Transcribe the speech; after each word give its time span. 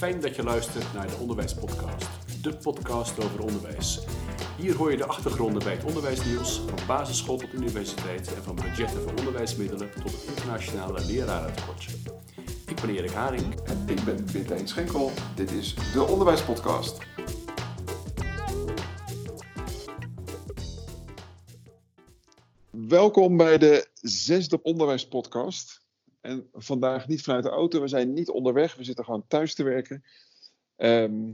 Fijn 0.00 0.20
dat 0.20 0.36
je 0.36 0.42
luistert 0.42 0.92
naar 0.92 1.06
de 1.06 1.16
Onderwijspodcast, 1.16 2.08
de 2.42 2.56
podcast 2.56 3.24
over 3.24 3.42
onderwijs. 3.42 4.00
Hier 4.56 4.76
hoor 4.76 4.90
je 4.90 4.96
de 4.96 5.06
achtergronden 5.06 5.62
bij 5.62 5.72
het 5.72 5.84
onderwijsnieuws, 5.84 6.60
van 6.60 6.86
basisschool 6.86 7.36
tot 7.36 7.52
universiteit 7.52 8.34
en 8.34 8.42
van 8.42 8.54
budgetten 8.54 9.02
voor 9.02 9.12
onderwijsmiddelen 9.18 9.90
tot 10.02 10.12
het 10.12 10.24
internationale 10.24 11.04
lerarentekortje. 11.04 11.92
Ik 12.66 12.80
ben 12.80 12.90
Erik 12.90 13.10
Haring. 13.10 13.60
En 13.60 13.88
ik 13.88 14.04
ben 14.04 14.24
Pieter 14.24 14.68
Schenkel. 14.68 15.10
Dit 15.34 15.50
is 15.50 15.74
de 15.92 16.02
Onderwijspodcast. 16.02 16.98
Welkom 22.70 23.36
bij 23.36 23.58
de 23.58 23.88
zesde 23.94 24.62
Onderwijspodcast. 24.62 25.79
En 26.20 26.48
vandaag 26.52 27.08
niet 27.08 27.22
vanuit 27.22 27.44
de 27.44 27.50
auto, 27.50 27.80
we 27.80 27.88
zijn 27.88 28.12
niet 28.12 28.28
onderweg, 28.28 28.76
we 28.76 28.84
zitten 28.84 29.04
gewoon 29.04 29.26
thuis 29.26 29.54
te 29.54 29.62
werken. 29.62 30.04
Ehm, 30.76 31.26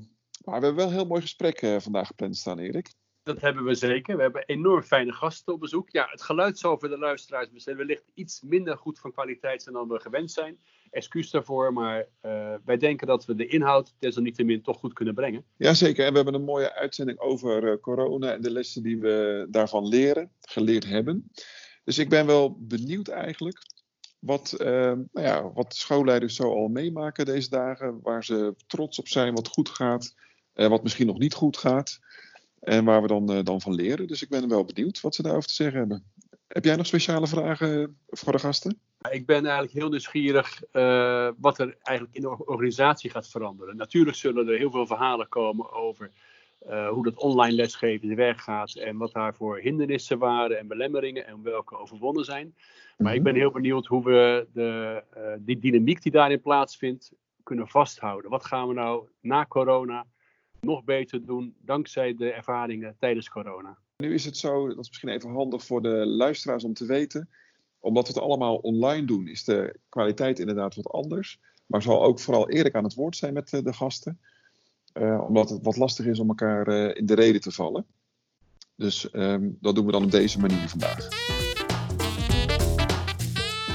maar 0.45 0.61
we 0.61 0.67
hebben 0.67 0.75
wel 0.75 0.87
een 0.87 0.93
heel 0.93 1.07
mooi 1.07 1.21
gesprek 1.21 1.63
uh, 1.63 1.81
vandaag 1.81 2.07
gepland 2.07 2.37
staan, 2.37 2.59
Erik. 2.59 2.95
Dat 3.23 3.41
hebben 3.41 3.65
we 3.65 3.75
zeker. 3.75 4.17
We 4.17 4.23
hebben 4.23 4.45
enorm 4.45 4.83
fijne 4.83 5.13
gasten 5.13 5.53
op 5.53 5.61
bezoek. 5.61 5.91
Ja, 5.91 6.09
het 6.11 6.23
geluid 6.23 6.59
zal 6.59 6.79
voor 6.79 6.89
de 6.89 6.99
luisteraars 6.99 7.49
wellicht 7.65 8.05
iets 8.15 8.43
minder 8.43 8.77
goed 8.77 8.99
van 8.99 9.13
kwaliteit 9.13 9.63
zijn 9.63 9.75
dan 9.75 9.89
we 9.89 10.01
gewend 10.01 10.30
zijn. 10.30 10.59
Excuus 10.91 11.30
daarvoor, 11.30 11.73
maar 11.73 12.07
uh, 12.23 12.55
wij 12.65 12.77
denken 12.77 13.07
dat 13.07 13.25
we 13.25 13.35
de 13.35 13.47
inhoud 13.47 13.95
desalniettemin 13.99 14.63
toch 14.63 14.79
goed 14.79 14.93
kunnen 14.93 15.15
brengen. 15.15 15.45
Jazeker, 15.57 16.05
en 16.05 16.11
we 16.11 16.16
hebben 16.16 16.35
een 16.35 16.45
mooie 16.45 16.75
uitzending 16.75 17.19
over 17.19 17.65
uh, 17.65 17.80
corona 17.80 18.33
en 18.33 18.43
de 18.43 18.51
lessen 18.51 18.83
die 18.83 18.99
we 18.99 19.47
daarvan 19.51 19.89
leren, 19.89 20.33
geleerd 20.41 20.85
hebben. 20.85 21.30
Dus 21.85 21.99
ik 21.99 22.09
ben 22.09 22.27
wel 22.27 22.57
benieuwd 22.61 23.09
eigenlijk 23.09 23.59
wat, 24.19 24.55
uh, 24.59 24.66
nou 24.66 25.06
ja, 25.12 25.52
wat 25.52 25.75
schoolleiders 25.75 26.34
zo 26.34 26.55
al 26.55 26.69
meemaken 26.69 27.24
deze 27.24 27.51
dagen, 27.51 27.98
waar 28.02 28.24
ze 28.24 28.55
trots 28.66 28.98
op 28.98 29.09
zijn, 29.09 29.35
wat 29.35 29.49
goed 29.49 29.68
gaat, 29.68 30.15
wat 30.54 30.82
misschien 30.82 31.07
nog 31.07 31.18
niet 31.18 31.35
goed 31.35 31.57
gaat. 31.57 31.99
En 32.60 32.85
waar 32.85 33.02
we 33.02 33.09
dan, 33.09 33.45
dan 33.45 33.60
van 33.60 33.74
leren. 33.74 34.07
Dus 34.07 34.23
ik 34.23 34.29
ben 34.29 34.49
wel 34.49 34.65
benieuwd 34.65 35.01
wat 35.01 35.15
ze 35.15 35.23
daarover 35.23 35.49
te 35.49 35.54
zeggen 35.54 35.79
hebben. 35.79 36.04
Heb 36.46 36.65
jij 36.65 36.76
nog 36.76 36.87
speciale 36.87 37.26
vragen 37.26 37.99
voor 38.07 38.32
de 38.32 38.38
gasten? 38.38 38.80
Ik 39.10 39.26
ben 39.26 39.45
eigenlijk 39.45 39.73
heel 39.73 39.88
nieuwsgierig 39.88 40.63
uh, 40.73 41.30
wat 41.38 41.59
er 41.59 41.76
eigenlijk 41.82 42.16
in 42.16 42.23
de 42.23 42.46
organisatie 42.46 43.10
gaat 43.10 43.29
veranderen. 43.29 43.76
Natuurlijk 43.76 44.16
zullen 44.16 44.48
er 44.48 44.59
heel 44.59 44.71
veel 44.71 44.87
verhalen 44.87 45.29
komen 45.29 45.73
over 45.73 46.10
uh, 46.68 46.88
hoe 46.88 47.04
dat 47.04 47.16
online 47.16 47.54
lesgeven 47.54 48.02
in 48.02 48.09
de 48.09 48.15
werk 48.15 48.40
gaat 48.40 48.74
en 48.74 48.96
wat 48.96 49.12
daarvoor 49.12 49.59
hindernissen 49.59 50.18
waren 50.18 50.59
en 50.59 50.66
belemmeringen 50.66 51.26
en 51.26 51.43
welke 51.43 51.79
overwonnen 51.79 52.24
zijn. 52.24 52.54
Maar 52.96 53.15
ik 53.15 53.23
ben 53.23 53.35
heel 53.35 53.51
benieuwd 53.51 53.87
hoe 53.87 54.04
we 54.04 54.46
de, 54.52 55.02
uh, 55.16 55.23
die 55.38 55.59
dynamiek 55.59 56.02
die 56.02 56.13
daarin 56.13 56.40
plaatsvindt 56.40 57.13
kunnen 57.43 57.68
vasthouden. 57.68 58.30
Wat 58.30 58.45
gaan 58.45 58.68
we 58.68 58.74
nou 58.74 59.09
na 59.21 59.46
corona 59.46 60.07
nog 60.60 60.85
beter 60.85 61.26
doen 61.26 61.54
dankzij 61.59 62.15
de 62.15 62.32
ervaringen 62.32 62.96
tijdens 62.98 63.29
corona? 63.29 63.79
Nu 63.96 64.15
is 64.15 64.25
het 64.25 64.37
zo, 64.37 64.69
dat 64.69 64.78
is 64.78 64.88
misschien 64.88 65.09
even 65.09 65.31
handig 65.31 65.65
voor 65.65 65.82
de 65.82 66.06
luisteraars 66.06 66.65
om 66.65 66.75
te 66.75 66.87
weten. 66.87 67.28
Omdat 67.78 68.06
we 68.06 68.12
het 68.12 68.22
allemaal 68.22 68.56
online 68.56 69.06
doen, 69.06 69.28
is 69.28 69.44
de 69.44 69.76
kwaliteit 69.88 70.38
inderdaad 70.38 70.75
wat 70.75 70.88
anders. 70.88 71.38
Maar 71.66 71.82
zal 71.82 72.04
ook 72.04 72.20
vooral 72.20 72.50
eerlijk 72.50 72.75
aan 72.75 72.84
het 72.84 72.94
woord 72.94 73.16
zijn 73.16 73.32
met 73.32 73.50
de 73.50 73.72
gasten. 73.72 74.20
Uh, 75.00 75.25
omdat 75.27 75.50
het 75.50 75.62
wat 75.62 75.77
lastig 75.77 76.06
is 76.06 76.19
om 76.19 76.28
elkaar 76.28 76.69
uh, 76.69 76.94
in 76.94 77.06
de 77.06 77.15
reden 77.15 77.41
te 77.41 77.53
vallen. 77.53 77.87
Dus 78.77 79.09
um, 79.12 79.56
dat 79.61 79.75
doen 79.75 79.87
we 79.87 79.93
dan 79.93 80.05
op 80.05 80.11
deze 80.11 80.41
manier 80.41 80.69
vandaag. 80.69 81.09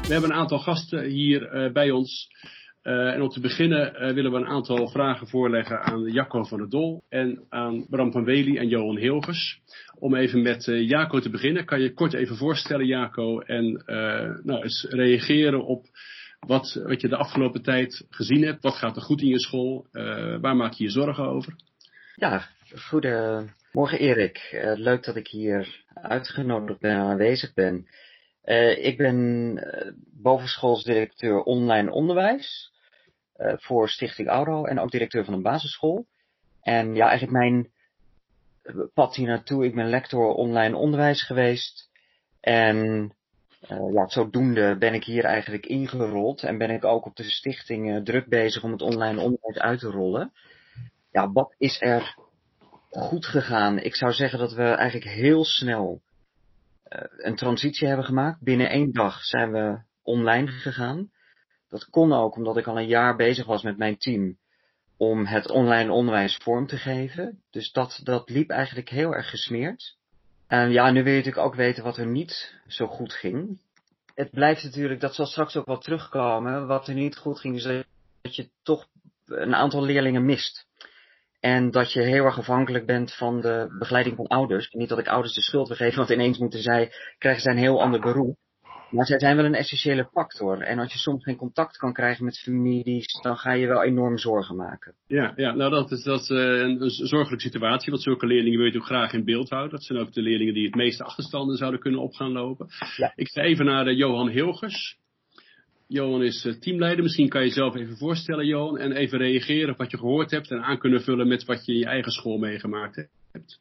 We 0.07 0.17
hebben 0.17 0.29
een 0.29 0.41
aantal 0.41 0.59
gasten 0.59 1.03
hier 1.03 1.55
uh, 1.55 1.71
bij 1.71 1.91
ons. 1.91 2.29
En 2.81 3.21
om 3.21 3.29
te 3.29 3.39
beginnen 3.39 4.13
willen 4.15 4.31
we 4.31 4.37
een 4.37 4.47
aantal 4.47 4.89
vragen 4.89 5.27
voorleggen 5.27 5.81
aan 5.81 6.11
Jacco 6.11 6.43
van 6.43 6.57
der 6.57 6.69
Dol 6.69 7.03
en 7.09 7.45
aan 7.49 7.85
Bram 7.89 8.11
van 8.11 8.23
Wely 8.23 8.57
en 8.57 8.67
Johan 8.67 8.97
Hilgers. 8.97 9.61
Om 9.99 10.15
even 10.15 10.41
met 10.41 10.65
Jaco 10.65 11.19
te 11.19 11.29
beginnen. 11.29 11.65
Kan 11.65 11.81
je 11.81 11.93
kort 11.93 12.13
even 12.13 12.35
voorstellen, 12.35 12.85
Jaco, 12.85 13.39
en 13.39 13.83
nou, 14.43 14.61
eens 14.61 14.87
reageren 14.89 15.65
op 15.65 15.85
wat, 16.47 16.81
wat 16.83 17.01
je 17.01 17.07
de 17.07 17.17
afgelopen 17.17 17.61
tijd 17.61 18.05
gezien 18.09 18.43
hebt. 18.43 18.63
Wat 18.63 18.75
gaat 18.75 18.95
er 18.95 19.01
goed 19.01 19.21
in 19.21 19.27
je 19.27 19.39
school? 19.39 19.85
waar 20.41 20.55
maak 20.55 20.73
je 20.73 20.83
je 20.83 20.89
zorgen 20.89 21.23
over? 21.23 21.55
Ja, 22.15 22.47
goedemorgen 22.75 23.99
Erik. 23.99 24.49
leuk 24.75 25.03
dat 25.03 25.15
ik 25.15 25.27
hier 25.27 25.83
uitgenodigd 25.93 26.79
ben 26.79 26.91
en 26.91 27.01
aanwezig 27.01 27.53
ben. 27.53 27.87
Uh, 28.45 28.85
ik 28.85 28.97
ben 28.97 29.55
bovenschoolsdirecteur 30.21 31.43
online 31.43 31.91
onderwijs 31.91 32.71
voor 33.37 33.89
Stichting 33.89 34.27
Auro 34.27 34.65
en 34.65 34.79
ook 34.79 34.91
directeur 34.91 35.25
van 35.25 35.33
een 35.33 35.41
basisschool. 35.41 36.05
En 36.61 36.95
ja, 36.95 37.07
eigenlijk 37.09 37.37
mijn 37.37 37.71
pad 38.93 39.15
hier 39.15 39.27
naartoe, 39.27 39.65
ik 39.65 39.75
ben 39.75 39.89
lector 39.89 40.33
online 40.33 40.75
onderwijs 40.75 41.23
geweest. 41.23 41.89
En 42.39 43.09
ja, 43.67 44.07
zodoende 44.07 44.77
ben 44.77 44.93
ik 44.93 45.03
hier 45.03 45.23
eigenlijk 45.23 45.65
ingerold 45.65 46.43
en 46.43 46.57
ben 46.57 46.69
ik 46.69 46.83
ook 46.83 47.05
op 47.05 47.15
de 47.15 47.23
stichting 47.23 48.05
druk 48.05 48.27
bezig 48.27 48.63
om 48.63 48.71
het 48.71 48.81
online 48.81 49.21
onderwijs 49.21 49.57
uit 49.57 49.79
te 49.79 49.89
rollen. 49.89 50.31
Ja, 51.11 51.31
wat 51.31 51.55
is 51.57 51.81
er 51.81 52.15
goed 52.89 53.25
gegaan? 53.25 53.79
Ik 53.79 53.95
zou 53.95 54.11
zeggen 54.11 54.39
dat 54.39 54.53
we 54.53 54.63
eigenlijk 54.63 55.09
heel 55.11 55.45
snel 55.45 56.01
een 57.17 57.35
transitie 57.35 57.87
hebben 57.87 58.05
gemaakt. 58.05 58.41
Binnen 58.41 58.69
één 58.69 58.91
dag 58.91 59.23
zijn 59.23 59.51
we 59.51 59.81
online 60.03 60.47
gegaan. 60.47 61.11
Dat 61.69 61.89
kon 61.89 62.13
ook 62.13 62.35
omdat 62.35 62.57
ik 62.57 62.67
al 62.67 62.77
een 62.77 62.87
jaar 62.87 63.15
bezig 63.15 63.45
was 63.45 63.63
met 63.63 63.77
mijn 63.77 63.97
team 63.97 64.37
om 64.97 65.25
het 65.25 65.49
online 65.49 65.91
onderwijs 65.91 66.37
vorm 66.43 66.67
te 66.67 66.77
geven. 66.77 67.43
Dus 67.49 67.71
dat, 67.71 67.99
dat 68.03 68.29
liep 68.29 68.49
eigenlijk 68.49 68.89
heel 68.89 69.13
erg 69.15 69.29
gesmeerd. 69.29 69.97
En 70.51 70.71
ja, 70.71 70.91
nu 70.91 71.03
wil 71.03 71.11
je 71.11 71.17
natuurlijk 71.17 71.45
ook 71.45 71.55
weten 71.55 71.83
wat 71.83 71.97
er 71.97 72.05
niet 72.05 72.55
zo 72.67 72.87
goed 72.87 73.13
ging. 73.13 73.59
Het 74.15 74.31
blijft 74.31 74.63
natuurlijk, 74.63 74.99
dat 74.99 75.15
zal 75.15 75.25
straks 75.25 75.55
ook 75.55 75.65
wel 75.65 75.77
terugkomen. 75.77 76.67
Wat 76.67 76.87
er 76.87 76.93
niet 76.93 77.17
goed 77.17 77.39
ging, 77.39 77.55
is 77.55 77.63
dat 78.21 78.35
je 78.35 78.49
toch 78.63 78.87
een 79.25 79.55
aantal 79.55 79.83
leerlingen 79.83 80.25
mist. 80.25 80.67
En 81.39 81.71
dat 81.71 81.91
je 81.91 82.01
heel 82.01 82.25
erg 82.25 82.37
afhankelijk 82.37 82.85
bent 82.85 83.13
van 83.13 83.41
de 83.41 83.75
begeleiding 83.79 84.15
van 84.15 84.27
ouders. 84.27 84.71
Niet 84.71 84.89
dat 84.89 84.99
ik 84.99 85.07
ouders 85.07 85.33
de 85.33 85.41
schuld 85.41 85.77
wil 85.77 85.91
want 85.91 86.09
ineens 86.09 86.37
moeten 86.37 86.61
zij, 86.61 86.91
krijgen 87.17 87.41
zij 87.41 87.51
een 87.51 87.59
heel 87.59 87.81
ander 87.81 87.99
beroep. 87.99 88.37
Maar 88.91 89.05
zij 89.05 89.19
zijn 89.19 89.35
wel 89.35 89.45
een 89.45 89.55
essentiële 89.55 90.09
factor. 90.11 90.61
En 90.61 90.79
als 90.79 90.93
je 90.93 90.99
soms 90.99 91.23
geen 91.23 91.35
contact 91.35 91.77
kan 91.77 91.93
krijgen 91.93 92.25
met 92.25 92.39
families, 92.39 93.19
dan 93.21 93.37
ga 93.37 93.51
je 93.51 93.67
wel 93.67 93.83
enorm 93.83 94.17
zorgen 94.17 94.55
maken. 94.55 94.93
Ja, 95.07 95.33
ja 95.35 95.55
nou 95.55 95.71
dat 95.71 95.91
is, 95.91 96.03
dat 96.03 96.21
is 96.21 96.29
een, 96.29 96.81
een 96.81 96.89
zorgelijke 96.89 97.39
situatie. 97.47 97.91
Want 97.91 98.03
zulke 98.03 98.25
leerlingen 98.25 98.59
wil 98.59 98.71
je 98.71 98.77
ook 98.77 98.85
graag 98.85 99.13
in 99.13 99.25
beeld 99.25 99.49
houden. 99.49 99.71
Dat 99.71 99.83
zijn 99.83 99.99
ook 99.99 100.13
de 100.13 100.21
leerlingen 100.21 100.53
die 100.53 100.65
het 100.65 100.75
meeste 100.75 101.03
achterstanden 101.03 101.57
zouden 101.57 101.79
kunnen 101.79 102.01
op 102.01 102.13
gaan 102.13 102.31
lopen. 102.31 102.67
Ja. 102.97 103.13
Ik 103.15 103.29
ga 103.29 103.41
even 103.41 103.65
naar 103.65 103.83
de 103.83 103.95
Johan 103.95 104.29
Hilgers. 104.29 104.99
Johan 105.87 106.23
is 106.23 106.45
eh, 106.45 106.53
teamleider. 106.53 107.03
Misschien 107.03 107.29
kan 107.29 107.41
je 107.41 107.47
jezelf 107.47 107.75
even 107.75 107.97
voorstellen, 107.97 108.45
Johan. 108.45 108.77
En 108.77 108.91
even 108.91 109.17
reageren 109.17 109.71
op 109.71 109.77
wat 109.77 109.91
je 109.91 109.97
gehoord 109.97 110.31
hebt. 110.31 110.51
En 110.51 110.63
aan 110.63 110.77
kunnen 110.77 111.01
vullen 111.01 111.27
met 111.27 111.45
wat 111.45 111.65
je 111.65 111.71
in 111.71 111.79
je 111.79 111.85
eigen 111.85 112.11
school 112.11 112.37
meegemaakt 112.37 112.95
hebt. 113.31 113.59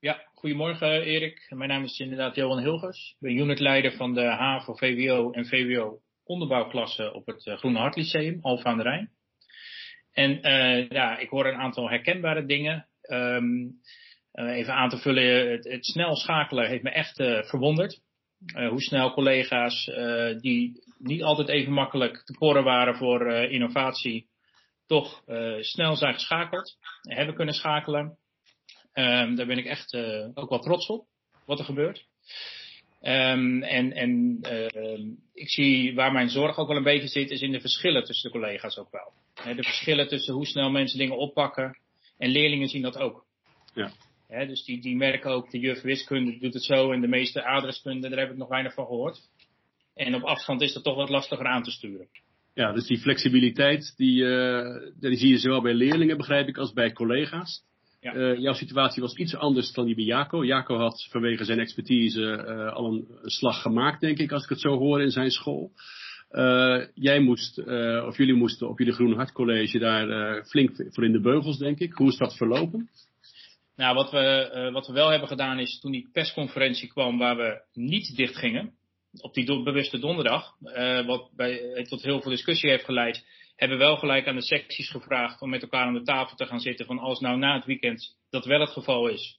Ja, 0.00 0.22
goedemorgen 0.34 1.02
Erik. 1.02 1.46
Mijn 1.48 1.70
naam 1.70 1.84
is 1.84 1.98
inderdaad 1.98 2.34
Johan 2.34 2.58
Hilgers. 2.58 3.10
Ik 3.10 3.16
ben 3.18 3.36
unitleider 3.36 3.92
van 3.92 4.14
de 4.14 4.24
HAVO, 4.24 4.74
VWO 4.74 5.30
en 5.30 5.46
VWO 5.46 5.98
onderbouwklasse 6.24 7.12
op 7.12 7.26
het 7.26 7.42
Groene 7.42 7.78
Hart 7.78 7.96
Lyceum, 7.96 8.38
aan 8.42 8.76
de 8.76 8.82
Rijn. 8.82 9.10
En 10.12 10.30
uh, 10.30 10.88
ja, 10.88 11.18
ik 11.18 11.28
hoor 11.28 11.46
een 11.46 11.60
aantal 11.60 11.88
herkenbare 11.88 12.46
dingen. 12.46 12.88
Um, 13.10 13.80
uh, 14.32 14.56
even 14.56 14.74
aan 14.74 14.88
te 14.88 14.98
vullen, 14.98 15.50
het, 15.50 15.64
het, 15.64 15.86
snel 15.86 16.16
schakelen 16.16 16.68
heeft 16.68 16.82
me 16.82 16.90
echt 16.90 17.16
verwonderd. 17.48 18.00
hoe 18.54 18.82
snel 18.82 19.12
collega's 19.12 19.90
die 20.40 20.82
niet 20.98 21.22
altijd 21.22 21.48
even 21.48 21.72
makkelijk 21.72 22.24
te 22.24 22.32
porren 22.38 22.64
waren 22.64 22.96
voor 22.96 23.32
innovatie, 23.32 24.28
toch 24.86 25.22
snel 25.60 25.96
zijn 25.96 26.14
geschakeld, 26.14 26.76
hebben 27.00 27.34
kunnen 27.34 27.54
schakelen. 27.54 28.18
Um, 28.98 29.34
daar 29.34 29.46
ben 29.46 29.58
ik 29.58 29.64
echt 29.64 29.92
uh, 29.92 30.28
ook 30.34 30.48
wel 30.48 30.58
trots 30.58 30.86
op, 30.86 31.06
wat 31.46 31.58
er 31.58 31.64
gebeurt. 31.64 32.06
Um, 33.02 33.62
en 33.62 33.92
en 33.92 34.38
uh, 34.42 35.06
ik 35.34 35.50
zie 35.50 35.94
waar 35.94 36.12
mijn 36.12 36.28
zorg 36.28 36.58
ook 36.58 36.68
wel 36.68 36.76
een 36.76 36.82
beetje 36.82 37.08
zit, 37.08 37.30
is 37.30 37.40
in 37.40 37.52
de 37.52 37.60
verschillen 37.60 38.04
tussen 38.04 38.30
de 38.30 38.38
collega's 38.38 38.78
ook 38.78 38.90
wel. 38.90 39.12
He, 39.34 39.54
de 39.54 39.62
verschillen 39.62 40.08
tussen 40.08 40.34
hoe 40.34 40.46
snel 40.46 40.70
mensen 40.70 40.98
dingen 40.98 41.16
oppakken. 41.16 41.78
En 42.16 42.30
leerlingen 42.30 42.68
zien 42.68 42.82
dat 42.82 42.98
ook. 42.98 43.24
Ja. 43.74 43.92
He, 44.28 44.46
dus 44.46 44.64
die, 44.64 44.80
die 44.80 44.96
merken 44.96 45.30
ook, 45.30 45.50
de 45.50 45.58
juf 45.58 45.80
wiskunde 45.80 46.38
doet 46.38 46.54
het 46.54 46.64
zo 46.64 46.92
en 46.92 47.00
de 47.00 47.08
meeste 47.08 47.44
adreskunde, 47.44 48.08
daar 48.08 48.18
heb 48.18 48.30
ik 48.30 48.36
nog 48.36 48.48
weinig 48.48 48.74
van 48.74 48.86
gehoord. 48.86 49.20
En 49.94 50.14
op 50.14 50.22
afstand 50.22 50.62
is 50.62 50.72
dat 50.72 50.84
toch 50.84 50.96
wat 50.96 51.08
lastiger 51.08 51.46
aan 51.46 51.62
te 51.62 51.70
sturen. 51.70 52.08
Ja, 52.54 52.72
dus 52.72 52.86
die 52.86 52.98
flexibiliteit, 52.98 53.94
die, 53.96 54.22
uh, 54.22 54.92
die 55.00 55.16
zie 55.16 55.28
je 55.28 55.38
zowel 55.38 55.62
bij 55.62 55.74
leerlingen, 55.74 56.16
begrijp 56.16 56.48
ik, 56.48 56.56
als 56.56 56.72
bij 56.72 56.92
collega's. 56.92 57.66
Ja. 58.00 58.14
Uh, 58.14 58.38
jouw 58.38 58.52
situatie 58.52 59.02
was 59.02 59.14
iets 59.14 59.34
anders 59.34 59.72
dan 59.72 59.86
die 59.86 59.94
bij 59.94 60.04
Jaco. 60.04 60.44
Jaco 60.44 60.76
had 60.76 61.06
vanwege 61.10 61.44
zijn 61.44 61.58
expertise 61.58 62.20
uh, 62.20 62.72
al 62.72 62.92
een, 62.92 63.06
een, 63.22 63.30
slag 63.30 63.62
gemaakt, 63.62 64.00
denk 64.00 64.18
ik, 64.18 64.32
als 64.32 64.42
ik 64.42 64.48
het 64.48 64.60
zo 64.60 64.78
hoor 64.78 65.02
in 65.02 65.10
zijn 65.10 65.30
school. 65.30 65.72
jij 66.94 67.20
moest, 67.20 67.58
of 68.06 68.16
jullie 68.16 68.34
moesten 68.34 68.68
op 68.68 68.78
jullie 68.78 68.92
Groene 68.92 69.14
Hart 69.14 69.32
College 69.32 69.78
daar 69.78 70.44
flink 70.44 70.70
voor 70.88 71.04
in 71.04 71.12
de 71.12 71.20
beugels, 71.20 71.58
denk 71.58 71.78
ik. 71.78 71.92
Hoe 71.92 72.08
is 72.08 72.16
dat 72.16 72.36
verlopen? 72.36 72.88
Nou, 73.76 73.94
wat 73.94 74.10
we, 74.10 74.68
wat 74.72 74.86
we 74.86 74.92
wel 74.92 75.10
hebben 75.10 75.28
gedaan 75.28 75.58
is 75.58 75.80
toen 75.80 75.92
die 75.92 76.08
persconferentie 76.12 76.88
kwam 76.88 77.18
waar 77.18 77.36
we 77.36 77.62
niet 77.72 78.16
dicht 78.16 78.36
gingen, 78.36 78.72
op 79.20 79.34
die 79.34 79.62
bewuste 79.62 79.98
donderdag, 79.98 80.54
wat 81.06 81.30
bij, 81.36 81.84
tot 81.88 82.02
heel 82.02 82.20
veel 82.20 82.30
discussie 82.30 82.70
heeft 82.70 82.84
geleid, 82.84 83.24
hebben 83.58 83.78
wel 83.78 83.96
gelijk 83.96 84.26
aan 84.26 84.34
de 84.34 84.42
secties 84.42 84.90
gevraagd 84.90 85.42
om 85.42 85.50
met 85.50 85.62
elkaar 85.62 85.86
aan 85.86 85.94
de 85.94 86.02
tafel 86.02 86.36
te 86.36 86.46
gaan 86.46 86.60
zitten 86.60 86.86
van 86.86 86.98
als 86.98 87.20
nou 87.20 87.38
na 87.38 87.54
het 87.54 87.64
weekend 87.64 88.16
dat 88.30 88.44
wel 88.44 88.60
het 88.60 88.70
geval 88.70 89.08
is, 89.08 89.38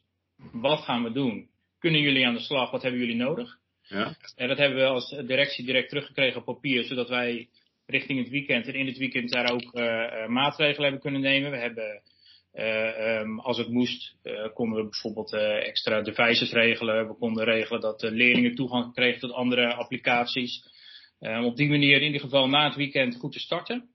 wat 0.52 0.80
gaan 0.80 1.04
we 1.04 1.12
doen? 1.12 1.50
Kunnen 1.80 2.02
jullie 2.02 2.28
aan 2.28 2.34
de 2.34 2.40
slag? 2.40 2.72
Wat 2.72 2.82
hebben 2.82 3.00
jullie 3.00 3.16
nodig? 3.16 3.58
Ja. 3.82 4.16
En 4.36 4.48
dat 4.48 4.58
hebben 4.58 4.78
we 4.78 4.86
als 4.86 5.10
directie 5.10 5.66
direct 5.66 5.90
teruggekregen 5.90 6.40
op 6.40 6.46
papier, 6.46 6.84
zodat 6.84 7.10
wij 7.10 7.50
richting 7.86 8.20
het 8.20 8.30
weekend 8.30 8.68
en 8.68 8.74
in 8.74 8.86
het 8.86 8.98
weekend 8.98 9.32
daar 9.32 9.52
ook 9.52 9.74
uh, 9.74 10.28
maatregelen 10.28 10.84
hebben 10.84 11.02
kunnen 11.02 11.22
nemen. 11.22 11.52
We 11.52 11.58
hebben, 11.58 12.02
uh, 12.54 13.20
um, 13.20 13.40
als 13.40 13.58
het 13.58 13.70
moest, 13.70 14.16
konden 14.54 14.78
we 14.78 14.90
bijvoorbeeld 14.90 15.34
extra 15.34 16.02
devices 16.02 16.52
regelen. 16.52 17.08
We 17.08 17.18
konden 17.18 17.44
regelen 17.44 17.82
dat 17.82 18.02
leerlingen 18.02 18.56
toegang 18.56 18.94
kregen 18.94 19.20
tot 19.20 19.32
andere 19.32 19.74
applicaties. 19.74 20.64
Om 21.20 21.46
op 21.46 21.56
die 21.56 21.70
manier 21.70 21.96
in 21.96 22.06
ieder 22.06 22.22
geval 22.22 22.48
na 22.48 22.66
het 22.66 22.76
weekend 22.76 23.16
goed 23.16 23.32
te 23.32 23.40
starten. 23.40 23.90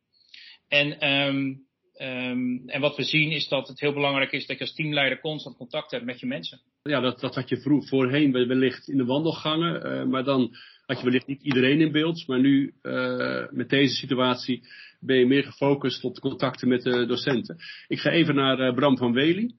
En, 0.75 1.11
um, 1.11 1.67
um, 2.01 2.63
en 2.67 2.81
wat 2.81 2.97
we 2.97 3.03
zien 3.03 3.31
is 3.31 3.49
dat 3.49 3.69
het 3.69 3.81
heel 3.81 3.93
belangrijk 3.93 4.33
is 4.33 4.47
dat 4.47 4.59
je 4.59 4.65
als 4.65 4.75
teamleider 4.75 5.21
constant 5.21 5.57
contact 5.57 5.91
hebt 5.91 6.05
met 6.05 6.21
je 6.21 6.27
mensen. 6.27 6.61
Ja, 6.83 7.01
dat, 7.01 7.21
dat 7.21 7.35
had 7.35 7.49
je 7.49 7.83
voorheen 7.87 8.33
wellicht 8.33 8.89
in 8.89 8.97
de 8.97 9.05
wandelgangen, 9.05 9.87
uh, 9.87 10.05
maar 10.05 10.25
dan 10.25 10.57
had 10.87 10.99
je 10.99 11.05
wellicht 11.05 11.27
niet 11.27 11.43
iedereen 11.43 11.81
in 11.81 11.93
beeld. 11.93 12.27
Maar 12.27 12.41
nu, 12.41 12.75
uh, 12.83 13.47
met 13.51 13.69
deze 13.69 13.95
situatie, 13.95 14.63
ben 15.01 15.17
je 15.17 15.27
meer 15.27 15.45
gefocust 15.45 16.05
op 16.05 16.19
contacten 16.19 16.69
met 16.69 16.83
de 16.83 17.07
docenten. 17.07 17.57
Ik 17.89 17.99
ga 17.99 18.11
even 18.11 18.35
naar 18.35 18.61
uh, 18.61 18.75
Bram 18.75 18.97
van 18.97 19.13
Wely. 19.13 19.55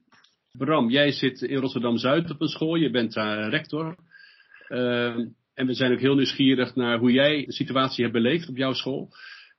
Bram, 0.52 0.90
jij 0.90 1.12
zit 1.12 1.42
in 1.42 1.58
Rotterdam-Zuid 1.58 2.30
op 2.30 2.40
een 2.40 2.48
school, 2.48 2.74
je 2.74 2.90
bent 2.90 3.12
daar 3.12 3.48
rector. 3.48 3.96
en 5.54 5.66
we 5.66 5.74
zijn 5.74 5.92
ook 5.92 6.00
heel 6.00 6.14
nieuwsgierig 6.14 6.74
naar 6.74 6.98
hoe 6.98 7.12
jij 7.12 7.44
de 7.44 7.52
situatie 7.52 8.02
hebt 8.02 8.16
beleefd 8.16 8.48
op 8.48 8.56
jouw 8.56 8.72
school. 8.72 9.10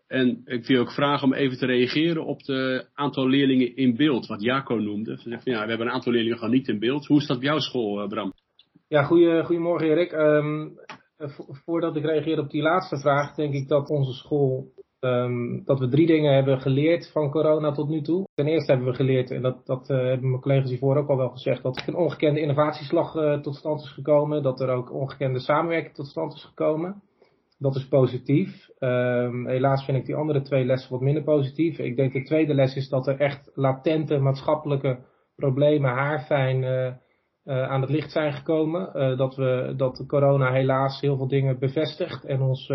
En 0.07 0.41
ik 0.45 0.65
wil 0.65 0.81
ook 0.81 0.91
vragen 0.91 1.27
om 1.27 1.33
even 1.33 1.57
te 1.57 1.65
reageren 1.65 2.25
op 2.25 2.39
het 2.45 2.89
aantal 2.93 3.27
leerlingen 3.27 3.75
in 3.75 3.95
beeld, 3.95 4.27
wat 4.27 4.41
Jaco 4.41 4.75
noemde. 4.75 5.17
Van, 5.17 5.31
ja, 5.31 5.39
we 5.63 5.69
hebben 5.69 5.87
een 5.87 5.93
aantal 5.93 6.11
leerlingen 6.11 6.37
gewoon 6.37 6.53
niet 6.53 6.67
in 6.67 6.79
beeld. 6.79 7.05
Hoe 7.05 7.17
is 7.17 7.27
dat 7.27 7.37
op 7.37 7.43
jouw 7.43 7.59
school, 7.59 8.01
eh, 8.01 8.07
Bram? 8.07 8.33
Ja, 8.87 9.03
goeie, 9.03 9.43
goedemorgen 9.43 9.87
Erik. 9.87 10.11
Um, 10.11 10.73
voordat 11.65 11.95
ik 11.95 12.03
reageer 12.03 12.39
op 12.39 12.49
die 12.49 12.61
laatste 12.61 12.97
vraag, 12.97 13.35
denk 13.35 13.53
ik 13.53 13.67
dat 13.67 13.89
onze 13.89 14.13
school, 14.13 14.65
um, 14.99 15.63
dat 15.65 15.79
we 15.79 15.87
drie 15.87 16.07
dingen 16.07 16.33
hebben 16.33 16.61
geleerd 16.61 17.11
van 17.11 17.31
corona 17.31 17.71
tot 17.71 17.89
nu 17.89 18.01
toe. 18.01 18.27
Ten 18.35 18.47
eerste 18.47 18.71
hebben 18.71 18.89
we 18.89 18.95
geleerd, 18.95 19.31
en 19.31 19.41
dat, 19.41 19.65
dat 19.65 19.89
uh, 19.89 19.97
hebben 19.97 20.29
mijn 20.29 20.41
collega's 20.41 20.69
hiervoor 20.69 20.97
ook 20.97 21.09
al 21.09 21.17
wel 21.17 21.29
gezegd, 21.29 21.63
dat 21.63 21.77
er 21.77 21.87
een 21.87 21.95
ongekende 21.95 22.39
innovatieslag 22.39 23.41
tot 23.41 23.55
stand 23.55 23.81
is 23.81 23.91
gekomen. 23.91 24.43
Dat 24.43 24.59
er 24.59 24.69
ook 24.69 24.93
ongekende 24.93 25.39
samenwerking 25.39 25.95
tot 25.95 26.07
stand 26.07 26.33
is 26.33 26.43
gekomen. 26.43 27.01
Dat 27.57 27.75
is 27.75 27.87
positief. 27.87 28.69
Um, 28.79 29.47
helaas 29.47 29.85
vind 29.85 29.97
ik 29.97 30.05
die 30.05 30.15
andere 30.15 30.41
twee 30.41 30.65
lessen 30.65 30.91
wat 30.91 31.01
minder 31.01 31.23
positief. 31.23 31.77
Ik 31.77 31.95
denk 31.95 32.13
de 32.13 32.23
tweede 32.23 32.53
les 32.53 32.75
is 32.75 32.89
dat 32.89 33.07
er 33.07 33.19
echt 33.19 33.51
latente 33.53 34.17
maatschappelijke 34.17 34.99
problemen 35.35 35.91
haarfijn 35.91 36.63
uh, 36.63 36.93
uh, 37.45 37.69
aan 37.69 37.81
het 37.81 37.89
licht 37.89 38.11
zijn 38.11 38.33
gekomen. 38.33 38.89
Uh, 38.93 39.17
dat, 39.17 39.35
we, 39.35 39.73
dat 39.77 40.03
corona 40.07 40.51
helaas 40.51 41.01
heel 41.01 41.17
veel 41.17 41.27
dingen 41.27 41.59
bevestigt 41.59 42.25
en 42.25 42.41
ons 42.41 42.71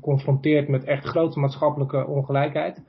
confronteert 0.00 0.68
met 0.68 0.84
echt 0.84 1.04
grote 1.04 1.38
maatschappelijke 1.38 2.06
ongelijkheid. 2.06 2.84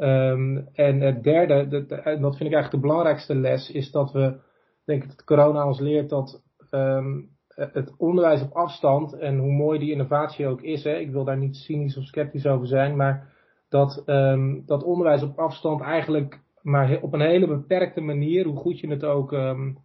Um, 0.00 0.68
en 0.72 1.00
het 1.00 1.22
derde, 1.22 1.54
en 1.88 2.20
dat 2.20 2.36
vind 2.36 2.48
ik 2.48 2.54
eigenlijk 2.54 2.70
de 2.70 2.80
belangrijkste 2.80 3.34
les, 3.34 3.70
is 3.70 3.90
dat 3.90 4.12
we, 4.12 4.40
denk 4.84 5.02
ik, 5.02 5.08
dat 5.08 5.24
corona 5.24 5.66
ons 5.66 5.80
leert 5.80 6.08
dat 6.08 6.42
um, 6.70 7.16
eh, 7.18 7.37
het 7.58 7.94
onderwijs 7.96 8.42
op 8.42 8.52
afstand 8.52 9.18
en 9.18 9.38
hoe 9.38 9.52
mooi 9.52 9.78
die 9.78 9.92
innovatie 9.92 10.46
ook 10.46 10.62
is, 10.62 10.84
hè, 10.84 10.96
ik 10.96 11.10
wil 11.10 11.24
daar 11.24 11.38
niet 11.38 11.56
cynisch 11.56 11.96
of 11.96 12.04
sceptisch 12.04 12.46
over 12.46 12.66
zijn, 12.66 12.96
maar 12.96 13.32
dat, 13.68 14.02
um, 14.06 14.62
dat 14.66 14.82
onderwijs 14.82 15.22
op 15.22 15.38
afstand 15.38 15.80
eigenlijk 15.80 16.40
maar 16.62 16.98
op 17.00 17.12
een 17.12 17.20
hele 17.20 17.46
beperkte 17.46 18.00
manier, 18.00 18.46
hoe 18.46 18.56
goed 18.56 18.80
je 18.80 18.88
het 18.88 19.04
ook 19.04 19.32
um, 19.32 19.78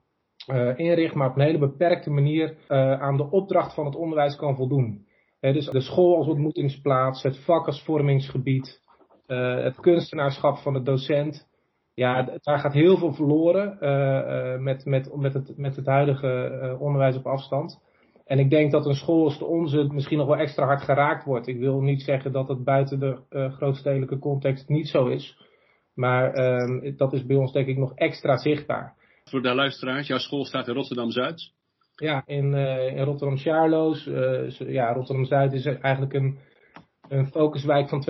uh, 0.52 0.78
inricht, 0.78 1.16
maar 1.16 1.30
op 1.30 1.36
een 1.36 1.46
hele 1.46 1.58
beperkte 1.58 2.10
manier 2.10 2.50
uh, 2.50 3.02
aan 3.02 3.18
de 3.18 3.30
opdracht 3.30 3.74
van 3.74 3.86
het 3.86 3.96
onderwijs 3.96 4.36
kan 4.36 4.56
voldoen. 4.56 5.06
Dus 5.40 5.70
de 5.70 5.82
school 5.82 6.18
als 6.18 6.28
ontmoetingsplaats, 6.28 7.24
het 7.24 7.38
vak 7.38 7.66
als 7.66 7.84
vormingsgebied, 7.84 8.82
het 9.28 9.80
kunstenaarschap 9.80 10.58
van 10.58 10.74
de 10.74 10.82
docent, 10.82 11.48
ja, 11.94 12.38
daar 12.42 12.60
gaat 12.60 12.74
heel 12.74 12.98
veel 12.98 13.14
verloren 13.14 13.78
uh, 13.82 14.58
met, 14.60 14.86
met, 14.86 15.16
met, 15.16 15.34
het, 15.34 15.58
met 15.58 15.76
het 15.76 15.86
huidige 15.86 16.60
uh, 16.64 16.82
onderwijs 16.82 17.16
op 17.16 17.28
afstand. 17.28 17.82
En 18.26 18.40
ik 18.40 18.50
denk 18.50 18.72
dat 18.72 18.86
een 18.86 18.96
school 18.96 19.24
als 19.24 19.40
de 19.40 19.46
onze 19.46 19.88
misschien 19.92 20.18
nog 20.18 20.28
wel 20.28 20.38
extra 20.38 20.66
hard 20.66 20.82
geraakt 20.82 21.26
wordt. 21.26 21.48
Ik 21.48 21.60
wil 21.60 21.82
niet 21.82 22.02
zeggen 22.02 22.32
dat 22.32 22.48
het 22.48 22.64
buiten 22.64 23.00
de 23.00 23.18
uh, 23.30 23.54
grootstedelijke 23.54 24.20
context 24.20 24.70
niet 24.70 24.88
zo 24.88 25.08
is. 25.08 25.38
Maar 25.94 26.38
uh, 26.38 26.98
dat 26.98 27.14
is 27.14 27.26
bij 27.26 27.36
ons 27.36 27.52
denk 27.52 27.68
ik 27.68 27.78
nog 27.78 27.96
extra 27.96 28.38
zichtbaar. 28.38 28.96
Voor 29.24 29.42
de 29.42 29.54
luisteraars, 29.54 30.08
jouw 30.08 30.18
school 30.18 30.46
staat 30.46 30.68
in 30.68 30.74
Rotterdam-Zuid? 30.74 31.52
Ja, 31.96 32.24
in, 32.26 32.54
in 32.54 33.04
Rotterdam-Sjaarloos. 33.04 34.04
ja, 34.58 34.94
Rotterdam-Zuid 34.94 35.54
is 35.54 35.66
eigenlijk 35.66 36.14
een 36.14 36.38
een 37.10 37.28
focuswijk 37.28 37.90
van 37.90 38.06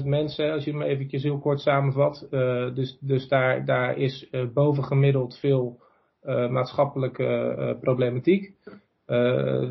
200.000 0.00 0.04
mensen, 0.04 0.52
als 0.52 0.64
je 0.64 0.70
hem 0.70 0.82
eventjes 0.82 1.22
heel 1.22 1.38
kort 1.38 1.60
samenvat. 1.60 2.26
Uh, 2.30 2.74
dus 2.74 2.98
dus 3.00 3.28
daar, 3.28 3.64
daar 3.64 3.96
is 3.96 4.28
uh, 4.30 4.44
bovengemiddeld 4.52 5.38
veel 5.38 5.80
uh, 6.24 6.48
maatschappelijke 6.48 7.76
problematiek. 7.80 8.52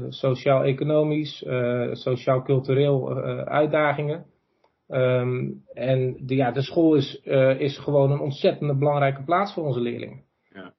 Sociaal-economisch, 0.10 1.46
sociaal-cultureel 1.92 3.18
uitdagingen. 3.46 4.25
Um, 4.88 5.64
en 5.74 6.18
de, 6.25 6.36
ja, 6.36 6.52
de 6.52 6.62
school 6.62 6.96
is, 6.96 7.22
is 7.58 7.78
gewoon 7.78 8.12
een 8.12 8.20
ontzettend 8.20 8.80
belangrijke 8.80 9.24
plaats 9.24 9.54
voor 9.54 9.64
onze 9.64 9.80
leerlingen. 9.80 10.22
Ja. 10.54 10.74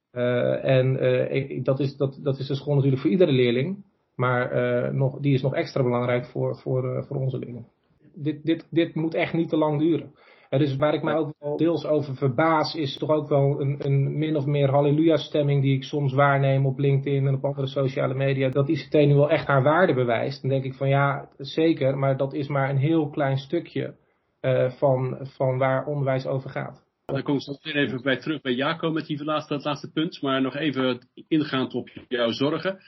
en 0.57 1.01
ik, 1.31 1.65
dat, 1.65 1.79
is, 1.79 1.97
dat, 1.97 2.19
dat 2.23 2.39
is 2.39 2.47
de 2.47 2.55
school 2.55 2.75
natuurlijk 2.75 3.01
voor 3.01 3.11
iedere 3.11 3.31
leerling. 3.31 3.85
Maar 4.15 4.93
nog, 4.93 5.19
die 5.19 5.33
is 5.33 5.41
nog 5.41 5.53
extra 5.53 5.83
belangrijk 5.83 6.25
voor, 6.25 6.55
voor, 6.55 7.05
voor 7.07 7.17
onze 7.17 7.37
leerlingen 7.37 7.67
dit, 8.15 8.43
dit, 8.43 8.67
dit 8.69 8.95
moet 8.95 9.13
echt 9.13 9.33
niet 9.33 9.49
te 9.49 9.57
lang 9.57 9.79
duren. 9.79 10.13
En 10.49 10.59
dus 10.59 10.75
waar 10.75 10.93
ik 10.93 11.03
mij 11.03 11.15
ook 11.15 11.33
wel 11.39 11.57
deels 11.57 11.85
over 11.85 12.15
verbaas, 12.15 12.75
is 12.75 12.97
toch 12.97 13.09
ook 13.09 13.29
wel 13.29 13.61
een, 13.61 13.75
een 13.85 14.17
min 14.17 14.35
of 14.35 14.45
meer 14.45 14.69
halleluja-stemming 14.69 15.61
die 15.61 15.75
ik 15.75 15.83
soms 15.83 16.13
waarneem 16.13 16.65
op 16.65 16.79
LinkedIn 16.79 17.27
en 17.27 17.35
op 17.35 17.45
andere 17.45 17.67
sociale 17.67 18.13
media. 18.13 18.49
Dat 18.49 18.69
ICT 18.69 18.93
nu 18.93 19.15
wel 19.15 19.29
echt 19.29 19.47
haar 19.47 19.63
waarde 19.63 19.93
bewijst. 19.93 20.41
Dan 20.41 20.49
denk 20.49 20.63
ik 20.63 20.73
van 20.73 20.89
ja, 20.89 21.29
zeker, 21.37 21.97
maar 21.97 22.17
dat 22.17 22.33
is 22.33 22.47
maar 22.47 22.69
een 22.69 22.77
heel 22.77 23.09
klein 23.09 23.37
stukje 23.37 23.95
uh, 24.41 24.71
van, 24.71 25.17
van 25.21 25.57
waar 25.57 25.85
onderwijs 25.85 26.25
over 26.25 26.49
gaat. 26.49 26.83
Dan 27.05 27.23
kom 27.23 27.35
ik 27.35 27.59
weer 27.61 27.75
even 27.75 28.01
bij 28.01 28.17
terug 28.17 28.41
bij 28.41 28.53
Jaco 28.53 28.91
met 28.91 29.05
die 29.05 29.23
laatste, 29.23 29.53
dat 29.53 29.63
laatste 29.63 29.91
punt. 29.91 30.21
Maar 30.21 30.41
nog 30.41 30.55
even 30.55 31.07
ingaand 31.27 31.73
op 31.73 31.89
jouw 32.07 32.31
zorgen. 32.31 32.79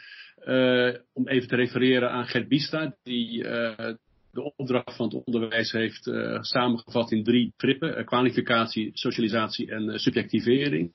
Uh, 0.45 0.95
om 1.13 1.27
even 1.27 1.47
te 1.47 1.55
refereren 1.55 2.11
aan 2.11 2.25
Gert 2.25 2.47
Bista, 2.47 2.95
die 3.03 3.43
uh, 3.43 3.93
de 4.37 4.53
opdracht 4.55 4.95
van 4.95 5.05
het 5.05 5.25
onderwijs 5.25 5.71
heeft 5.71 6.07
uh, 6.07 6.41
samengevat 6.41 7.11
in 7.11 7.23
drie 7.23 7.53
trippen. 7.55 7.97
Uh, 7.97 8.05
kwalificatie, 8.05 8.89
socialisatie 8.93 9.71
en 9.71 9.83
uh, 9.83 9.95
subjectivering. 9.95 10.93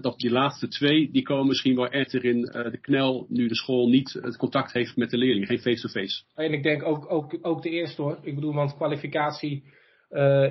dat 0.00 0.18
die 0.18 0.30
laatste 0.30 0.68
twee, 0.68 1.10
die 1.10 1.22
komen 1.22 1.46
misschien 1.46 1.76
wel 1.76 1.88
erger 1.88 2.24
in 2.24 2.40
de 2.40 2.78
knel 2.80 3.26
nu 3.28 3.48
de 3.48 3.54
school 3.54 3.88
niet 3.88 4.12
het 4.12 4.36
contact 4.36 4.72
heeft 4.72 4.96
met 4.96 5.10
de 5.10 5.16
leerling, 5.16 5.46
geen 5.46 5.58
face-to-face. 5.58 6.24
En 6.34 6.52
ik 6.52 6.62
denk 6.62 6.82
ook, 6.82 7.12
ook, 7.12 7.38
ook 7.42 7.62
de 7.62 7.70
eerste 7.70 8.02
hoor. 8.02 8.18
Ik 8.22 8.34
bedoel, 8.34 8.54
want 8.54 8.76
kwalificatie 8.76 9.64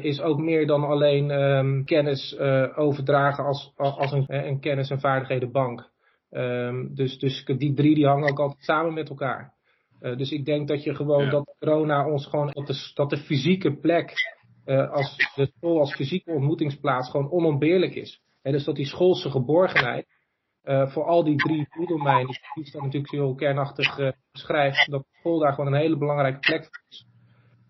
is 0.02 0.22
ook 0.22 0.40
meer 0.40 0.68
dan 0.68 0.84
alleen 0.84 1.30
um, 1.30 1.86
kennis 1.86 2.38
overdragen 2.76 3.44
als, 3.44 3.72
als 3.76 4.12
een, 4.12 4.60
kennis- 4.60 4.90
en 4.90 5.00
vaardighedenbank. 5.00 5.90
Um, 6.32 6.96
dus, 6.96 7.18
dus 7.18 7.46
die 7.46 7.74
drie 7.74 7.96
die 7.96 8.08
hangen 8.08 8.30
ook 8.30 8.40
altijd 8.40 8.64
samen 8.64 8.94
met 8.94 9.10
elkaar. 9.10 9.59
Uh, 10.02 10.18
dus 10.18 10.32
ik 10.32 10.46
denk 10.46 10.68
dat 10.68 10.84
je 10.84 10.96
gewoon 10.96 11.24
ja. 11.24 11.30
dat 11.30 11.56
corona 11.60 12.10
ons 12.10 12.26
gewoon 12.26 12.50
dat 12.52 12.68
de, 12.68 12.92
dat 12.94 13.10
de 13.10 13.18
fysieke 13.18 13.80
plek 13.80 14.14
uh, 14.66 14.92
als 14.92 15.32
de 15.36 15.52
school 15.58 15.80
als 15.80 15.96
fysieke 15.96 16.32
ontmoetingsplaats 16.32 17.10
gewoon 17.10 17.32
onontbeerlijk 17.32 17.96
is. 17.96 18.22
En 18.42 18.52
dus 18.52 18.64
dat 18.64 18.76
die 18.76 18.86
schoolse 18.86 19.30
geborgenheid 19.30 20.08
uh, 20.64 20.90
voor 20.90 21.04
al 21.04 21.24
die 21.24 21.38
drie 21.38 21.68
doeldomeinen, 21.76 22.40
die 22.54 22.72
dat 22.72 22.82
natuurlijk 22.82 23.12
heel 23.12 23.36
kernachtig 23.36 24.14
beschrijft, 24.32 24.92
dat 24.92 25.06
school 25.20 25.40
daar 25.40 25.54
gewoon 25.54 25.74
een 25.74 25.80
hele 25.80 25.98
belangrijke 25.98 26.40
plek 26.40 26.70
is. 26.90 27.06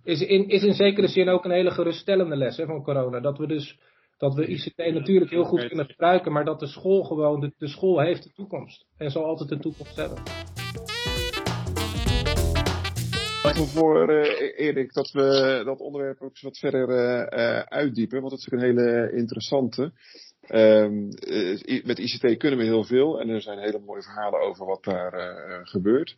Is 0.04 0.22
in, 0.22 0.48
is 0.48 0.64
in 0.64 0.74
zekere 0.74 1.08
zin 1.08 1.30
ook 1.30 1.46
een 1.46 1.52
hele 1.52 1.72
geruststellende 1.72 2.36
les 2.36 2.58
hè, 2.58 2.66
van 2.66 2.84
corona. 2.84 3.20
Dat 3.20 3.38
we 3.38 3.48
dus 3.48 3.80
dat 4.20 4.34
we 4.34 4.46
ICT 4.48 4.78
natuurlijk 4.78 5.32
heel 5.32 5.44
goed 5.44 5.68
kunnen 5.68 5.86
gebruiken, 5.86 6.32
maar 6.32 6.46
dat 6.46 6.60
de 6.60 6.68
school 6.68 7.04
gewoon, 7.04 7.40
de, 7.40 7.54
de 7.58 7.68
school 7.68 8.00
heeft 8.00 8.24
de 8.24 8.32
toekomst. 8.32 8.86
En 8.98 9.12
zal 9.12 9.26
altijd 9.26 9.50
de 9.50 9.60
toekomst 9.60 9.96
hebben. 9.96 10.18
Voor 13.66 14.12
uh, 14.12 14.60
Erik 14.60 14.94
dat 14.94 15.12
we 15.12 15.62
dat 15.66 15.80
onderwerp 15.80 16.22
ook 16.22 16.30
eens 16.30 16.42
wat 16.42 16.58
verder 16.58 16.90
uh, 16.90 17.60
uitdiepen, 17.60 18.22
want 18.22 18.32
het 18.32 18.42
is 18.42 18.52
een 18.52 18.60
hele 18.60 19.12
interessante. 19.12 19.92
Um, 20.52 21.10
met 21.84 22.00
ICT 22.00 22.38
kunnen 22.38 22.60
we 22.60 22.66
heel 22.66 22.84
veel 22.84 23.20
en 23.20 23.30
er 23.30 23.42
zijn 23.42 23.60
hele 23.60 23.80
mooie 23.80 24.02
verhalen 24.02 24.42
over 24.42 24.66
wat 24.66 24.84
daar 24.84 25.12
gebeurt. 25.64 26.16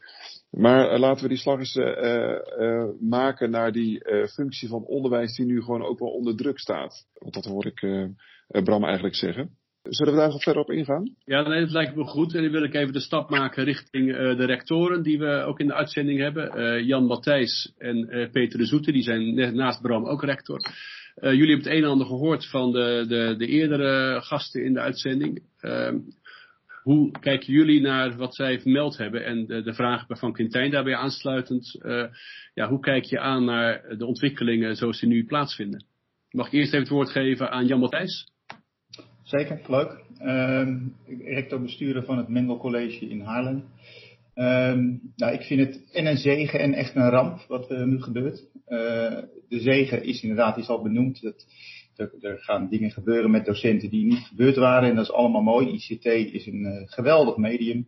Maar 0.50 1.00
laten 1.00 1.24
we 1.24 1.30
die 1.30 1.38
slag 1.38 1.60
eens 1.60 1.80
maken 3.00 3.50
naar 3.50 3.72
die 3.72 4.06
functie 4.28 4.68
van 4.68 4.86
onderwijs 4.86 5.36
die 5.36 5.46
nu 5.46 5.62
gewoon 5.62 5.86
ook 5.86 6.00
wel 6.00 6.10
onder 6.10 6.36
druk 6.36 6.60
staat. 6.60 7.06
Want 7.14 7.34
dat 7.34 7.46
hoor 7.46 7.66
ik 7.66 8.10
Bram 8.64 8.84
eigenlijk 8.84 9.16
zeggen. 9.16 9.58
Zullen 9.82 10.14
we 10.14 10.20
daar 10.20 10.30
nog 10.30 10.44
verder 10.44 10.62
op 10.62 10.72
ingaan? 10.72 11.16
Ja, 11.26 11.48
nee, 11.48 11.60
dat 11.60 11.72
lijkt 11.72 11.96
me 11.96 12.04
goed. 12.04 12.36
En 12.36 12.42
dan 12.42 12.52
wil 12.52 12.64
ik 12.64 12.74
even 12.74 12.94
de 12.94 13.00
stap 13.00 13.30
maken 13.30 13.64
richting 13.64 14.10
uh, 14.10 14.38
de 14.38 14.46
rectoren 14.46 15.04
die 15.04 15.20
we 15.20 15.44
ook 15.44 15.60
in 15.60 15.68
de 15.68 15.74
uitzending 15.74 16.20
hebben. 16.20 16.60
Uh, 16.60 16.86
Jan 16.86 17.06
Matthijs 17.06 17.74
en 17.78 17.98
uh, 17.98 18.32
Peter 18.32 18.60
de 18.60 18.66
Zoete, 18.66 18.92
die 18.92 19.04
zijn 19.04 19.34
net 19.34 19.54
naast 19.54 19.82
Bram 19.82 20.06
ook 20.06 20.24
rector. 20.24 20.60
jullie 21.22 21.40
hebben 21.40 21.58
het 21.58 21.78
een 21.78 21.84
en 21.84 21.90
ander 21.90 22.08
gehoord 22.08 22.50
van 22.50 22.72
de, 22.72 23.06
de, 23.08 23.36
de 23.38 23.48
eerdere 23.48 24.22
gasten 24.22 24.64
in 24.64 24.74
de 24.74 24.80
uitzending. 24.80 25.44
Ehm, 25.60 26.00
hoe 26.84 27.12
kijken 27.20 27.54
jullie 27.54 27.82
naar 27.82 28.16
wat 28.18 28.36
zij 28.36 28.60
vermeld 28.60 28.98
hebben 28.98 29.26
en 29.26 29.46
de, 29.46 29.62
de 29.62 29.74
vraag 29.74 30.06
van 30.08 30.34
Quintijn 30.34 30.72
daarbij 30.72 30.96
aansluitend? 30.96 31.80
ja, 32.54 32.68
hoe 32.70 32.80
kijk 32.80 33.04
je 33.04 33.20
aan 33.20 33.46
naar 33.46 33.98
de 33.98 34.06
ontwikkelingen 34.06 34.76
zoals 34.76 35.00
die 35.00 35.10
nu 35.10 35.26
plaatsvinden? 35.26 35.86
Mag 36.32 36.48
ik 36.48 36.54
eerst 36.54 36.74
even 36.74 36.80
het 36.80 36.90
woord 36.90 37.10
geven 37.10 37.52
aan 37.52 37.66
Jan 37.66 37.80
Matthijs? 37.80 38.32
Zeker, 39.32 39.62
leuk. 39.68 40.04
Um, 40.22 40.96
rector-bestuurder 41.24 42.04
van 42.04 42.18
het 42.18 42.28
Mendel 42.28 42.58
College 42.58 43.06
in 43.10 43.22
Haarlem. 43.22 43.64
Um, 44.36 45.14
nou, 45.16 45.34
ik 45.34 45.42
vind 45.42 45.60
het 45.60 45.92
en 45.92 46.06
een 46.06 46.18
zegen 46.18 46.60
en 46.60 46.74
echt 46.74 46.96
een 46.96 47.10
ramp 47.10 47.46
wat 47.48 47.70
er 47.70 47.88
nu 47.88 48.02
gebeurt. 48.02 48.46
Uh, 48.68 49.18
de 49.50 49.60
zegen 49.60 50.04
is 50.04 50.22
inderdaad, 50.22 50.58
is 50.58 50.68
al 50.68 50.82
benoemd. 50.82 51.22
Dat, 51.22 51.46
er, 51.96 52.12
er, 52.22 52.38
gaan 52.40 52.70
dingen 52.70 52.92
gebeuren 52.92 53.32
met 53.32 53.46
docenten 53.46 53.90
die 53.90 54.06
niet 54.06 54.28
gebeurd 54.28 54.56
waren 54.56 54.90
en 54.90 54.96
dat 54.96 55.06
is 55.06 55.14
allemaal 55.14 55.42
mooi. 55.42 55.68
ICT 55.68 56.06
is 56.06 56.46
een 56.46 56.62
uh, 56.62 56.82
geweldig 56.86 57.38
medium. 57.38 57.88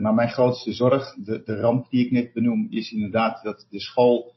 Maar 0.00 0.14
mijn 0.14 0.30
grootste 0.30 0.72
zorg, 0.72 1.14
de, 1.24 1.42
de 1.44 1.56
ramp 1.56 1.90
die 1.90 2.04
ik 2.04 2.10
net 2.10 2.32
benoem, 2.32 2.66
is 2.70 2.92
inderdaad 2.92 3.42
dat 3.42 3.66
de 3.70 3.80
school 3.80 4.34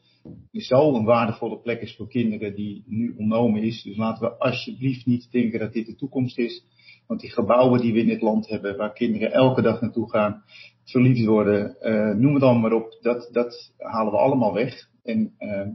zo 0.52 0.94
een 0.94 1.04
waardevolle 1.04 1.60
plek 1.60 1.80
is 1.80 1.96
voor 1.96 2.08
kinderen 2.08 2.54
die 2.54 2.84
nu 2.86 3.14
ontnomen 3.16 3.62
is. 3.62 3.82
Dus 3.82 3.96
laten 3.96 4.28
we 4.28 4.38
alsjeblieft 4.38 5.06
niet 5.06 5.28
denken 5.30 5.58
dat 5.58 5.72
dit 5.72 5.86
de 5.86 5.94
toekomst 5.94 6.38
is. 6.38 6.64
Want 7.06 7.20
die 7.20 7.30
gebouwen 7.30 7.80
die 7.80 7.92
we 7.92 8.00
in 8.00 8.06
dit 8.06 8.22
land 8.22 8.48
hebben, 8.48 8.76
waar 8.76 8.92
kinderen 8.92 9.32
elke 9.32 9.62
dag 9.62 9.80
naartoe 9.80 10.10
gaan, 10.10 10.42
verliefd 10.84 11.26
worden, 11.26 11.76
uh, 11.80 12.14
noem 12.14 12.34
het 12.34 12.42
allemaal 12.42 12.70
maar 12.70 12.80
op, 12.80 12.98
dat, 13.00 13.28
dat 13.32 13.72
halen 13.78 14.12
we 14.12 14.18
allemaal 14.18 14.52
weg. 14.52 14.88
En 15.02 15.34
uh, 15.38 15.68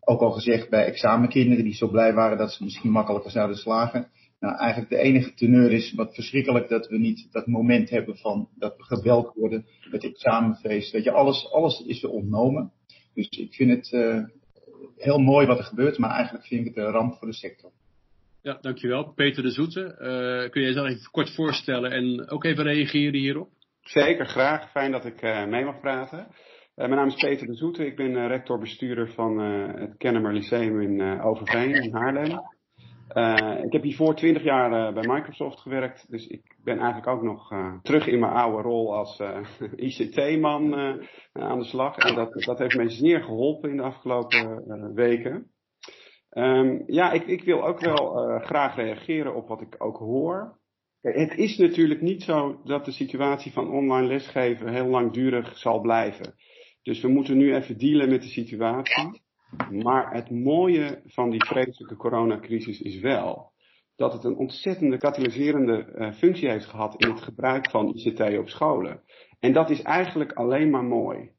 ook 0.00 0.20
al 0.20 0.30
gezegd 0.30 0.70
bij 0.70 0.84
examenkinderen 0.84 1.64
die 1.64 1.74
zo 1.74 1.88
blij 1.88 2.14
waren 2.14 2.38
dat 2.38 2.52
ze 2.52 2.64
misschien 2.64 2.90
makkelijker 2.90 3.30
zouden 3.30 3.56
slagen. 3.56 4.08
Nou, 4.40 4.56
eigenlijk 4.56 4.90
de 4.90 4.98
enige 4.98 5.34
teneur 5.34 5.72
is 5.72 5.92
wat 5.92 6.14
verschrikkelijk 6.14 6.68
dat 6.68 6.88
we 6.88 6.98
niet 6.98 7.28
dat 7.30 7.46
moment 7.46 7.90
hebben 7.90 8.16
van 8.16 8.48
dat 8.58 8.76
we 8.76 8.82
gebeld 8.82 9.34
worden, 9.34 9.66
het 9.80 10.04
examenfeest. 10.04 10.92
Weet 10.92 11.04
je, 11.04 11.10
alles, 11.10 11.52
alles 11.52 11.84
is 11.86 12.02
er 12.02 12.10
ontnomen. 12.10 12.72
Dus 13.14 13.28
ik 13.28 13.54
vind 13.54 13.70
het 13.70 13.92
uh, 13.92 14.24
heel 14.96 15.18
mooi 15.18 15.46
wat 15.46 15.58
er 15.58 15.64
gebeurt, 15.64 15.98
maar 15.98 16.10
eigenlijk 16.10 16.46
vind 16.46 16.66
ik 16.66 16.74
het 16.74 16.84
een 16.84 16.92
ramp 16.92 17.14
voor 17.14 17.28
de 17.28 17.34
sector. 17.34 17.70
Ja, 18.42 18.58
dankjewel. 18.60 19.12
Peter 19.12 19.42
de 19.42 19.50
Zoete, 19.50 19.80
uh, 19.80 20.50
kun 20.50 20.60
je 20.60 20.66
jezelf 20.66 20.88
even 20.88 21.10
kort 21.10 21.34
voorstellen 21.34 21.90
en 21.90 22.28
ook 22.28 22.44
even 22.44 22.64
reageren 22.64 23.20
hierop? 23.20 23.48
Zeker, 23.80 24.26
graag. 24.26 24.70
Fijn 24.70 24.92
dat 24.92 25.04
ik 25.04 25.22
uh, 25.22 25.46
mee 25.46 25.64
mag 25.64 25.80
praten. 25.80 26.26
mijn 26.74 26.90
naam 26.90 27.06
is 27.06 27.14
Peter 27.14 27.46
de 27.46 27.54
Zoete, 27.54 27.86
ik 27.86 27.96
ben 27.96 28.28
rector-bestuurder 28.28 29.10
van 29.12 29.38
het 29.38 29.96
Kennemer 29.96 30.32
Lyceum 30.32 30.80
in 30.80 31.20
Overveen 31.20 31.74
in 31.74 31.94
Haarlem. 31.94 32.40
Uh, 33.14 33.64
ik 33.64 33.72
heb 33.72 33.82
hiervoor 33.82 34.14
twintig 34.14 34.42
jaar 34.42 34.72
uh, 34.72 34.94
bij 34.94 35.14
Microsoft 35.14 35.60
gewerkt, 35.60 36.10
dus 36.10 36.26
ik 36.26 36.56
ben 36.64 36.78
eigenlijk 36.78 37.06
ook 37.06 37.22
nog 37.22 37.52
uh, 37.52 37.74
terug 37.82 38.06
in 38.06 38.18
mijn 38.18 38.32
oude 38.32 38.62
rol 38.62 38.96
als 38.96 39.22
ICT-man 39.76 40.74
aan 41.32 41.58
de 41.58 41.64
slag. 41.64 41.96
En 41.96 42.14
dat, 42.14 42.32
dat 42.32 42.58
heeft 42.58 42.76
me 42.76 42.88
zeer 42.88 43.22
geholpen 43.22 43.70
in 43.70 43.76
de 43.76 43.82
afgelopen 43.82 44.94
weken. 44.94 45.50
Um, 46.30 46.82
ja, 46.86 47.12
ik, 47.12 47.26
ik, 47.26 47.42
wil 47.42 47.66
ook 47.66 47.80
wel 47.80 48.38
graag 48.40 48.76
reageren 48.76 49.34
op 49.34 49.48
wat 49.48 49.60
ik 49.60 49.74
ook 49.78 49.96
hoor. 49.96 50.58
Het 51.00 51.34
is 51.36 51.56
natuurlijk 51.56 52.00
niet 52.00 52.22
zo 52.22 52.60
dat 52.64 52.84
de 52.84 52.92
situatie 52.92 53.52
van 53.52 53.70
online 53.70 54.06
lesgeven 54.06 54.72
heel 54.72 54.86
langdurig 54.86 55.58
zal 55.58 55.80
blijven. 55.80 56.34
Dus 56.82 57.00
we 57.00 57.08
moeten 57.08 57.36
nu 57.36 57.54
even 57.54 57.78
dealen 57.78 58.08
met 58.08 58.22
de 58.22 58.28
situatie. 58.28 59.20
Maar 59.70 60.12
het 60.12 60.30
mooie 60.30 61.02
van 61.06 61.30
die 61.30 61.44
vreselijke 61.44 61.96
coronacrisis 61.96 62.80
is 62.80 63.00
wel 63.00 63.52
dat 63.96 64.12
het 64.12 64.24
een 64.24 64.36
ontzettende 64.36 64.98
katalyserende 64.98 65.92
uh, 65.94 66.12
functie 66.12 66.48
heeft 66.48 66.66
gehad 66.66 67.02
in 67.02 67.10
het 67.10 67.20
gebruik 67.20 67.70
van 67.70 67.94
ICT 67.94 68.38
op 68.38 68.48
scholen. 68.48 69.02
En 69.38 69.52
dat 69.52 69.70
is 69.70 69.82
eigenlijk 69.82 70.32
alleen 70.32 70.70
maar 70.70 70.84
mooi. 70.84 71.30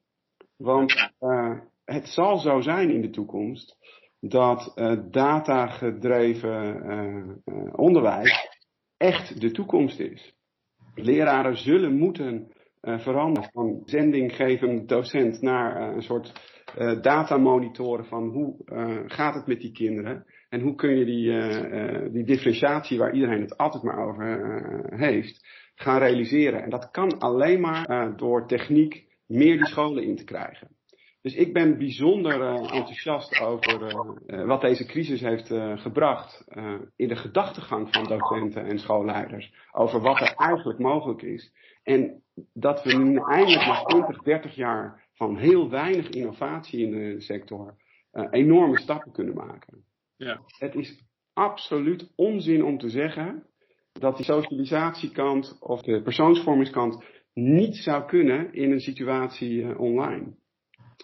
Want 0.58 1.12
uh, 1.20 1.60
het 1.86 2.08
zal 2.08 2.38
zo 2.38 2.62
zijn 2.62 2.90
in 2.90 3.02
de 3.02 3.10
toekomst 3.10 3.78
dat 4.20 4.72
uh, 4.76 5.00
datagedreven 5.12 7.42
onderwijs 7.76 8.50
echt 8.98 9.42
de 9.42 9.52
toekomst 9.52 10.00
is. 10.00 10.36
Leraren 10.96 11.58
zullen 11.58 11.98
moeten 11.98 12.52
veranderen 12.82 13.50
van 13.52 13.82
zendinggevend 13.86 14.90
docent 14.90 15.42
naar 15.42 15.94
een 15.94 16.02
soort 16.02 16.34
uh, 16.78 17.02
data 17.02 17.38
monitoren 17.38 18.06
van 18.06 18.30
hoe 18.30 18.56
uh, 18.66 18.98
gaat 19.06 19.34
het 19.34 19.48
met 19.48 19.60
die 19.60 19.72
kinderen 19.72 20.26
en 20.50 20.62
hoe 20.62 20.76
kun 20.76 20.98
je 20.98 21.06
die, 21.06 21.26
uh, 21.26 22.14
die 22.14 22.24
differentiatie 22.24 22.98
waar 22.98 23.14
iedereen 23.14 23.42
het 23.42 23.58
altijd 23.58 23.84
maar 23.84 24.08
over 24.08 24.96
heeft, 24.96 25.48
gaan 25.76 26.00
realiseren. 26.00 26.64
En 26.64 26.70
dat 26.70 26.92
kan 26.92 27.20
alleen 27.20 27.62
maar 27.62 28.14
door 28.18 28.48
techniek 28.48 29.06
meer 29.28 29.58
die 29.58 29.68
scholen 29.68 30.04
in 30.04 30.16
te 30.16 30.24
krijgen. 30.24 30.68
Dus 31.22 31.36
ik 31.36 31.54
ben 31.54 31.78
bijzonder 31.78 32.42
enthousiast 32.56 33.40
over 33.40 33.96
wat 34.46 34.62
deze 34.62 34.86
crisis 34.86 35.22
heeft 35.22 35.48
gebracht 35.82 36.46
in 36.96 37.08
de 37.08 37.16
gedachtegang 37.16 37.88
van 37.92 38.04
docenten 38.04 38.66
en 38.66 38.80
schoolleiders 38.80 39.54
over 39.72 40.02
wat 40.02 40.20
er 40.20 40.34
eigenlijk 40.36 40.80
mogelijk 40.80 41.22
is. 41.22 41.52
En 41.84 42.24
dat 42.54 42.84
we 42.84 42.94
nu 42.94 43.18
eindelijk 43.18 43.66
na 43.66 43.84
20, 43.84 44.22
30 44.22 44.56
jaar 44.56 45.10
van 45.22 45.38
heel 45.38 45.70
weinig 45.70 46.10
innovatie 46.10 46.86
in 46.86 46.92
de 46.92 47.22
sector 47.22 47.76
uh, 48.14 48.28
enorme 48.32 48.80
stappen 48.80 49.12
kunnen 49.12 49.36
maken. 49.36 49.84
Ja. 50.18 50.42
Het 50.58 50.76
is 50.76 51.04
absoluut 51.34 52.12
onzin 52.16 52.64
om 52.64 52.78
te 52.78 52.90
zeggen 52.90 53.46
dat 53.92 54.16
die 54.18 54.26
socialisatiekant 54.26 55.58
of 55.60 55.82
de 55.82 56.02
persoonsvormingskant 56.02 57.04
niet 57.34 57.76
zou 57.76 58.06
kunnen 58.06 58.54
in 58.54 58.72
een 58.72 58.80
situatie 58.80 59.52
uh, 59.52 59.80
online. 59.80 60.36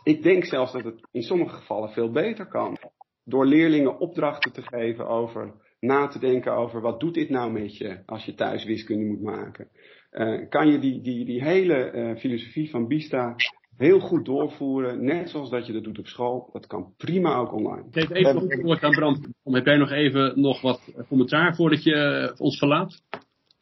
Ik 0.04 0.24
denk 0.24 0.46
zelfs 0.46 0.72
dat 0.72 0.84
het 0.84 1.08
in 1.12 1.22
sommige 1.22 1.56
gevallen 1.56 1.90
veel 1.90 2.12
beter 2.12 2.48
kan. 2.48 2.78
Door 3.24 3.46
leerlingen 3.46 4.00
opdrachten 4.00 4.54
te 4.54 4.62
geven 4.62 5.08
over 5.08 5.54
na 5.80 6.08
te 6.08 6.20
denken 6.20 6.54
over 6.54 6.82
wat 6.82 7.00
doet 7.00 7.14
dit 7.14 7.30
nou 7.30 7.52
met 7.52 7.78
je 7.78 8.04
als 8.06 8.26
je 8.26 8.34
thuis 8.34 8.66
wiskunde 8.66 9.06
moet 9.06 9.22
maken. 9.22 9.70
Uh, 10.12 10.50
kan 10.50 10.72
je 10.72 10.80
die, 10.80 11.02
die, 11.02 11.26
die 11.26 11.44
hele 11.44 11.92
uh, 11.92 12.16
filosofie 12.20 12.70
van 12.70 12.88
Bista 12.88 13.36
heel 13.78 14.00
goed 14.00 14.26
doorvoeren, 14.26 15.06
net 15.06 15.30
zoals 15.30 15.50
dat 15.50 15.68
je 15.68 15.74
dat 15.74 15.84
doet 15.84 16.00
op 16.00 16.08
school. 16.08 16.50
Dat 16.52 16.68
kan 16.68 16.94
prima 16.98 17.36
ook 17.36 17.54
online. 17.54 17.84
Geef 17.92 18.10
even 18.10 18.34
nog 18.34 18.50
een 18.50 18.62
woord 18.62 18.84
aan 18.84 18.92
Brand. 18.92 19.28
Heb 19.44 19.66
jij 19.66 19.78
nog 19.78 19.92
even 19.92 20.42
nog 20.42 20.62
wat 20.62 20.82
commentaar 21.08 21.56
voordat 21.56 21.84
je 21.84 21.94
eh, 21.94 22.42
ons 22.42 22.58
verlaat? 22.58 23.02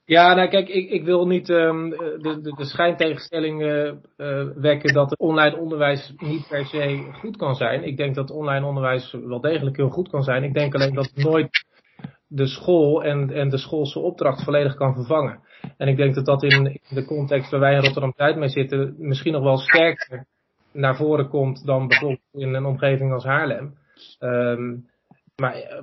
Ja, 0.06 0.34
nou 0.34 0.50
kijk, 0.50 0.68
ik, 0.68 0.90
ik 0.90 1.04
wil 1.04 1.28
niet 1.28 1.50
um, 1.50 1.90
de, 1.90 2.40
de, 2.42 2.56
de 2.56 2.66
schijntegenstelling 2.66 3.62
uh, 3.62 3.92
uh, 4.18 4.48
wekken 4.56 4.94
dat 4.94 5.10
het 5.10 5.20
online 5.20 5.58
onderwijs 5.58 6.14
niet 6.18 6.48
per 6.48 6.66
se 6.66 7.10
goed 7.12 7.38
kan 7.38 7.56
zijn. 7.56 7.84
Ik 7.84 7.98
denk 7.98 8.16
dat 8.16 8.32
online 8.32 8.66
onderwijs 8.66 9.18
wel 9.26 9.42
degelijk 9.42 9.78
heel 9.78 9.90
goed 9.90 10.10
kan 10.10 10.24
zijn. 10.24 10.44
Ik 10.44 10.54
denk 10.54 10.76
alleen 10.76 10.94
dat 10.94 11.12
het 11.14 11.24
nooit 11.24 11.66
de 12.28 12.48
school 12.48 13.04
en, 13.04 13.32
en 13.32 13.50
de 13.50 13.58
schoolse 13.58 14.00
opdracht 14.00 14.44
volledig 14.44 14.76
kan 14.76 14.94
vervangen. 14.94 15.40
En 15.78 15.88
ik 15.88 15.98
denk 15.98 16.16
dat 16.16 16.26
dat 16.26 16.44
in, 16.44 16.80
de 16.90 17.06
context 17.06 17.52
waar 17.52 17.60
wij 17.60 17.74
in 17.74 17.82
Rotterdam 17.82 18.14
Zuid 18.16 18.36
mee 18.36 18.50
zitten, 18.50 18.96
misschien 18.98 19.34
nog 19.34 19.44
wel 19.44 19.58
sterker 19.58 20.26
naar 20.72 20.96
voren 20.96 21.30
komt 21.30 21.66
dan 21.66 21.88
bijvoorbeeld 21.88 22.22
in 22.34 22.54
een 22.54 22.66
omgeving 22.66 23.14
als 23.14 23.24
Haarlem. 23.24 23.74
Um, 24.20 24.86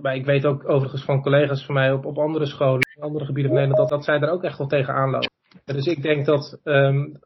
maar, 0.03 0.17
ik 0.17 0.25
weet 0.25 0.47
ook 0.47 0.69
overigens 0.69 1.05
van 1.05 1.23
collega's 1.23 1.65
van 1.65 1.75
mij 1.75 1.93
op, 1.93 2.05
op 2.05 2.19
andere 2.19 2.47
scholen, 2.47 2.87
andere 3.01 3.25
gebieden 3.25 3.53
van 3.53 3.61
Nederland, 3.61 3.89
dat, 3.89 3.99
dat 3.99 4.07
zij 4.07 4.19
daar 4.19 4.31
ook 4.31 4.45
echt 4.45 4.59
wel 4.59 4.67
tegen 4.67 4.95
aanlopen. 4.95 5.31
Dus 5.65 5.87
ik 5.87 6.03
denk 6.03 6.27
dat, 6.27 6.61
um, 6.65 7.19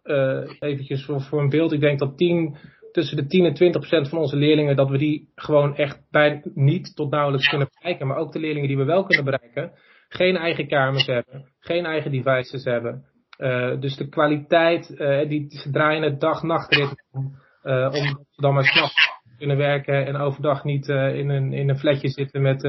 eventjes 0.58 1.04
voor, 1.04 1.20
voor 1.20 1.40
een 1.40 1.48
beeld, 1.48 1.72
ik 1.72 1.80
denk 1.80 1.98
dat 1.98 2.16
10, 2.16 2.56
tussen 2.92 3.16
de 3.16 3.26
10 3.26 3.44
en 3.44 3.54
20 3.54 3.80
procent 3.80 4.08
van 4.08 4.18
onze 4.18 4.36
leerlingen, 4.36 4.76
dat 4.76 4.88
we 4.88 4.98
die 4.98 5.28
gewoon 5.34 5.76
echt 5.76 6.00
bij 6.10 6.42
niet 6.54 6.96
tot 6.96 7.10
nauwelijks 7.10 7.48
kunnen 7.48 7.68
bereiken. 7.74 8.06
Maar 8.06 8.16
ook 8.16 8.32
de 8.32 8.38
leerlingen 8.38 8.68
die 8.68 8.76
we 8.76 8.84
wel 8.84 9.04
kunnen 9.04 9.24
bereiken, 9.24 9.72
geen 10.08 10.36
eigen 10.36 10.68
kamers 10.68 11.06
hebben, 11.06 11.52
geen 11.60 11.84
eigen 11.84 12.10
devices 12.10 12.64
hebben. 12.64 13.04
Uh, 13.38 13.80
dus 13.80 13.96
de 13.96 14.08
kwaliteit, 14.08 14.90
uh, 14.90 15.28
die, 15.28 15.46
ze 15.48 15.70
draaien 15.70 16.02
het 16.02 16.20
dag-nachtrit 16.20 17.04
om 17.12 17.44
omdat 17.62 18.26
ze 18.30 18.40
dan 18.42 18.54
maar 18.54 18.64
s'nachts 18.64 19.10
kunnen 19.38 19.56
werken 19.56 20.06
en 20.06 20.16
overdag 20.16 20.64
niet 20.64 20.88
in, 20.88 21.28
een, 21.28 21.52
in 21.52 21.68
een 21.68 21.78
flatje 21.78 22.08
zitten 22.08 22.42
met 22.42 22.60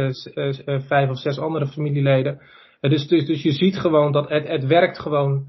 vijf 0.87 1.09
of 1.09 1.17
zes 1.17 1.39
andere 1.39 1.67
familieleden. 1.67 2.41
dus, 2.79 3.07
dus, 3.07 3.25
dus 3.25 3.43
je 3.43 3.51
ziet 3.51 3.77
gewoon 3.77 4.11
dat 4.11 4.29
het, 4.29 4.47
het 4.47 4.65
werkt 4.65 4.99
gewoon 4.99 5.45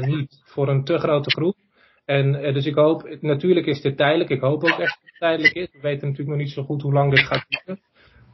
niet 0.00 0.42
voor 0.44 0.68
een 0.68 0.84
te 0.84 0.98
grote 0.98 1.30
groep. 1.30 1.56
En 2.04 2.32
dus 2.32 2.66
ik 2.66 2.74
hoop, 2.74 3.16
natuurlijk 3.20 3.66
is 3.66 3.80
dit 3.80 3.96
tijdelijk. 3.96 4.30
Ik 4.30 4.40
hoop 4.40 4.62
ook 4.62 4.78
echt 4.78 4.78
dat 4.78 5.10
het 5.10 5.18
tijdelijk 5.18 5.54
is. 5.54 5.68
We 5.72 5.80
weten 5.80 6.08
natuurlijk 6.08 6.36
nog 6.36 6.46
niet 6.46 6.54
zo 6.54 6.62
goed 6.62 6.82
hoe 6.82 6.92
lang 6.92 7.14
dit 7.14 7.26
gaat 7.26 7.46
duren. 7.48 7.80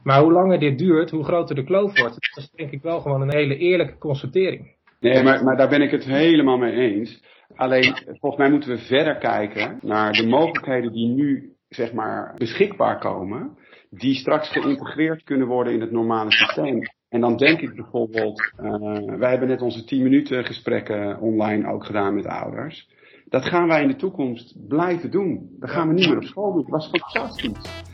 Maar 0.03 0.21
hoe 0.21 0.31
langer 0.31 0.59
dit 0.59 0.77
duurt, 0.77 1.11
hoe 1.11 1.23
groter 1.23 1.55
de 1.55 1.63
kloof 1.63 1.99
wordt. 1.99 2.17
Dat 2.35 2.43
is 2.43 2.51
denk 2.55 2.71
ik 2.71 2.81
wel 2.81 2.99
gewoon 2.99 3.21
een 3.21 3.35
hele 3.35 3.57
eerlijke 3.57 3.97
constatering. 3.97 4.75
Nee, 4.99 5.23
maar, 5.23 5.43
maar 5.43 5.57
daar 5.57 5.69
ben 5.69 5.81
ik 5.81 5.91
het 5.91 6.03
helemaal 6.03 6.57
mee 6.57 6.71
eens. 6.71 7.23
Alleen, 7.55 7.95
volgens 8.05 8.37
mij 8.37 8.49
moeten 8.49 8.69
we 8.69 8.77
verder 8.77 9.17
kijken 9.17 9.79
naar 9.81 10.11
de 10.11 10.27
mogelijkheden 10.27 10.91
die 10.91 11.07
nu, 11.07 11.53
zeg 11.69 11.93
maar, 11.93 12.33
beschikbaar 12.37 12.99
komen. 12.99 13.57
Die 13.89 14.15
straks 14.15 14.51
geïntegreerd 14.51 15.23
kunnen 15.23 15.47
worden 15.47 15.73
in 15.73 15.81
het 15.81 15.91
normale 15.91 16.31
systeem. 16.31 16.81
En 17.09 17.21
dan 17.21 17.37
denk 17.37 17.59
ik 17.61 17.75
bijvoorbeeld, 17.75 18.53
uh, 18.61 19.17
wij 19.17 19.29
hebben 19.29 19.47
net 19.47 19.61
onze 19.61 19.83
10 19.83 20.03
minuten 20.03 20.45
gesprekken 20.45 21.19
online 21.19 21.71
ook 21.71 21.85
gedaan 21.85 22.15
met 22.15 22.25
ouders. 22.25 22.89
Dat 23.29 23.45
gaan 23.45 23.67
wij 23.67 23.81
in 23.81 23.87
de 23.87 23.95
toekomst 23.95 24.67
blijven 24.67 25.11
doen. 25.11 25.55
Dat 25.59 25.69
gaan 25.69 25.87
we 25.87 25.93
niet 25.93 26.07
meer 26.07 26.17
op 26.17 26.23
school 26.23 26.53
doen. 26.53 26.61
Dat 26.61 26.71
was 26.71 26.89
fantastisch. 26.89 27.86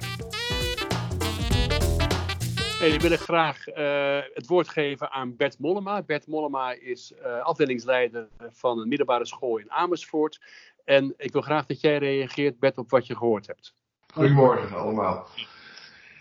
Ik 2.84 3.02
wil 3.02 3.18
graag 3.18 3.68
uh, 3.68 3.76
het 4.34 4.48
woord 4.48 4.70
geven 4.70 5.12
aan 5.12 5.36
Bert 5.36 5.60
Mollema. 5.60 6.02
Bert 6.02 6.28
Mollema 6.28 6.72
is 6.72 7.14
uh, 7.26 7.40
afdelingsleider 7.40 8.28
van 8.52 8.80
een 8.80 8.88
middelbare 8.88 9.26
school 9.26 9.58
in 9.58 9.72
Amersfoort. 9.72 10.40
En 10.86 11.14
ik 11.18 11.32
wil 11.32 11.42
graag 11.42 11.66
dat 11.66 11.82
jij 11.82 11.98
reageert, 11.98 12.60
Bert, 12.60 12.78
op 12.78 12.90
wat 12.90 13.08
je 13.08 13.16
gehoord 13.16 13.48
hebt. 13.48 13.74
Goedemorgen 14.14 14.78
allemaal. 14.78 15.28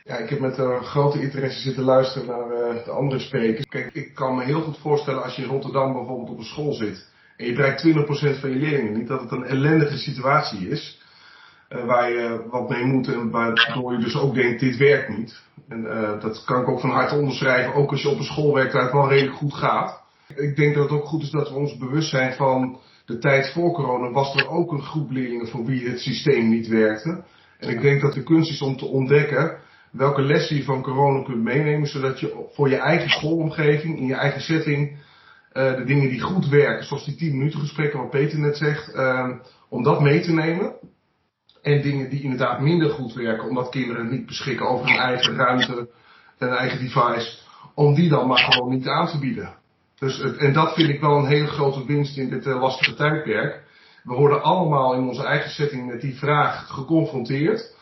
Ja, 0.04 0.16
ik 0.16 0.28
heb 0.28 0.38
met 0.38 0.58
uh, 0.58 0.82
grote 0.82 1.20
interesse 1.20 1.60
zitten 1.60 1.84
luisteren 1.84 2.28
naar 2.28 2.84
de 2.84 2.90
andere 2.90 3.20
sprekers. 3.20 3.66
Kijk, 3.66 3.94
ik 3.94 4.14
kan 4.14 4.36
me 4.36 4.44
heel 4.44 4.62
goed 4.62 4.78
voorstellen 4.78 5.22
als 5.22 5.36
je 5.36 5.42
in 5.42 5.48
Rotterdam 5.48 5.92
bijvoorbeeld 5.92 6.30
op 6.30 6.38
een 6.38 6.44
school 6.44 6.72
zit 6.72 7.10
en 7.36 7.46
je 7.46 7.52
bereikt 7.52 7.86
20% 8.36 8.40
van 8.40 8.50
je 8.50 8.56
leerlingen 8.56 8.98
niet, 8.98 9.08
dat 9.08 9.20
het 9.20 9.30
een 9.30 9.44
ellendige 9.44 9.96
situatie 9.96 10.68
is. 10.68 11.00
Uh, 11.74 11.84
waar 11.84 12.10
je 12.10 12.46
wat 12.50 12.68
mee 12.68 12.84
moet 12.84 13.12
en 13.12 13.30
waardoor 13.30 13.92
je 13.92 13.98
dus 13.98 14.16
ook 14.16 14.34
denkt, 14.34 14.60
dit 14.60 14.76
werkt 14.76 15.08
niet. 15.16 15.42
En 15.68 15.84
uh, 15.84 16.20
dat 16.20 16.44
kan 16.44 16.60
ik 16.60 16.68
ook 16.68 16.80
van 16.80 16.90
harte 16.90 17.14
onderschrijven, 17.14 17.74
ook 17.74 17.90
als 17.90 18.02
je 18.02 18.08
op 18.08 18.18
een 18.18 18.24
school 18.24 18.54
werkt 18.54 18.72
waar 18.72 18.82
het 18.82 18.92
wel 18.92 19.08
redelijk 19.08 19.36
goed 19.36 19.54
gaat. 19.54 20.02
Ik 20.36 20.56
denk 20.56 20.74
dat 20.74 20.90
het 20.90 20.98
ook 20.98 21.06
goed 21.06 21.22
is 21.22 21.30
dat 21.30 21.48
we 21.48 21.54
ons 21.54 21.76
bewust 21.76 22.08
zijn 22.08 22.32
van 22.32 22.78
de 23.04 23.18
tijd 23.18 23.52
voor 23.52 23.72
corona 23.72 24.10
was 24.10 24.34
er 24.34 24.48
ook 24.48 24.72
een 24.72 24.82
groep 24.82 25.10
leerlingen 25.10 25.48
voor 25.48 25.64
wie 25.64 25.88
het 25.88 26.00
systeem 26.00 26.48
niet 26.48 26.68
werkte. 26.68 27.24
En 27.58 27.68
ik 27.68 27.80
denk 27.80 28.00
dat 28.00 28.14
de 28.14 28.22
kunst 28.22 28.50
is 28.50 28.62
om 28.62 28.76
te 28.76 28.86
ontdekken 28.86 29.56
welke 29.90 30.22
lessen 30.22 30.56
je 30.56 30.64
van 30.64 30.82
corona 30.82 31.22
kunt 31.22 31.42
meenemen, 31.42 31.88
zodat 31.88 32.20
je 32.20 32.46
voor 32.52 32.68
je 32.68 32.76
eigen 32.76 33.10
schoolomgeving, 33.10 33.98
in 33.98 34.06
je 34.06 34.14
eigen 34.14 34.40
setting, 34.40 34.90
uh, 35.52 35.76
de 35.76 35.84
dingen 35.84 36.08
die 36.08 36.20
goed 36.20 36.48
werken, 36.48 36.84
zoals 36.84 37.04
die 37.04 37.16
10 37.16 37.36
minuten 37.36 37.60
gesprekken 37.60 37.98
wat 37.98 38.10
Peter 38.10 38.38
net 38.38 38.56
zegt, 38.56 38.94
om 39.68 39.82
dat 39.82 40.00
mee 40.00 40.20
te 40.20 40.32
nemen. 40.32 40.72
En 41.62 41.82
dingen 41.82 42.10
die 42.10 42.22
inderdaad 42.22 42.60
minder 42.60 42.90
goed 42.90 43.14
werken, 43.14 43.48
omdat 43.48 43.68
kinderen 43.68 44.10
niet 44.10 44.26
beschikken 44.26 44.68
over 44.68 44.86
hun 44.86 44.98
eigen 44.98 45.36
ruimte, 45.36 45.88
een 46.38 46.48
eigen 46.48 46.78
device, 46.78 47.38
om 47.74 47.94
die 47.94 48.08
dan 48.08 48.26
maar 48.26 48.38
gewoon 48.38 48.70
niet 48.70 48.86
aan 48.86 49.06
te 49.06 49.18
bieden. 49.18 49.54
Dus, 49.98 50.20
en 50.20 50.52
dat 50.52 50.74
vind 50.74 50.88
ik 50.88 51.00
wel 51.00 51.16
een 51.16 51.26
hele 51.26 51.46
grote 51.46 51.86
winst 51.86 52.16
in 52.16 52.28
dit 52.28 52.46
uh, 52.46 52.60
lastige 52.60 52.94
tijdperk. 52.94 53.62
We 54.02 54.14
worden 54.14 54.42
allemaal 54.42 54.94
in 54.94 55.08
onze 55.08 55.24
eigen 55.24 55.50
setting 55.50 55.86
met 55.86 56.00
die 56.00 56.14
vraag 56.14 56.66
geconfronteerd. 56.66 57.74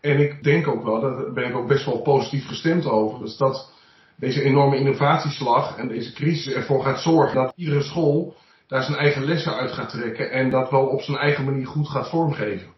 En 0.00 0.18
ik 0.18 0.42
denk 0.42 0.68
ook 0.68 0.84
wel, 0.84 1.00
daar 1.00 1.32
ben 1.32 1.48
ik 1.48 1.56
ook 1.56 1.68
best 1.68 1.84
wel 1.84 2.02
positief 2.02 2.46
gestemd 2.46 2.86
over, 2.86 3.18
dus 3.18 3.36
dat 3.36 3.72
deze 4.16 4.42
enorme 4.42 4.76
innovatieslag 4.76 5.76
en 5.76 5.88
deze 5.88 6.12
crisis 6.12 6.54
ervoor 6.54 6.82
gaat 6.82 7.00
zorgen 7.00 7.34
dat 7.34 7.52
iedere 7.56 7.82
school 7.82 8.36
daar 8.66 8.82
zijn 8.82 8.98
eigen 8.98 9.24
lessen 9.24 9.54
uit 9.54 9.72
gaat 9.72 9.90
trekken 9.90 10.30
en 10.30 10.50
dat 10.50 10.70
wel 10.70 10.86
op 10.86 11.00
zijn 11.00 11.18
eigen 11.18 11.44
manier 11.44 11.66
goed 11.66 11.88
gaat 11.88 12.08
vormgeven. 12.08 12.73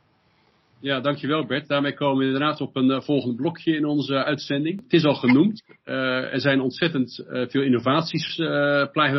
Ja, 0.86 1.00
dankjewel 1.00 1.46
Bert. 1.46 1.68
Daarmee 1.68 1.94
komen 1.94 2.18
we 2.18 2.24
inderdaad 2.24 2.60
op 2.60 2.76
een 2.76 2.90
uh, 2.90 3.00
volgend 3.00 3.36
blokje 3.36 3.76
in 3.76 3.84
onze 3.84 4.24
uitzending. 4.24 4.82
Het 4.82 4.92
is 4.92 5.04
al 5.04 5.14
genoemd. 5.14 5.62
Uh, 5.84 5.94
er 6.32 6.40
zijn 6.40 6.60
ontzettend 6.60 7.24
veel 7.28 7.62
innovaties 7.62 8.34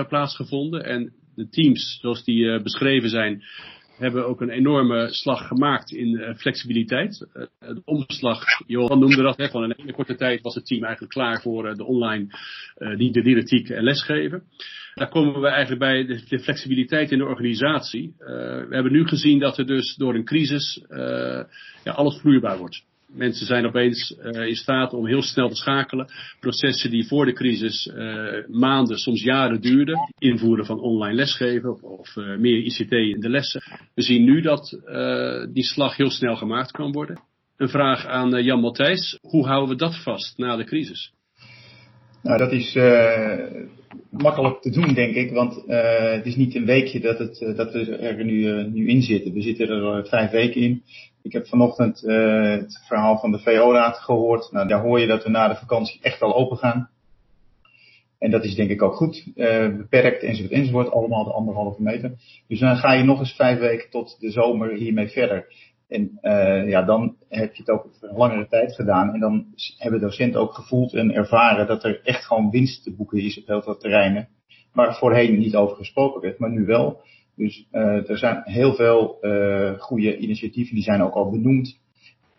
plaatsgevonden. 0.07 0.85
En 0.85 1.13
de 1.35 1.49
teams, 1.49 1.97
zoals 2.01 2.23
die 2.23 2.61
beschreven 2.61 3.09
zijn, 3.09 3.43
hebben 3.97 4.27
ook 4.27 4.41
een 4.41 4.49
enorme 4.49 5.07
slag 5.09 5.47
gemaakt 5.47 5.91
in 5.91 6.35
flexibiliteit. 6.37 7.27
de 7.59 7.81
omslag, 7.85 8.43
Johan 8.67 8.99
noemde 8.99 9.21
dat, 9.21 9.37
hè, 9.37 9.49
van 9.49 9.63
een 9.63 9.73
hele 9.77 9.93
korte 9.93 10.15
tijd 10.15 10.41
was 10.41 10.55
het 10.55 10.65
team 10.65 10.83
eigenlijk 10.83 11.13
klaar 11.13 11.41
voor 11.41 11.75
de 11.75 11.85
online 11.85 12.27
die 12.97 13.11
de 13.11 13.21
didactiek 13.21 13.69
en 13.69 13.83
lesgeven. 13.83 14.43
Daar 14.93 15.09
komen 15.09 15.41
we 15.41 15.47
eigenlijk 15.47 15.79
bij 15.79 16.05
de, 16.29 16.39
flexibiliteit 16.39 17.11
in 17.11 17.17
de 17.17 17.25
organisatie. 17.25 18.13
We 18.17 18.67
hebben 18.69 18.91
nu 18.91 19.07
gezien 19.07 19.39
dat 19.39 19.57
er 19.57 19.65
dus 19.65 19.95
door 19.95 20.15
een 20.15 20.25
crisis 20.25 20.85
ja, 21.83 21.91
alles 21.91 22.19
vloeibaar 22.19 22.57
wordt. 22.57 22.85
Mensen 23.13 23.45
zijn 23.45 23.65
opeens 23.65 24.17
uh, 24.21 24.47
in 24.47 24.55
staat 24.55 24.93
om 24.93 25.07
heel 25.07 25.21
snel 25.21 25.49
te 25.49 25.55
schakelen. 25.55 26.07
Processen 26.39 26.91
die 26.91 27.07
voor 27.07 27.25
de 27.25 27.33
crisis 27.33 27.91
maanden, 28.47 28.97
soms 28.97 29.23
jaren 29.23 29.61
duurden. 29.61 29.99
Invoeren 30.17 30.65
van 30.65 30.79
online 30.79 31.15
lesgeven 31.15 31.71
of, 31.71 31.81
of 31.81 32.15
meer 32.15 32.63
ICT 32.63 32.91
in 32.91 33.19
de 33.19 33.29
lessen. 33.29 33.61
We 33.93 34.01
zien 34.01 34.23
nu 34.23 34.41
dat 34.41 34.79
die 35.53 35.63
slag 35.63 35.95
heel 35.95 36.09
snel 36.09 36.35
gemaakt 36.35 36.71
kan 36.71 36.91
worden. 36.91 37.21
Een 37.57 37.69
vraag 37.69 38.05
aan 38.05 38.43
Jan 38.43 38.59
Matthijs. 38.59 39.17
Hoe 39.21 39.45
houden 39.45 39.69
we 39.69 39.75
dat 39.75 40.03
vast 40.03 40.37
na 40.37 40.55
de 40.55 40.63
crisis? 40.63 41.13
Nou, 42.23 42.37
dat 42.37 42.51
is 42.51 42.73
makkelijk 44.11 44.61
te 44.61 44.69
doen, 44.69 44.93
denk 44.93 45.15
ik. 45.15 45.31
Want 45.31 45.63
het 45.67 46.25
is 46.25 46.35
niet 46.35 46.55
een 46.55 46.65
weekje 46.65 46.99
dat, 46.99 47.19
het, 47.19 47.53
dat 47.55 47.73
we 47.73 47.95
er 47.95 48.25
nu, 48.25 48.67
nu 48.67 48.87
in 48.87 49.01
zitten. 49.01 49.33
We 49.33 49.41
zitten 49.41 49.69
er 49.69 50.07
vijf 50.07 50.31
weken 50.31 50.61
in. 50.61 50.83
Ik 51.27 51.33
heb 51.33 51.47
vanochtend 51.47 52.01
het 52.01 52.83
verhaal 52.87 53.17
van 53.17 53.31
de 53.31 53.39
VO-raad 53.39 53.97
gehoord. 53.97 54.51
Nou, 54.51 54.67
daar 54.67 54.81
hoor 54.81 54.99
je 54.99 55.07
dat 55.07 55.23
we 55.23 55.29
na 55.29 55.47
de 55.47 55.55
vakantie 55.55 55.99
echt 56.01 56.21
al 56.21 56.35
open 56.35 56.57
gaan. 56.57 56.89
En 58.19 58.31
dat 58.31 58.43
is 58.43 58.55
denk 58.55 58.69
ik 58.69 58.81
ook 58.81 58.95
goed. 58.95 59.31
beperkt 59.77 60.23
enzovoort 60.23 60.53
enzovoort. 60.53 60.91
Allemaal 60.91 61.23
de 61.23 61.31
anderhalve 61.31 61.81
meter. 61.81 62.13
Dus 62.47 62.59
dan 62.59 62.77
ga 62.77 62.93
je 62.93 63.03
nog 63.03 63.19
eens 63.19 63.35
vijf 63.35 63.59
weken 63.59 63.89
tot 63.89 64.19
de 64.19 64.31
zomer 64.31 64.73
hiermee 64.73 65.07
verder. 65.07 65.47
En 65.87 66.19
uh, 66.21 66.69
ja, 66.69 66.81
dan 66.81 67.15
heb 67.29 67.53
je 67.55 67.61
het 67.61 67.71
ook 67.71 67.87
voor 67.99 68.09
een 68.09 68.17
langere 68.17 68.47
tijd 68.47 68.75
gedaan. 68.75 69.13
En 69.13 69.19
dan 69.19 69.45
hebben 69.77 69.99
docenten 69.99 70.39
ook 70.39 70.53
gevoeld 70.53 70.93
en 70.93 71.13
ervaren 71.13 71.67
dat 71.67 71.83
er 71.83 72.01
echt 72.03 72.25
gewoon 72.25 72.49
winst 72.49 72.83
te 72.83 72.95
boeken 72.95 73.17
is 73.17 73.39
op 73.39 73.47
heel 73.47 73.61
veel 73.61 73.77
terreinen. 73.77 74.27
Waar 74.73 74.95
voorheen 74.95 75.37
niet 75.37 75.55
over 75.55 75.75
gesproken 75.75 76.21
werd, 76.21 76.39
maar 76.39 76.51
nu 76.51 76.65
wel. 76.65 77.01
Dus 77.37 77.67
uh, 77.71 78.09
er 78.09 78.17
zijn 78.17 78.41
heel 78.43 78.73
veel 78.73 79.17
uh, 79.21 79.71
goede 79.79 80.17
initiatieven, 80.17 80.75
die 80.75 80.83
zijn 80.83 81.01
ook 81.01 81.13
al 81.13 81.29
benoemd. 81.29 81.79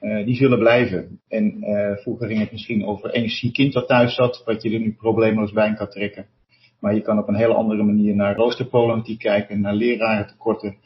Uh, 0.00 0.24
die 0.24 0.34
zullen 0.34 0.58
blijven. 0.58 1.20
En 1.28 1.56
vroeger 2.02 2.26
ging 2.26 2.40
het 2.40 2.52
misschien 2.52 2.84
over 2.84 3.10
één 3.10 3.28
ziek 3.28 3.52
kind 3.52 3.72
dat 3.72 3.88
thuis 3.88 4.14
zat, 4.14 4.42
wat 4.44 4.62
je 4.62 4.70
er 4.70 4.80
nu 4.80 4.92
probleemloos 4.92 5.52
bij 5.52 5.74
kan 5.74 5.88
trekken. 5.88 6.26
Maar 6.80 6.94
je 6.94 7.00
kan 7.00 7.18
op 7.18 7.28
een 7.28 7.34
hele 7.34 7.54
andere 7.54 7.82
manier 7.82 8.14
naar 8.14 8.36
roosterproblematiek 8.36 9.18
kijken, 9.18 9.60
naar 9.60 9.74
lerarentekorten, 9.74 10.76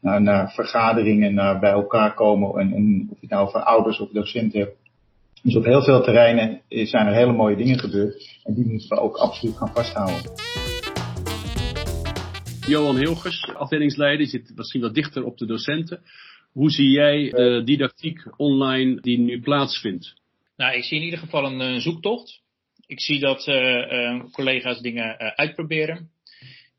naar, 0.00 0.22
naar 0.22 0.52
vergaderingen, 0.52 1.34
naar 1.34 1.58
bij 1.58 1.70
elkaar 1.70 2.14
komen. 2.14 2.60
En, 2.60 2.72
en 2.72 3.08
of 3.10 3.20
je 3.20 3.26
het 3.26 3.30
nou 3.30 3.50
voor 3.50 3.60
ouders 3.60 4.00
of 4.00 4.10
docenten 4.10 4.60
hebt. 4.60 4.76
Dus 5.42 5.56
op 5.56 5.64
heel 5.64 5.82
veel 5.82 6.02
terreinen 6.02 6.60
zijn 6.68 7.06
er 7.06 7.14
hele 7.14 7.32
mooie 7.32 7.56
dingen 7.56 7.78
gebeurd. 7.78 8.40
En 8.44 8.54
die 8.54 8.66
moeten 8.66 8.88
we 8.88 9.00
ook 9.00 9.16
absoluut 9.16 9.56
gaan 9.56 9.72
vasthouden. 9.74 10.30
Johan 12.66 12.96
Hilgers, 12.96 13.48
afdelingsleider, 13.54 14.26
zit 14.26 14.52
misschien 14.54 14.80
wat 14.80 14.94
dichter 14.94 15.24
op 15.24 15.38
de 15.38 15.46
docenten. 15.46 16.02
Hoe 16.52 16.70
zie 16.70 16.90
jij 16.90 17.30
de 17.30 17.62
didactiek 17.64 18.24
online 18.36 19.00
die 19.00 19.18
nu 19.18 19.40
plaatsvindt? 19.40 20.14
Nou, 20.56 20.76
ik 20.76 20.84
zie 20.84 20.98
in 20.98 21.04
ieder 21.04 21.18
geval 21.18 21.60
een 21.60 21.80
zoektocht. 21.80 22.40
Ik 22.86 23.00
zie 23.00 23.18
dat 23.20 23.46
uh, 23.46 24.24
collega's 24.32 24.80
dingen 24.80 25.04
uh, 25.04 25.28
uitproberen. 25.28 26.10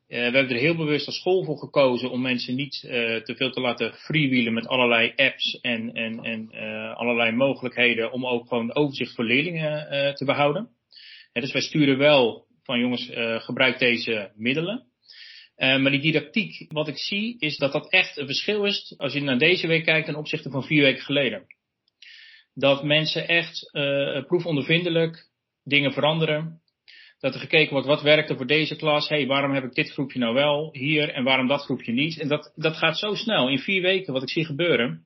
we 0.08 0.16
hebben 0.16 0.50
er 0.50 0.56
heel 0.56 0.76
bewust 0.76 1.06
als 1.06 1.16
school 1.16 1.44
voor 1.44 1.58
gekozen 1.58 2.12
om 2.12 2.22
mensen 2.22 2.56
niet 2.56 2.80
te 3.24 3.34
veel 3.36 3.52
te 3.52 3.62
laten 3.62 3.94
freewheelen 3.94 4.54
met 4.54 4.68
allerlei 4.68 5.14
apps 5.16 5.60
en, 5.62 5.94
en, 5.94 6.20
en 6.24 6.50
allerlei 6.96 7.32
mogelijkheden 7.32 8.12
om 8.12 8.26
ook 8.26 8.48
gewoon 8.48 8.76
overzicht 8.76 9.16
voor 9.16 9.26
leerlingen 9.26 10.16
te 10.16 10.26
behouden. 10.26 10.70
dus 11.34 11.52
wij 11.52 11.62
sturen 11.62 11.98
wel 11.98 12.46
van 12.64 12.80
jongens, 12.80 13.12
gebruik 13.44 13.80
deze 13.80 14.32
middelen. 14.36 14.92
Maar 15.56 15.92
die 15.92 16.02
didactiek, 16.02 16.72
wat 16.72 16.88
ik 16.88 16.98
zie, 16.98 17.36
is 17.40 17.58
dat 17.58 17.72
dat 17.72 17.90
echt 17.90 18.18
een 18.18 18.26
verschil 18.26 18.66
is 18.66 18.94
als 18.98 19.14
je 19.14 19.22
naar 19.22 19.38
deze 19.38 19.68
week 19.68 19.86
kijkt 19.86 20.06
ten 20.06 20.16
opzichte 20.16 20.50
van 20.50 20.64
vier 20.64 20.82
weken 20.82 21.04
geleden. 21.04 21.46
Dat 22.54 22.84
mensen 22.84 23.28
echt 23.28 23.70
proefondervindelijk 24.28 25.30
dingen 25.64 25.94
veranderen. 25.94 26.62
Dat 27.20 27.34
er 27.34 27.40
gekeken 27.40 27.72
wordt, 27.72 27.88
wat 27.88 28.02
werkt 28.02 28.30
er 28.30 28.36
voor 28.36 28.48
deze 28.48 28.76
klas? 28.76 29.10
hey, 29.10 29.28
waarom 29.28 29.54
heb 29.54 29.64
ik 29.64 29.74
dit 29.74 29.92
groepje 29.92 30.20
nou 30.20 30.34
wel 30.34 30.70
hier 30.72 31.10
en 31.10 31.24
waarom 31.24 31.48
dat 31.48 31.62
groepje 31.62 31.92
niet? 31.92 32.20
En 32.20 32.28
dat, 32.28 32.54
dat 32.56 32.76
gaat 32.76 32.98
zo 32.98 33.14
snel. 33.14 33.50
In 33.50 33.60
vier 33.60 33.82
weken, 33.82 34.14
wat 34.14 34.22
ik 34.22 34.30
zie 34.30 34.46
gebeuren, 34.46 35.06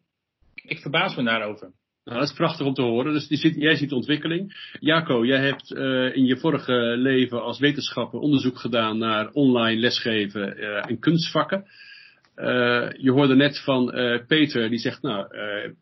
ik 0.55 0.79
verbaas 0.79 1.15
me 1.15 1.23
daarover. 1.23 1.71
Nou, 2.07 2.19
dat 2.19 2.29
is 2.29 2.35
prachtig 2.35 2.65
om 2.65 2.73
te 2.73 2.81
horen. 2.81 3.13
Dus 3.13 3.27
die 3.27 3.59
jij 3.59 3.75
ziet 3.75 3.91
ontwikkeling. 3.91 4.71
Jaco, 4.79 5.25
jij 5.25 5.39
hebt 5.39 5.71
uh, 5.71 6.15
in 6.15 6.25
je 6.25 6.37
vorige 6.37 6.73
leven 6.97 7.43
als 7.43 7.59
wetenschapper 7.59 8.19
onderzoek 8.19 8.57
gedaan 8.57 8.97
naar 8.97 9.29
online 9.31 9.79
lesgeven 9.79 10.59
uh, 10.59 10.89
en 10.89 10.99
kunstvakken. 10.99 11.65
Uh, 12.35 12.89
je 12.97 13.11
hoorde 13.11 13.35
net 13.35 13.63
van 13.63 13.91
Peter, 14.27 14.69
die 14.69 14.79
zegt, 14.79 15.01
nou, 15.01 15.27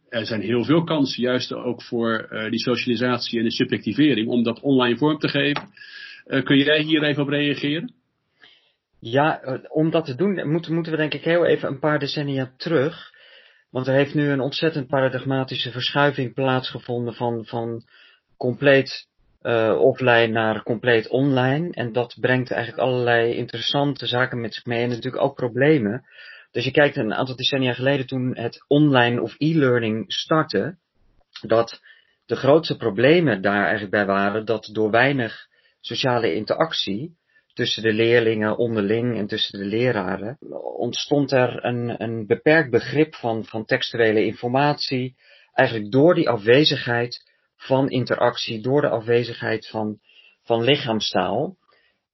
er 0.10 0.26
zijn 0.26 0.42
heel 0.42 0.64
veel 0.64 0.84
kansen, 0.84 1.24
juist 1.24 1.54
ook 1.54 1.82
voor 1.82 2.28
die 2.50 2.60
socialisatie 2.60 3.40
en 3.40 3.46
de 3.46 3.52
subjectivering, 3.52 4.28
om 4.28 4.44
dat 4.44 4.60
online 4.60 4.98
vorm 4.98 5.18
te 5.18 5.28
geven. 5.28 5.64
kun 6.44 6.58
jij 6.58 6.82
hier 6.82 7.04
even 7.04 7.24
op 7.24 7.30
reageren? 7.30 7.94
Ja, 9.00 9.60
om 9.68 9.90
dat 9.92 10.06
te 10.06 10.16
doen 10.16 10.52
moeten, 10.52 10.74
moeten 10.74 10.92
we 10.92 10.98
denk 10.98 11.14
ik 11.14 11.24
heel 11.24 11.46
even 11.46 11.70
een 11.70 11.80
paar 11.80 12.00
decennia 12.00 12.54
terug. 12.58 13.14
Want 13.76 13.88
er 13.88 13.94
heeft 13.94 14.14
nu 14.14 14.30
een 14.30 14.40
ontzettend 14.40 14.88
paradigmatische 14.88 15.72
verschuiving 15.72 16.34
plaatsgevonden 16.34 17.14
van, 17.14 17.46
van 17.46 17.84
compleet 18.38 19.08
uh, 19.42 19.80
offline 19.80 20.28
naar 20.28 20.64
compleet 20.64 21.08
online. 21.08 21.72
En 21.72 21.92
dat 21.92 22.18
brengt 22.20 22.52
eigenlijk 22.52 22.82
allerlei 22.84 23.34
interessante 23.34 24.06
zaken 24.06 24.42
met 24.42 24.54
zich 24.54 24.66
mee 24.66 24.84
en 24.84 24.90
natuurlijk 24.90 25.24
ook 25.24 25.36
problemen. 25.36 26.06
Dus 26.52 26.64
je 26.64 26.72
kijkt 26.72 26.96
een 26.96 27.14
aantal 27.14 27.36
decennia 27.36 27.74
geleden 27.74 28.08
toen 28.08 28.38
het 28.38 28.66
online 28.68 29.22
of 29.22 29.36
e-learning 29.38 30.14
startte, 30.14 30.78
dat 31.42 31.82
de 32.26 32.36
grootste 32.36 32.78
problemen 32.78 33.42
daar 33.42 33.62
eigenlijk 33.62 33.92
bij 33.92 34.06
waren 34.06 34.46
dat 34.46 34.70
door 34.74 34.92
weinig 34.92 35.48
sociale 35.80 36.34
interactie 36.34 37.16
tussen 37.56 37.84
de 37.84 37.94
leerlingen 37.94 38.58
onderling 38.58 39.18
en 39.18 39.28
tussen 39.28 39.60
de 39.60 39.66
leraren, 39.66 40.38
ontstond 40.78 41.32
er 41.32 41.66
een, 41.66 42.04
een 42.04 42.26
beperkt 42.28 42.70
begrip 42.70 43.16
van, 43.16 43.46
van 43.46 43.66
textuele 43.66 44.26
informatie, 44.26 45.16
eigenlijk 45.54 45.92
door 45.92 46.16
die 46.16 46.30
afwezigheid 46.30 47.32
van 47.56 47.90
interactie, 47.90 48.62
door 48.62 48.82
de 48.82 48.90
afwezigheid 48.90 49.68
van, 49.68 50.00
van 50.44 50.64
lichaamstaal. 50.64 51.56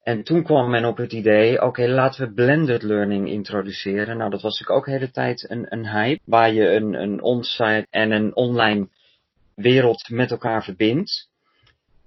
En 0.02 0.22
toen 0.22 0.42
kwam 0.42 0.70
men 0.70 0.84
op 0.84 0.96
het 0.96 1.12
idee, 1.12 1.62
oké, 1.62 1.86
laten 1.86 2.26
we 2.26 2.34
blended 2.34 2.82
learning 2.82 3.28
introduceren. 3.28 4.16
Nou, 4.16 4.30
dat 4.30 4.42
was 4.42 4.68
ook 4.68 4.84
de 4.84 4.90
hele 4.90 5.10
tijd 5.10 5.50
een, 5.50 5.66
een 5.68 5.88
hype, 5.88 6.20
waar 6.24 6.52
je 6.52 6.70
een, 6.70 6.94
een 6.94 7.22
onsite 7.22 7.86
en 7.90 8.10
een 8.10 8.36
online 8.36 8.88
wereld 9.54 10.08
met 10.08 10.30
elkaar 10.30 10.64
verbindt. 10.64 11.30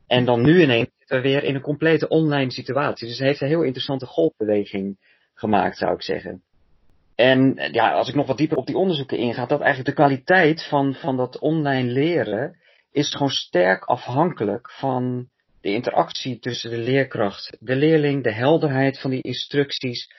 En 0.07 0.25
dan 0.25 0.41
nu 0.41 0.61
ineens 0.61 0.89
we 1.07 1.21
weer 1.21 1.43
in 1.43 1.55
een 1.55 1.61
complete 1.61 2.07
online 2.07 2.51
situatie. 2.51 3.07
Dus 3.07 3.17
het 3.17 3.27
heeft 3.27 3.41
een 3.41 3.47
heel 3.47 3.63
interessante 3.63 4.05
golfbeweging 4.05 4.97
gemaakt, 5.33 5.77
zou 5.77 5.93
ik 5.93 6.01
zeggen. 6.01 6.43
En 7.15 7.69
ja, 7.71 7.91
als 7.91 8.09
ik 8.09 8.15
nog 8.15 8.27
wat 8.27 8.37
dieper 8.37 8.57
op 8.57 8.65
die 8.65 8.77
onderzoeken 8.77 9.17
inga, 9.17 9.45
dat 9.45 9.61
eigenlijk 9.61 9.89
de 9.89 10.03
kwaliteit 10.03 10.63
van, 10.63 10.93
van 10.93 11.17
dat 11.17 11.39
online 11.39 11.91
leren 11.91 12.57
is 12.91 13.11
gewoon 13.11 13.29
sterk 13.29 13.83
afhankelijk 13.83 14.71
van 14.71 15.29
de 15.61 15.73
interactie 15.73 16.39
tussen 16.39 16.69
de 16.69 16.77
leerkracht, 16.77 17.57
de 17.59 17.75
leerling, 17.75 18.23
de 18.23 18.33
helderheid 18.33 18.99
van 18.99 19.11
die 19.11 19.21
instructies. 19.21 20.13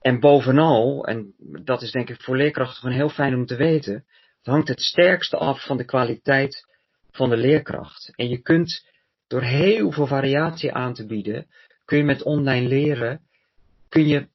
En 0.00 0.20
bovenal, 0.20 1.06
en 1.06 1.34
dat 1.64 1.82
is 1.82 1.90
denk 1.90 2.10
ik 2.10 2.22
voor 2.22 2.36
leerkrachten 2.36 2.80
gewoon 2.80 2.96
heel 2.96 3.08
fijn 3.08 3.34
om 3.34 3.46
te 3.46 3.56
weten, 3.56 4.04
hangt 4.42 4.68
het 4.68 4.80
sterkste 4.80 5.36
af 5.36 5.64
van 5.66 5.76
de 5.76 5.84
kwaliteit 5.84 6.66
van 7.10 7.30
de 7.30 7.36
leerkracht. 7.36 8.12
En 8.14 8.28
je 8.28 8.38
kunt 8.38 8.86
door 9.26 9.42
heel 9.42 9.92
veel 9.92 10.06
variatie 10.06 10.72
aan 10.72 10.94
te 10.94 11.06
bieden, 11.06 11.46
kun 11.84 11.98
je 11.98 12.04
met 12.04 12.22
online 12.22 12.68
leren, 12.68 13.20
kun 13.88 14.06
je 14.06 14.28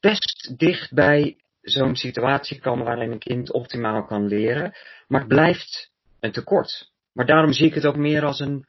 best 0.00 0.54
dicht 0.56 0.92
bij 0.92 1.36
zo'n 1.60 1.96
situatie 1.96 2.60
komen 2.60 2.84
waarin 2.84 3.12
een 3.12 3.18
kind 3.18 3.52
optimaal 3.52 4.04
kan 4.04 4.26
leren. 4.26 4.76
Maar 5.08 5.20
het 5.20 5.28
blijft 5.28 5.90
een 6.20 6.32
tekort. 6.32 6.92
Maar 7.12 7.26
daarom 7.26 7.52
zie 7.52 7.66
ik 7.66 7.74
het 7.74 7.86
ook 7.86 7.96
meer 7.96 8.24
als 8.24 8.40
een, 8.40 8.66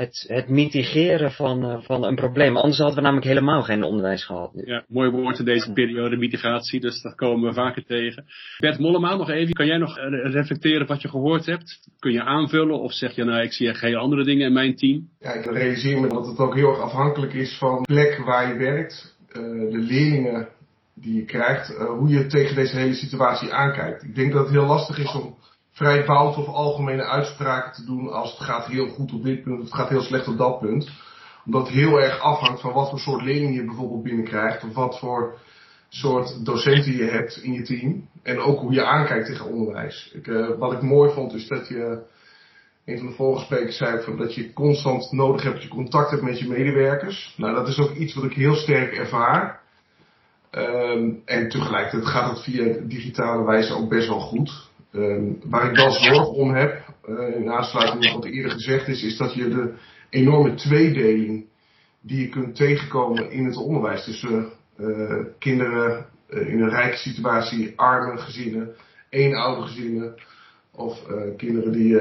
het, 0.00 0.24
het 0.26 0.48
mitigeren 0.48 1.32
van, 1.32 1.64
uh, 1.64 1.76
van 1.80 2.04
een 2.04 2.14
probleem. 2.14 2.56
Anders 2.56 2.78
hadden 2.78 2.96
we 2.96 3.02
namelijk 3.02 3.26
helemaal 3.26 3.62
geen 3.62 3.82
onderwijs 3.82 4.24
gehad. 4.24 4.54
Nu. 4.54 4.62
Ja, 4.66 4.84
mooi 4.88 5.10
woord 5.10 5.38
in 5.38 5.44
deze 5.44 5.72
periode, 5.72 6.16
mitigatie. 6.16 6.80
Dus 6.80 7.02
dat 7.02 7.14
komen 7.14 7.48
we 7.48 7.54
vaker 7.54 7.84
tegen. 7.84 8.24
Bert 8.58 8.78
Mollema, 8.78 9.16
nog 9.16 9.30
even. 9.30 9.54
Kan 9.54 9.66
jij 9.66 9.78
nog 9.78 9.98
eh, 9.98 10.32
reflecteren 10.32 10.86
wat 10.86 11.02
je 11.02 11.08
gehoord 11.08 11.46
hebt? 11.46 11.80
Kun 11.98 12.12
je 12.12 12.22
aanvullen 12.22 12.80
of 12.80 12.92
zeg 12.92 13.14
je 13.14 13.24
nou, 13.24 13.42
ik 13.42 13.52
zie 13.52 13.68
echt 13.68 13.80
hele 13.80 13.96
andere 13.96 14.24
dingen 14.24 14.46
in 14.46 14.52
mijn 14.52 14.76
team? 14.76 15.08
Ja, 15.18 15.32
ik 15.32 15.44
realiseer 15.44 16.00
me 16.00 16.08
dat 16.08 16.26
het 16.26 16.38
ook 16.38 16.54
heel 16.54 16.68
erg 16.68 16.80
afhankelijk 16.80 17.32
is 17.32 17.56
van 17.58 17.82
de 17.82 17.92
plek 17.92 18.18
waar 18.24 18.52
je 18.52 18.58
werkt. 18.58 19.18
Uh, 19.28 19.70
de 19.70 19.78
leerlingen 19.78 20.48
die 20.94 21.14
je 21.14 21.24
krijgt, 21.24 21.70
uh, 21.70 21.84
hoe 21.84 22.08
je 22.08 22.26
tegen 22.26 22.54
deze 22.54 22.76
hele 22.76 22.94
situatie 22.94 23.52
aankijkt. 23.52 24.02
Ik 24.02 24.14
denk 24.14 24.32
dat 24.32 24.42
het 24.42 24.52
heel 24.52 24.66
lastig 24.66 24.98
is 24.98 25.14
om 25.14 25.38
vrij 25.72 26.04
fout 26.04 26.36
of 26.36 26.46
algemene 26.46 27.04
uitspraken 27.04 27.72
te 27.72 27.84
doen 27.84 28.12
als 28.12 28.30
het 28.30 28.40
gaat 28.40 28.66
heel 28.66 28.88
goed 28.88 29.12
op 29.12 29.22
dit 29.22 29.42
punt 29.42 29.58
of 29.58 29.64
het 29.64 29.74
gaat 29.74 29.88
heel 29.88 30.02
slecht 30.02 30.28
op 30.28 30.38
dat 30.38 30.60
punt. 30.60 30.90
Omdat 31.46 31.66
het 31.66 31.76
heel 31.76 32.00
erg 32.00 32.20
afhangt 32.20 32.60
van 32.60 32.72
wat 32.72 32.90
voor 32.90 32.98
soort 32.98 33.22
leerlingen 33.22 33.52
je 33.52 33.64
bijvoorbeeld 33.64 34.02
binnenkrijgt 34.02 34.64
of 34.64 34.74
wat 34.74 34.98
voor 34.98 35.38
soort 35.88 36.44
docenten 36.44 36.96
je 36.96 37.04
hebt 37.04 37.36
in 37.36 37.52
je 37.52 37.62
team. 37.62 38.08
En 38.22 38.38
ook 38.38 38.60
hoe 38.60 38.72
je 38.72 38.84
aankijkt 38.84 39.26
tegen 39.26 39.46
onderwijs. 39.46 40.10
Ik, 40.14 40.26
uh, 40.26 40.48
wat 40.58 40.72
ik 40.72 40.82
mooi 40.82 41.12
vond 41.12 41.34
is 41.34 41.46
dat 41.46 41.68
je, 41.68 42.02
een 42.84 42.98
van 42.98 43.06
de 43.06 43.12
vorige 43.12 43.44
sprekers 43.44 43.76
zei 43.76 44.02
van 44.02 44.16
dat 44.16 44.34
je 44.34 44.52
constant 44.52 45.12
nodig 45.12 45.42
hebt 45.42 45.54
dat 45.54 45.64
je 45.64 45.68
contact 45.68 46.10
hebt 46.10 46.22
met 46.22 46.38
je 46.38 46.48
medewerkers. 46.48 47.34
Nou, 47.36 47.54
dat 47.54 47.68
is 47.68 47.78
ook 47.78 47.94
iets 47.94 48.14
wat 48.14 48.24
ik 48.24 48.32
heel 48.32 48.54
sterk 48.54 48.92
ervaar. 48.92 49.60
Um, 50.52 51.22
en 51.24 51.48
tegelijkertijd 51.48 52.06
gaat 52.06 52.30
het 52.30 52.42
via 52.42 52.76
digitale 52.82 53.44
wijze 53.44 53.74
ook 53.74 53.88
best 53.88 54.08
wel 54.08 54.20
goed. 54.20 54.69
Um, 54.92 55.38
waar 55.44 55.70
ik 55.70 55.76
dan 55.76 55.92
zorg 55.92 56.28
om 56.28 56.54
heb, 56.54 56.84
uh, 57.08 57.36
in 57.36 57.50
aansluiting 57.50 58.04
met 58.04 58.12
wat 58.12 58.24
eerder 58.24 58.50
gezegd 58.50 58.88
is, 58.88 59.02
is 59.02 59.16
dat 59.16 59.34
je 59.34 59.48
de 59.48 59.74
enorme 60.08 60.54
tweedeling 60.54 61.46
die 62.00 62.20
je 62.20 62.28
kunt 62.28 62.56
tegenkomen 62.56 63.30
in 63.30 63.44
het 63.44 63.56
onderwijs 63.56 64.04
tussen 64.04 64.50
uh, 64.78 65.24
kinderen 65.38 66.06
uh, 66.30 66.48
in 66.48 66.62
een 66.62 66.68
rijke 66.70 66.96
situatie, 66.96 67.72
arme 67.76 68.18
gezinnen, 68.18 68.74
eenoudergezinnen 69.08 70.14
of 70.72 71.02
kinderen 71.36 71.72
die 71.72 71.98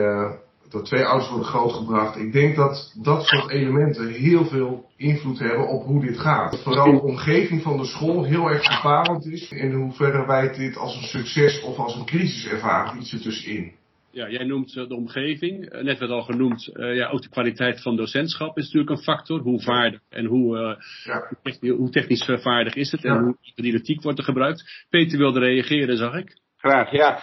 door 0.70 0.84
twee 0.84 1.04
ouders 1.04 1.30
worden 1.30 1.48
grootgebracht. 1.48 2.16
Ik 2.16 2.32
denk 2.32 2.56
dat 2.56 2.94
dat 3.02 3.26
soort 3.26 3.50
elementen 3.50 4.08
heel 4.08 4.46
veel 4.46 4.90
invloed 4.98 5.40
hebben 5.40 5.68
op 5.68 5.86
hoe 5.86 6.02
dit 6.02 6.20
gaat. 6.20 6.62
Vooral 6.64 6.92
de 6.92 7.02
omgeving 7.02 7.62
van 7.62 7.78
de 7.78 7.86
school 7.86 8.24
heel 8.24 8.50
erg 8.50 8.82
bepalend 8.82 9.26
is. 9.26 9.52
In 9.52 9.74
hoeverre 9.74 10.26
wij 10.26 10.54
dit 10.54 10.78
als 10.78 10.96
een 10.96 11.08
succes 11.08 11.62
of 11.62 11.78
als 11.78 11.96
een 11.96 12.06
crisis 12.06 12.48
ervaren, 12.48 13.00
iets 13.00 13.14
ertussenin. 13.14 13.78
Ja, 14.12 14.30
jij 14.30 14.44
noemt 14.44 14.74
de 14.74 14.96
omgeving. 14.96 15.82
Net 15.82 16.00
werd 16.00 16.12
al 16.12 16.22
genoemd, 16.22 16.70
uh, 16.74 16.96
ja, 16.96 17.10
ook 17.10 17.22
de 17.22 17.30
kwaliteit 17.30 17.82
van 17.82 17.96
docentschap 17.96 18.58
is 18.58 18.64
natuurlijk 18.64 18.90
een 18.90 19.04
factor. 19.04 19.40
Hoe 19.40 19.62
vaardig 19.62 20.00
en 20.10 20.26
hoe, 20.26 20.58
uh, 20.58 20.76
ja. 21.04 21.76
hoe 21.76 21.90
technisch 21.90 22.26
vaardig 22.26 22.74
is 22.74 22.92
het 22.92 23.04
en 23.04 23.14
ja. 23.14 23.22
hoe 23.22 23.38
didactiek 23.56 24.02
wordt 24.02 24.18
er 24.18 24.24
gebruikt. 24.24 24.86
Peter 24.90 25.18
wilde 25.18 25.40
reageren, 25.40 25.98
zag 25.98 26.14
ik. 26.14 26.42
Graag, 26.58 26.92
ja. 26.92 27.22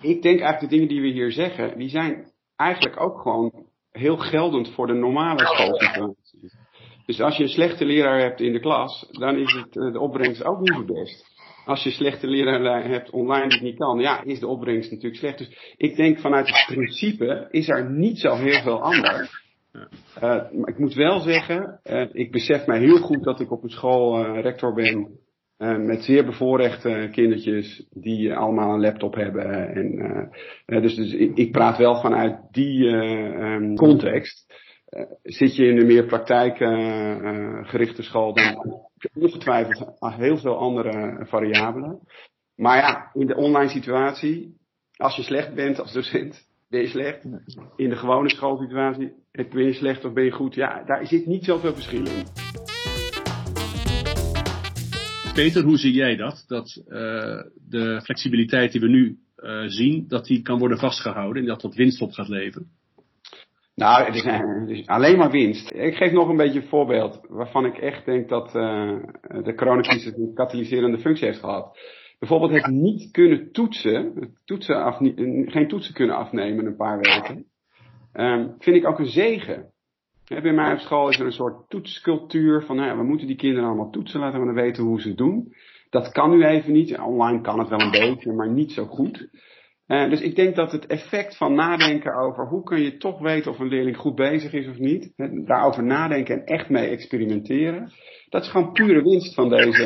Ik 0.00 0.22
denk 0.22 0.40
eigenlijk 0.40 0.60
de 0.60 0.66
dingen 0.68 0.88
die 0.88 1.00
we 1.00 1.08
hier 1.08 1.32
zeggen, 1.32 1.78
die 1.78 1.88
zijn 1.88 2.32
eigenlijk 2.58 3.00
ook 3.00 3.20
gewoon 3.20 3.66
heel 3.92 4.16
geldend 4.16 4.70
voor 4.70 4.86
de 4.86 4.92
normale 4.92 5.46
schoolsituatie. 5.46 6.50
Dus 7.06 7.20
als 7.20 7.36
je 7.36 7.42
een 7.42 7.48
slechte 7.48 7.84
leraar 7.84 8.20
hebt 8.20 8.40
in 8.40 8.52
de 8.52 8.60
klas, 8.60 9.08
dan 9.10 9.36
is 9.36 9.52
het, 9.52 9.72
de 9.72 10.00
opbrengst 10.00 10.44
ook 10.44 10.60
niet 10.60 10.76
het 10.76 10.86
best. 10.86 11.36
Als 11.64 11.82
je 11.82 11.90
slechte 11.90 12.26
leraar 12.26 12.84
hebt 12.84 13.10
online 13.10 13.48
die 13.48 13.62
niet 13.62 13.78
kan, 13.78 13.98
ja, 13.98 14.22
is 14.22 14.40
de 14.40 14.46
opbrengst 14.46 14.90
natuurlijk 14.90 15.20
slecht. 15.20 15.38
Dus 15.38 15.74
ik 15.76 15.96
denk 15.96 16.18
vanuit 16.18 16.46
het 16.46 16.64
principe 16.66 17.48
is 17.50 17.68
er 17.68 17.90
niet 17.90 18.18
zo 18.18 18.34
heel 18.34 18.62
veel 18.62 18.82
anders. 18.82 19.46
Uh, 19.72 19.82
maar 20.52 20.68
ik 20.68 20.78
moet 20.78 20.94
wel 20.94 21.20
zeggen, 21.20 21.80
uh, 21.84 22.08
ik 22.12 22.30
besef 22.30 22.66
mij 22.66 22.78
heel 22.78 22.98
goed 22.98 23.24
dat 23.24 23.40
ik 23.40 23.50
op 23.50 23.62
een 23.62 23.70
school 23.70 24.24
rector 24.40 24.74
ben 24.74 25.18
uh, 25.58 25.76
met 25.76 26.02
zeer 26.02 26.24
bevoorrechte 26.24 27.08
kindertjes 27.12 27.86
die 27.90 28.34
allemaal 28.34 28.74
een 28.74 28.80
laptop 28.80 29.14
hebben. 29.14 29.74
En, 29.74 29.92
uh, 30.66 30.82
dus, 30.82 30.94
dus 30.94 31.12
ik, 31.12 31.36
ik, 31.36 31.52
praat 31.52 31.78
wel 31.78 32.00
vanuit 32.00 32.38
die 32.50 32.86
um, 32.86 33.76
context. 33.76 34.46
zit 35.22 35.56
je 35.56 35.66
in 35.66 35.78
een 35.78 35.86
meer 35.86 36.06
praktijkgerichte 36.06 38.02
school, 38.02 38.34
dan 38.34 38.82
ongetwijfeld 39.14 39.96
heel 40.00 40.36
veel 40.36 40.56
andere 40.56 41.26
variabelen. 41.28 42.00
Maar 42.58 42.76
ja, 42.76 43.10
in 43.12 43.26
de 43.26 43.36
online 43.36 43.70
situatie, 43.70 44.56
als 44.96 45.16
je 45.16 45.22
slecht 45.22 45.54
bent 45.54 45.80
als 45.80 45.92
docent, 45.92 46.48
ben 46.68 46.80
je 46.80 46.86
slecht. 46.86 47.24
In 47.76 47.88
de 47.88 47.96
gewone 47.96 48.30
schoolsituatie, 48.30 49.12
ben 49.32 49.64
je 49.64 49.72
slecht 49.72 50.04
of 50.04 50.12
ben 50.12 50.24
je 50.24 50.30
goed? 50.30 50.54
Ja, 50.54 50.84
daar 50.84 51.06
zit 51.06 51.26
niet 51.26 51.44
zoveel 51.44 51.74
verschil 51.74 52.06
in. 52.06 52.24
Peter, 55.38 55.62
hoe 55.62 55.76
zie 55.76 55.92
jij 55.92 56.16
dat? 56.16 56.44
Dat 56.46 56.82
uh, 56.88 56.94
de 57.68 58.00
flexibiliteit 58.02 58.72
die 58.72 58.80
we 58.80 58.88
nu 58.88 59.18
uh, 59.36 59.62
zien, 59.66 60.04
dat 60.08 60.24
die 60.24 60.42
kan 60.42 60.58
worden 60.58 60.78
vastgehouden 60.78 61.42
en 61.42 61.48
dat 61.48 61.60
dat 61.60 61.74
winst 61.74 62.00
op 62.00 62.12
gaat 62.12 62.28
leveren? 62.28 62.68
Nou, 63.74 64.12
is, 64.12 64.22
het 64.22 64.68
is, 64.68 64.86
alleen 64.86 65.18
maar 65.18 65.30
winst. 65.30 65.70
Ik 65.70 65.94
geef 65.94 66.12
nog 66.12 66.28
een 66.28 66.36
beetje 66.36 66.60
een 66.60 66.68
voorbeeld 66.68 67.20
waarvan 67.28 67.64
ik 67.64 67.78
echt 67.78 68.04
denk 68.04 68.28
dat 68.28 68.52
de 68.52 69.52
coronacrisis 69.56 70.16
een 70.16 70.34
katalyserende 70.34 70.98
functie 70.98 71.26
heeft 71.26 71.40
gehad. 71.40 71.78
bijvoorbeeld 72.18 72.52
het 72.52 72.66
niet 72.66 73.10
kunnen 73.10 73.52
toetsen, 73.52 74.12
toetsen 74.44 74.84
af, 74.84 74.96
geen 75.46 75.68
toetsen 75.68 75.94
kunnen 75.94 76.16
afnemen 76.16 76.66
een 76.66 76.76
paar 76.76 76.98
weken, 76.98 77.44
um, 78.14 78.54
vind 78.58 78.76
ik 78.76 78.86
ook 78.86 78.98
een 78.98 79.06
zegen. 79.06 79.72
Bij 80.28 80.52
mij 80.52 80.72
op 80.72 80.78
school 80.78 81.08
is 81.08 81.18
er 81.18 81.26
een 81.26 81.32
soort 81.32 81.68
toetscultuur 81.68 82.62
van, 82.62 82.76
nou 82.76 82.98
we 82.98 83.04
moeten 83.04 83.26
die 83.26 83.36
kinderen 83.36 83.68
allemaal 83.68 83.90
toetsen, 83.90 84.20
laten 84.20 84.40
we 84.40 84.46
dan 84.46 84.54
weten 84.54 84.84
hoe 84.84 85.00
ze 85.00 85.08
het 85.08 85.16
doen. 85.16 85.54
Dat 85.90 86.12
kan 86.12 86.30
nu 86.30 86.44
even 86.44 86.72
niet. 86.72 86.98
Online 86.98 87.40
kan 87.40 87.58
het 87.58 87.68
wel 87.68 87.80
een 87.80 87.90
beetje, 87.90 88.32
maar 88.32 88.50
niet 88.50 88.72
zo 88.72 88.84
goed. 88.84 89.28
Uh, 89.86 90.10
dus 90.10 90.20
ik 90.20 90.36
denk 90.36 90.56
dat 90.56 90.72
het 90.72 90.86
effect 90.86 91.36
van 91.36 91.54
nadenken 91.54 92.14
over 92.14 92.46
hoe 92.46 92.62
kun 92.62 92.80
je 92.80 92.96
toch 92.96 93.18
weten 93.18 93.50
of 93.50 93.58
een 93.58 93.68
leerling 93.68 93.96
goed 93.96 94.14
bezig 94.14 94.52
is 94.52 94.68
of 94.68 94.78
niet, 94.78 95.12
daarover 95.46 95.84
nadenken 95.84 96.34
en 96.34 96.44
echt 96.44 96.68
mee 96.68 96.88
experimenteren, 96.88 97.92
dat 98.28 98.42
is 98.42 98.50
gewoon 98.50 98.72
pure 98.72 99.02
winst 99.02 99.34
van 99.34 99.48
deze 99.48 99.82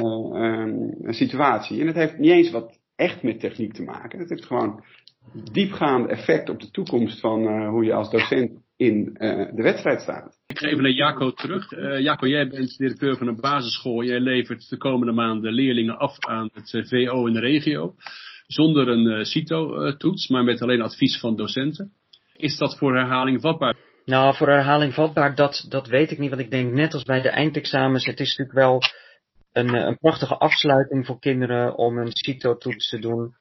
uh, 1.02 1.12
situatie. 1.12 1.80
En 1.80 1.86
het 1.86 1.96
heeft 1.96 2.18
niet 2.18 2.30
eens 2.30 2.50
wat 2.50 2.78
echt 2.96 3.22
met 3.22 3.40
techniek 3.40 3.72
te 3.72 3.82
maken. 3.82 4.18
Het 4.18 4.28
heeft 4.28 4.44
gewoon 4.46 4.84
diepgaande 5.52 6.08
effect 6.08 6.48
op 6.48 6.60
de 6.60 6.70
toekomst 6.70 7.20
van 7.20 7.42
uh, 7.42 7.68
hoe 7.68 7.84
je 7.84 7.94
als 7.94 8.10
docent 8.10 8.60
in 8.82 9.16
uh, 9.18 9.54
de 9.54 9.62
wedstrijd 9.62 10.00
staat. 10.00 10.38
Ik 10.46 10.58
ga 10.58 10.66
even 10.66 10.82
naar 10.82 10.92
Jaco 10.92 11.30
terug. 11.30 11.72
Uh, 11.72 12.00
Jaco, 12.00 12.26
jij 12.26 12.48
bent 12.48 12.76
directeur 12.76 13.16
van 13.16 13.26
een 13.26 13.40
basisschool. 13.40 14.04
Jij 14.04 14.20
levert 14.20 14.68
de 14.68 14.76
komende 14.76 15.12
maanden 15.12 15.52
leerlingen 15.52 15.98
af 15.98 16.16
aan 16.18 16.50
het 16.52 16.88
VO 16.88 17.26
in 17.26 17.32
de 17.32 17.40
regio. 17.40 17.94
Zonder 18.46 18.88
een 18.88 19.24
CITO-toets, 19.24 20.28
maar 20.28 20.44
met 20.44 20.62
alleen 20.62 20.82
advies 20.82 21.20
van 21.20 21.36
docenten. 21.36 21.92
Is 22.36 22.58
dat 22.58 22.78
voor 22.78 22.96
herhaling 22.96 23.40
vatbaar? 23.40 23.76
Nou, 24.04 24.36
voor 24.36 24.48
herhaling 24.48 24.94
vatbaar, 24.94 25.34
dat, 25.34 25.66
dat 25.68 25.86
weet 25.86 26.10
ik 26.10 26.18
niet. 26.18 26.30
Want 26.30 26.42
ik 26.42 26.50
denk 26.50 26.72
net 26.72 26.94
als 26.94 27.02
bij 27.02 27.20
de 27.20 27.28
eindexamens, 27.28 28.04
het 28.04 28.20
is 28.20 28.36
natuurlijk 28.36 28.58
wel 28.58 28.80
een, 29.52 29.74
een 29.74 29.98
prachtige 29.98 30.36
afsluiting 30.36 31.06
voor 31.06 31.18
kinderen 31.18 31.76
om 31.76 31.98
een 31.98 32.10
CITO-toets 32.12 32.88
te 32.88 32.98
doen. 32.98 33.34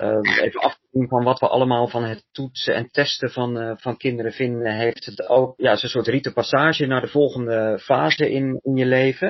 Uh, 0.00 0.42
even 0.42 0.60
afzien 0.60 1.08
van 1.08 1.24
wat 1.24 1.40
we 1.40 1.48
allemaal 1.48 1.88
van 1.88 2.04
het 2.04 2.24
toetsen 2.32 2.74
en 2.74 2.88
testen 2.90 3.30
van, 3.30 3.62
uh, 3.62 3.72
van 3.76 3.96
kinderen 3.96 4.32
vinden, 4.32 4.74
heeft 4.76 5.04
het 5.04 5.28
ook 5.28 5.54
ja, 5.56 5.70
een 5.70 5.78
soort 5.78 6.06
rite 6.06 6.32
passage 6.32 6.86
naar 6.86 7.00
de 7.00 7.08
volgende 7.08 7.78
fase 7.82 8.30
in, 8.30 8.60
in 8.62 8.76
je 8.76 8.86
leven. 8.86 9.28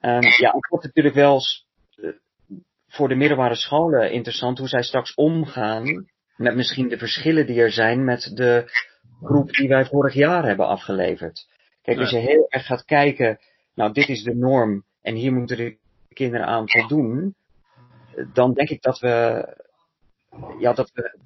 Um, 0.00 0.22
ja, 0.22 0.52
het 0.52 0.68
wordt 0.68 0.84
natuurlijk 0.84 1.14
wel 1.14 1.40
uh, 1.96 2.12
voor 2.88 3.08
de 3.08 3.14
middelbare 3.14 3.54
scholen 3.54 4.10
interessant 4.10 4.58
hoe 4.58 4.68
zij 4.68 4.82
straks 4.82 5.14
omgaan 5.14 6.06
met 6.36 6.56
misschien 6.56 6.88
de 6.88 6.98
verschillen 6.98 7.46
die 7.46 7.60
er 7.60 7.72
zijn 7.72 8.04
met 8.04 8.30
de 8.34 8.64
groep 9.22 9.52
die 9.52 9.68
wij 9.68 9.84
vorig 9.84 10.14
jaar 10.14 10.44
hebben 10.44 10.66
afgeleverd. 10.66 11.46
Kijk, 11.82 11.98
als 11.98 12.10
je 12.10 12.18
heel 12.18 12.46
erg 12.48 12.66
gaat 12.66 12.84
kijken, 12.84 13.38
nou 13.74 13.92
dit 13.92 14.08
is 14.08 14.22
de 14.22 14.34
norm 14.34 14.84
en 15.02 15.14
hier 15.14 15.32
moeten 15.32 15.56
de 15.56 15.78
kinderen 16.08 16.46
aan 16.46 16.68
voldoen, 16.68 17.34
dan 18.32 18.52
denk 18.52 18.68
ik 18.68 18.82
dat 18.82 18.98
we, 18.98 19.44
ja, 20.58 20.72
dat 20.72 20.90
we 20.94 21.18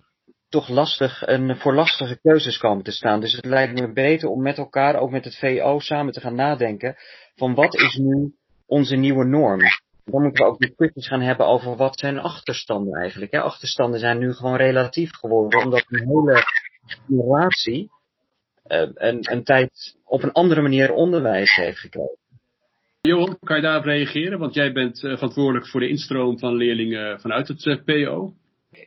toch 0.49 0.69
lastig 0.69 1.23
en 1.23 1.57
voor 1.57 1.75
lastige 1.75 2.21
keuzes 2.21 2.59
komen 2.59 2.85
te 2.85 2.91
staan. 2.91 3.21
Dus 3.21 3.33
het 3.33 3.45
lijkt 3.45 3.81
me 3.81 3.93
beter 3.93 4.29
om 4.29 4.43
met 4.43 4.59
elkaar, 4.59 4.97
ook 4.97 5.11
met 5.11 5.25
het 5.25 5.37
VO, 5.37 5.79
samen 5.79 6.13
te 6.13 6.21
gaan 6.21 6.35
nadenken 6.35 6.97
van 7.35 7.55
wat 7.55 7.75
is 7.75 7.97
nu 7.97 8.35
onze 8.67 8.97
nieuwe 8.97 9.25
norm. 9.25 9.61
Dan 10.05 10.23
moeten 10.23 10.45
we 10.45 10.51
ook 10.51 10.59
discussies 10.59 11.09
gaan 11.09 11.21
hebben 11.21 11.47
over 11.47 11.77
wat 11.77 11.99
zijn 11.99 12.19
achterstanden 12.19 13.01
eigenlijk. 13.01 13.33
Hè? 13.33 13.41
Achterstanden 13.41 14.01
zijn 14.01 14.19
nu 14.19 14.33
gewoon 14.33 14.57
relatief 14.57 15.11
geworden, 15.13 15.65
omdat 15.65 15.85
een 15.89 16.09
hele 16.09 16.43
generatie 17.07 17.91
uh, 18.67 18.89
een, 18.95 19.33
een 19.33 19.45
tijd 19.45 19.97
op 20.05 20.23
een 20.23 20.33
andere 20.33 20.63
manier 20.63 20.93
onderwijs 20.93 21.55
heeft 21.55 21.79
gekregen. 21.79 22.19
Johan, 23.03 23.39
kan 23.39 23.57
je 23.57 23.63
daarop 23.63 23.85
reageren? 23.85 24.39
Want 24.39 24.55
jij 24.55 24.73
bent 24.73 25.03
uh, 25.03 25.15
verantwoordelijk 25.15 25.69
voor 25.69 25.81
de 25.81 25.89
instroom 25.89 26.39
van 26.39 26.55
leerlingen 26.55 27.21
vanuit 27.21 27.49
het 27.49 27.65
uh, 27.65 27.77
PO. 27.85 28.35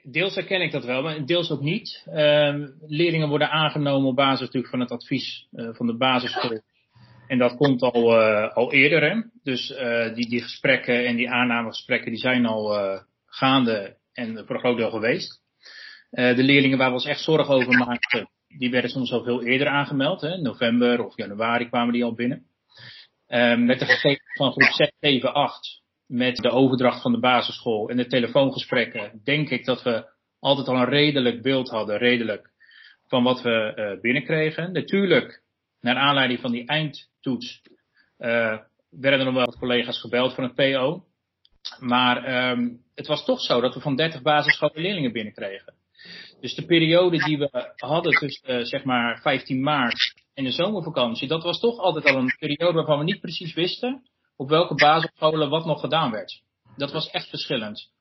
Deels 0.03 0.35
herken 0.35 0.61
ik 0.61 0.71
dat 0.71 0.85
wel, 0.85 1.01
maar 1.01 1.25
deels 1.25 1.51
ook 1.51 1.61
niet. 1.61 2.03
Uh, 2.07 2.67
leerlingen 2.87 3.29
worden 3.29 3.49
aangenomen 3.49 4.09
op 4.09 4.15
basis 4.15 4.39
natuurlijk 4.39 4.71
van 4.71 4.79
het 4.79 4.91
advies 4.91 5.47
uh, 5.51 5.73
van 5.73 5.85
de 5.85 5.97
basisschool. 5.97 6.61
En 7.27 7.37
dat 7.37 7.55
komt 7.55 7.81
al, 7.81 8.15
al 8.49 8.71
eerder. 8.71 9.01
Hè? 9.01 9.21
Dus 9.43 9.67
die, 10.15 10.29
die 10.29 10.41
gesprekken 10.41 11.05
en 11.05 11.15
die 11.15 11.29
aannamegesprekken 11.29 12.11
die 12.11 12.19
zijn 12.19 12.45
al 12.45 12.77
gaande 13.25 13.97
en 14.13 14.45
voor 14.45 14.55
een 14.55 14.61
groot 14.61 14.77
deel 14.77 14.89
geweest. 14.89 15.41
de 16.09 16.43
leerlingen 16.43 16.77
waar 16.77 16.87
we 16.87 16.93
ons 16.93 17.05
echt 17.05 17.23
zorgen 17.23 17.53
over 17.53 17.77
maakten, 17.77 18.29
die 18.57 18.71
werden 18.71 18.89
soms 18.89 19.11
al 19.11 19.23
veel 19.23 19.43
eerder 19.43 19.67
aangemeld. 19.67 20.21
Hè? 20.21 20.37
November 20.37 21.05
of 21.05 21.17
januari 21.17 21.69
kwamen 21.69 21.93
die 21.93 22.03
al 22.03 22.13
binnen. 22.13 22.45
Um, 23.33 23.65
met 23.65 23.79
de 23.79 23.85
gegevens 23.85 24.35
van 24.37 24.51
groep 24.51 24.73
6, 24.73 24.91
7, 24.99 25.33
8, 25.33 25.81
met 26.05 26.35
de 26.35 26.49
overdracht 26.49 27.01
van 27.01 27.11
de 27.11 27.19
basisschool 27.19 27.89
en 27.89 27.97
de 27.97 28.07
telefoongesprekken, 28.07 29.21
denk 29.23 29.49
ik 29.49 29.65
dat 29.65 29.83
we 29.83 30.05
altijd 30.39 30.67
al 30.67 30.75
een 30.75 30.89
redelijk 30.89 31.41
beeld 31.41 31.69
hadden, 31.69 31.97
redelijk, 31.97 32.51
van 33.07 33.23
wat 33.23 33.41
we 33.41 33.73
uh, 33.75 34.01
binnenkregen. 34.01 34.71
Natuurlijk, 34.71 35.41
naar 35.81 35.95
aanleiding 35.95 36.39
van 36.39 36.51
die 36.51 36.67
eindtoets, 36.67 37.61
uh, 38.19 38.57
werden 38.89 39.19
er 39.19 39.25
nog 39.25 39.33
wel 39.33 39.45
wat 39.45 39.57
collega's 39.57 39.99
gebeld 40.01 40.33
van 40.33 40.43
het 40.43 40.55
PO. 40.55 41.03
Maar 41.79 42.49
um, 42.51 42.81
het 42.95 43.07
was 43.07 43.25
toch 43.25 43.41
zo 43.41 43.61
dat 43.61 43.73
we 43.73 43.79
van 43.79 43.95
30 43.95 44.21
basisscholen 44.21 44.81
leerlingen 44.81 45.11
binnenkregen. 45.11 45.73
Dus 46.39 46.55
de 46.55 46.65
periode 46.65 47.23
die 47.23 47.37
we 47.37 47.73
hadden 47.75 48.13
tussen 48.13 48.59
uh, 48.59 48.63
zeg 48.65 48.83
maar 48.83 49.21
15 49.21 49.61
maart 49.61 50.22
en 50.33 50.43
de 50.43 50.51
zomervakantie, 50.51 51.27
dat 51.27 51.43
was 51.43 51.59
toch 51.59 51.77
altijd 51.77 52.05
al 52.05 52.15
een 52.15 52.35
periode 52.39 52.73
waarvan 52.73 52.97
we 52.97 53.03
niet 53.03 53.19
precies 53.19 53.53
wisten 53.53 54.01
op 54.35 54.49
welke 54.49 54.75
basisscholen 54.75 55.49
wat 55.49 55.65
nog 55.65 55.79
gedaan 55.79 56.11
werd. 56.11 56.41
Dat 56.77 56.91
was 56.91 57.09
echt 57.09 57.29
verschillend. 57.29 57.91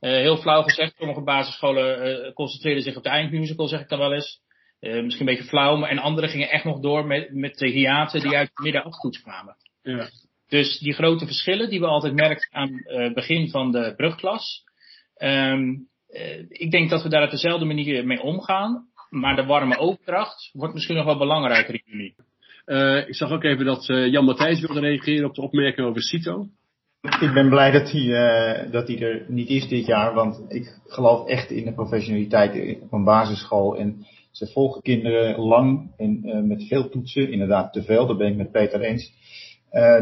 Uh, 0.00 0.10
heel 0.10 0.36
flauw 0.36 0.62
gezegd, 0.62 0.96
sommige 0.96 1.22
basisscholen 1.22 2.08
uh, 2.08 2.32
concentreerden 2.32 2.82
zich 2.82 2.96
op 2.96 3.02
de 3.02 3.08
eindmusical, 3.08 3.68
zeg 3.68 3.80
ik 3.80 3.88
dan 3.88 3.98
wel 3.98 4.12
eens. 4.14 4.40
Uh, 4.80 5.02
misschien 5.02 5.28
een 5.28 5.34
beetje 5.34 5.48
flauw, 5.48 5.76
maar 5.76 5.90
en 5.90 5.98
andere 5.98 6.28
gingen 6.28 6.50
echt 6.50 6.64
nog 6.64 6.80
door 6.80 7.06
met, 7.06 7.34
met 7.34 7.58
de 7.58 7.68
hiaten 7.68 8.20
die 8.20 8.36
uit 8.36 8.50
de 8.54 8.62
midden 8.62 8.84
aftoets 8.84 9.20
kwamen. 9.20 9.56
Ja. 9.82 10.08
Dus 10.48 10.78
die 10.78 10.92
grote 10.92 11.26
verschillen 11.26 11.70
die 11.70 11.80
we 11.80 11.86
altijd 11.86 12.14
merkten 12.14 12.52
aan 12.52 12.80
het 12.84 13.14
begin 13.14 13.50
van 13.50 13.72
de 13.72 13.94
brugklas. 13.96 14.62
Um, 15.16 15.88
ik 16.48 16.70
denk 16.70 16.90
dat 16.90 17.02
we 17.02 17.08
daar 17.08 17.24
op 17.24 17.30
dezelfde 17.30 17.64
manier 17.64 18.06
mee 18.06 18.22
omgaan. 18.22 18.86
Maar 19.14 19.36
de 19.36 19.44
warme 19.44 19.78
overdracht 19.78 20.50
wordt 20.52 20.74
misschien 20.74 20.96
nog 20.96 21.04
wel 21.04 21.18
belangrijker 21.18 21.74
in 21.74 21.82
juni. 21.84 22.14
Uh, 22.66 23.08
ik 23.08 23.14
zag 23.14 23.30
ook 23.30 23.44
even 23.44 23.64
dat 23.64 23.88
uh, 23.88 24.10
Jan 24.10 24.24
Matthijs 24.24 24.60
wilde 24.60 24.80
reageren 24.80 25.28
op 25.28 25.34
de 25.34 25.42
opmerking 25.42 25.86
over 25.86 26.02
CITO. 26.02 26.46
Ik 27.20 27.30
ben 27.34 27.48
blij 27.48 27.70
dat 27.70 27.90
hij, 27.90 28.02
uh, 28.02 28.72
dat 28.72 28.88
hij 28.88 29.00
er 29.00 29.24
niet 29.28 29.48
is 29.48 29.68
dit 29.68 29.86
jaar, 29.86 30.14
want 30.14 30.44
ik 30.48 30.78
geloof 30.86 31.28
echt 31.28 31.50
in 31.50 31.64
de 31.64 31.72
professionaliteit 31.72 32.80
op 32.80 32.92
een 32.92 33.04
basisschool. 33.04 33.76
En 33.76 34.06
ze 34.30 34.46
volgen 34.46 34.82
kinderen 34.82 35.40
lang 35.40 35.90
en 35.96 36.46
met 36.46 36.66
veel 36.66 36.88
toetsen, 36.88 37.32
inderdaad 37.32 37.72
te 37.72 37.82
veel, 37.82 38.06
daar 38.06 38.16
ben 38.16 38.30
ik 38.30 38.36
met 38.36 38.52
Peter 38.52 38.80
eens. 38.80 39.12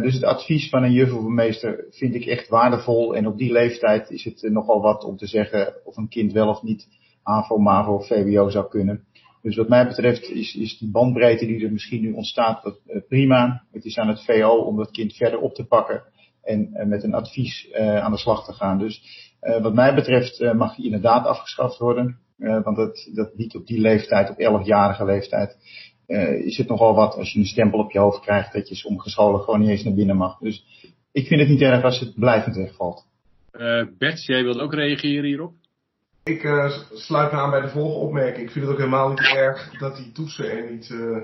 dus 0.03 0.15
het 0.15 0.25
advies 0.25 0.69
van 0.69 0.83
een 0.83 0.93
juf 0.93 1.13
of 1.13 1.25
een 1.25 1.35
meester 1.35 1.87
vind 1.91 2.15
ik 2.15 2.25
echt 2.25 2.49
waardevol. 2.49 3.17
En 3.17 3.27
op 3.27 3.39
die 3.39 3.53
leeftijd 3.53 4.11
is 4.11 4.25
het 4.25 4.43
nogal 4.43 4.81
wat 4.81 5.05
om 5.05 5.17
te 5.17 5.27
zeggen 5.27 5.75
of 5.85 5.97
een 5.97 6.09
kind 6.09 6.33
wel 6.33 6.49
of 6.49 6.63
niet 6.63 6.87
AVO, 7.23 7.59
MAVO 7.59 7.95
of 7.95 8.07
VWO 8.07 8.51
zou 8.51 8.69
kunnen. 8.69 9.05
Dus 9.43 9.57
wat 9.57 9.69
mij 9.69 9.87
betreft 9.87 10.31
is, 10.31 10.55
is 10.55 10.79
die 10.79 10.91
bandbreedte 10.91 11.47
die 11.47 11.65
er 11.65 11.73
misschien 11.73 12.01
nu 12.01 12.13
ontstaat 12.13 12.63
dat, 12.63 12.81
uh, 12.87 12.97
prima. 13.09 13.63
Het 13.73 13.85
is 13.85 13.99
aan 13.99 14.09
het 14.09 14.25
VO 14.25 14.57
om 14.57 14.77
dat 14.77 14.91
kind 14.91 15.17
verder 15.17 15.39
op 15.39 15.55
te 15.55 15.67
pakken 15.67 16.03
en 16.43 16.71
uh, 16.75 16.87
met 16.87 17.03
een 17.03 17.15
advies 17.15 17.69
uh, 17.73 17.99
aan 17.99 18.11
de 18.11 18.19
slag 18.19 18.45
te 18.45 18.53
gaan. 18.53 18.79
Dus 18.79 19.31
wat 19.63 19.75
mij 19.75 19.95
betreft 19.95 20.53
mag 20.55 20.75
die 20.75 20.85
inderdaad 20.85 21.27
afgeschaft 21.27 21.79
worden. 21.79 22.19
want 22.37 22.77
dat, 22.77 23.11
dat 23.15 23.35
biedt 23.35 23.57
op 23.57 23.67
die 23.67 23.81
leeftijd, 23.81 24.31
op 24.31 24.63
11-jarige 24.63 25.05
leeftijd, 25.05 25.57
is 26.45 26.57
het 26.57 26.69
nogal 26.69 26.95
wat 26.95 27.15
als 27.15 27.33
je 27.33 27.39
een 27.39 27.45
stempel 27.45 27.79
op 27.79 27.93
je 27.93 27.99
hoofd 27.99 28.21
krijgt 28.21 28.53
dat 28.53 28.69
je 28.69 28.75
sommige 28.75 29.11
scholen 29.11 29.41
gewoon 29.41 29.61
niet 29.61 29.69
eens 29.69 29.83
naar 29.83 29.95
binnen 29.95 30.17
mag. 30.17 30.39
Dus 30.39 30.65
ik 31.13 31.27
vind 31.27 31.41
het 31.41 31.49
niet 31.49 31.61
erg 31.61 31.83
als 31.85 32.01
het 32.01 32.15
blijvend 32.15 32.57
wegvalt. 32.57 33.07
Bert, 33.99 34.25
jij 34.25 34.43
wilt 34.43 34.59
ook 34.59 34.75
reageren 34.75 35.25
hierop? 35.25 35.53
Ik 36.25 36.43
uh, 36.43 36.73
sluit 36.93 37.33
me 37.33 37.39
aan 37.39 37.51
bij 37.51 37.61
de 37.61 37.69
volgende 37.69 38.07
opmerking. 38.07 38.47
Ik 38.47 38.53
vind 38.53 38.65
het 38.65 38.75
ook 38.75 38.81
helemaal 38.81 39.09
niet 39.09 39.35
erg 39.35 39.71
dat 39.79 39.97
die 39.97 40.13
toetsen 40.13 40.51
er 40.51 40.71
niet 40.71 40.89
uh, 40.89 41.17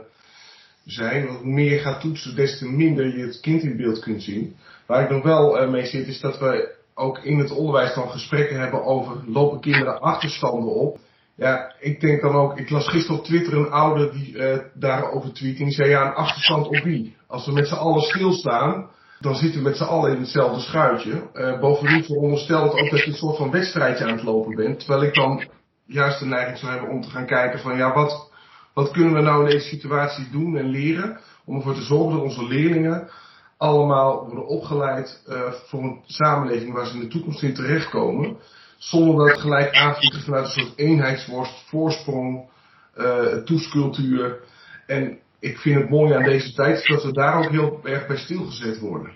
zijn. 0.85 1.27
Want 1.27 1.39
hoe 1.39 1.53
meer 1.53 1.73
je 1.73 1.79
gaat 1.79 2.01
toetsen, 2.01 2.37
des 2.37 2.59
te 2.59 2.69
minder 2.69 3.17
je 3.17 3.25
het 3.25 3.41
kind 3.41 3.63
in 3.63 3.77
beeld 3.77 3.99
kunt 3.99 4.23
zien. 4.23 4.57
Waar 4.87 5.03
ik 5.03 5.11
nog 5.11 5.23
wel 5.23 5.63
uh, 5.63 5.71
mee 5.71 5.87
zit, 5.87 6.07
is 6.07 6.21
dat 6.21 6.39
we 6.39 6.75
ook 6.95 7.19
in 7.19 7.39
het 7.39 7.51
onderwijs 7.51 7.95
dan 7.95 8.11
gesprekken 8.11 8.61
hebben 8.61 8.85
over 8.85 9.23
lopen 9.27 9.61
kinderen 9.61 10.01
achterstanden 10.01 10.75
op. 10.75 10.99
Ja, 11.35 11.75
ik 11.81 12.01
denk 12.01 12.23
dan 12.23 12.35
ook, 12.35 12.59
ik 12.59 12.71
las 12.71 12.89
gisteren 12.89 13.19
op 13.19 13.25
Twitter 13.25 13.55
een 13.55 13.71
ouder 13.71 14.13
die 14.13 14.37
daarover 14.75 15.33
tweet 15.33 15.59
en 15.59 15.65
die 15.65 15.75
zei 15.75 15.89
ja, 15.89 16.07
een 16.07 16.15
achterstand 16.15 16.67
op 16.67 16.79
wie? 16.79 17.17
Als 17.27 17.47
we 17.47 17.53
met 17.53 17.69
z'n 17.69 17.75
allen 17.75 18.03
stilstaan, 18.03 18.91
dan 19.21 19.35
zitten 19.35 19.63
we 19.63 19.69
met 19.69 19.77
z'n 19.77 19.85
allen 19.85 20.13
in 20.13 20.21
hetzelfde 20.21 20.61
schuitje. 20.61 21.23
Uh, 21.35 21.61
bovendien 21.61 22.05
veronderstel 22.05 22.63
ook 22.63 22.91
dat 22.91 23.05
je 23.05 23.07
een 23.07 23.17
soort 23.17 23.37
van 23.37 23.51
wedstrijdje 23.51 24.05
aan 24.05 24.13
het 24.13 24.23
lopen 24.23 24.55
bent. 24.55 24.79
Terwijl 24.79 25.03
ik 25.03 25.15
dan 25.15 25.45
juist 25.87 26.19
de 26.19 26.27
neiging 26.27 26.59
zou 26.59 26.73
hebben 26.73 26.91
om 26.91 27.03
te 27.03 27.11
gaan 27.11 27.27
kijken 27.27 27.59
van 27.59 27.77
ja, 27.77 27.95
wat, 27.95 28.31
wat 28.75 28.91
kunnen 28.91 29.15
we 29.15 29.21
nou 29.21 29.45
in 29.45 29.51
deze 29.51 29.69
situatie 29.69 30.31
doen 30.31 30.57
en 30.57 30.67
leren 30.71 31.21
om 31.45 31.57
ervoor 31.57 31.75
te 31.75 31.83
zorgen 31.83 32.13
dat 32.13 32.23
onze 32.23 32.47
leerlingen 32.47 33.09
allemaal 33.57 34.25
worden 34.27 34.47
opgeleid 34.47 35.23
uh, 35.29 35.53
voor 35.53 35.83
een 35.83 36.01
samenleving 36.07 36.73
waar 36.73 36.87
ze 36.87 36.95
in 36.95 37.01
de 37.01 37.09
toekomst 37.09 37.43
in 37.43 37.55
terechtkomen. 37.55 38.37
Zonder 38.77 39.29
dat 39.29 39.41
gelijk 39.41 39.75
aanvliegen 39.75 40.23
vanuit 40.23 40.45
een 40.45 40.51
soort 40.51 40.79
eenheidsworst, 40.79 41.65
voorsprong, 41.67 42.49
uh, 42.97 43.37
toescultuur. 43.45 44.41
En 44.87 45.19
ik 45.41 45.59
vind 45.59 45.81
het 45.81 45.91
mooi 45.91 46.13
aan 46.13 46.25
deze 46.25 46.53
tijd 46.53 46.87
dat 46.87 47.05
we 47.05 47.13
daar 47.13 47.39
ook 47.39 47.51
heel 47.51 47.81
erg 47.83 48.07
bij 48.07 48.17
stilgezet 48.17 48.81
worden. 48.81 49.13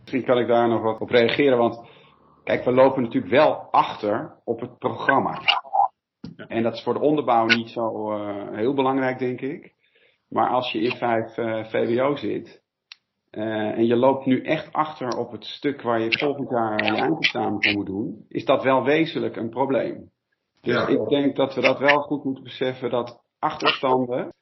Misschien 0.00 0.24
kan 0.24 0.38
ik 0.38 0.46
daar 0.46 0.68
nog 0.68 0.82
wat 0.82 1.00
op 1.00 1.10
reageren, 1.10 1.58
want 1.58 1.88
kijk, 2.44 2.64
we 2.64 2.72
lopen 2.72 3.02
natuurlijk 3.02 3.32
wel 3.32 3.68
achter 3.70 4.34
op 4.44 4.60
het 4.60 4.78
programma. 4.78 5.40
En 6.36 6.62
dat 6.62 6.74
is 6.74 6.82
voor 6.82 6.94
de 6.94 7.00
onderbouw 7.00 7.46
niet 7.46 7.68
zo 7.68 8.12
uh, 8.12 8.56
heel 8.56 8.74
belangrijk, 8.74 9.18
denk 9.18 9.40
ik. 9.40 9.74
Maar 10.28 10.48
als 10.48 10.72
je 10.72 10.80
in 10.80 10.96
5 10.96 11.36
uh, 11.36 11.64
VWO 11.64 12.16
zit, 12.16 12.62
uh, 13.30 13.78
en 13.78 13.86
je 13.86 13.96
loopt 13.96 14.26
nu 14.26 14.42
echt 14.42 14.72
achter 14.72 15.08
op 15.18 15.32
het 15.32 15.44
stuk 15.44 15.82
waar 15.82 16.00
je 16.00 16.18
volgend 16.18 16.50
jaar 16.50 16.84
je 16.84 17.00
eindexamen 17.00 17.62
voor 17.62 17.72
moet 17.72 17.86
doen, 17.86 18.24
is 18.28 18.44
dat 18.44 18.62
wel 18.62 18.84
wezenlijk 18.84 19.36
een 19.36 19.50
probleem. 19.50 20.10
Dus 20.60 20.74
ja. 20.74 20.86
ik 20.86 21.08
denk 21.08 21.36
dat 21.36 21.54
we 21.54 21.60
dat 21.60 21.78
wel 21.78 22.00
goed 22.00 22.24
moeten 22.24 22.44
beseffen 22.44 22.90
dat 22.90 23.20
achterstanden, 23.38 24.34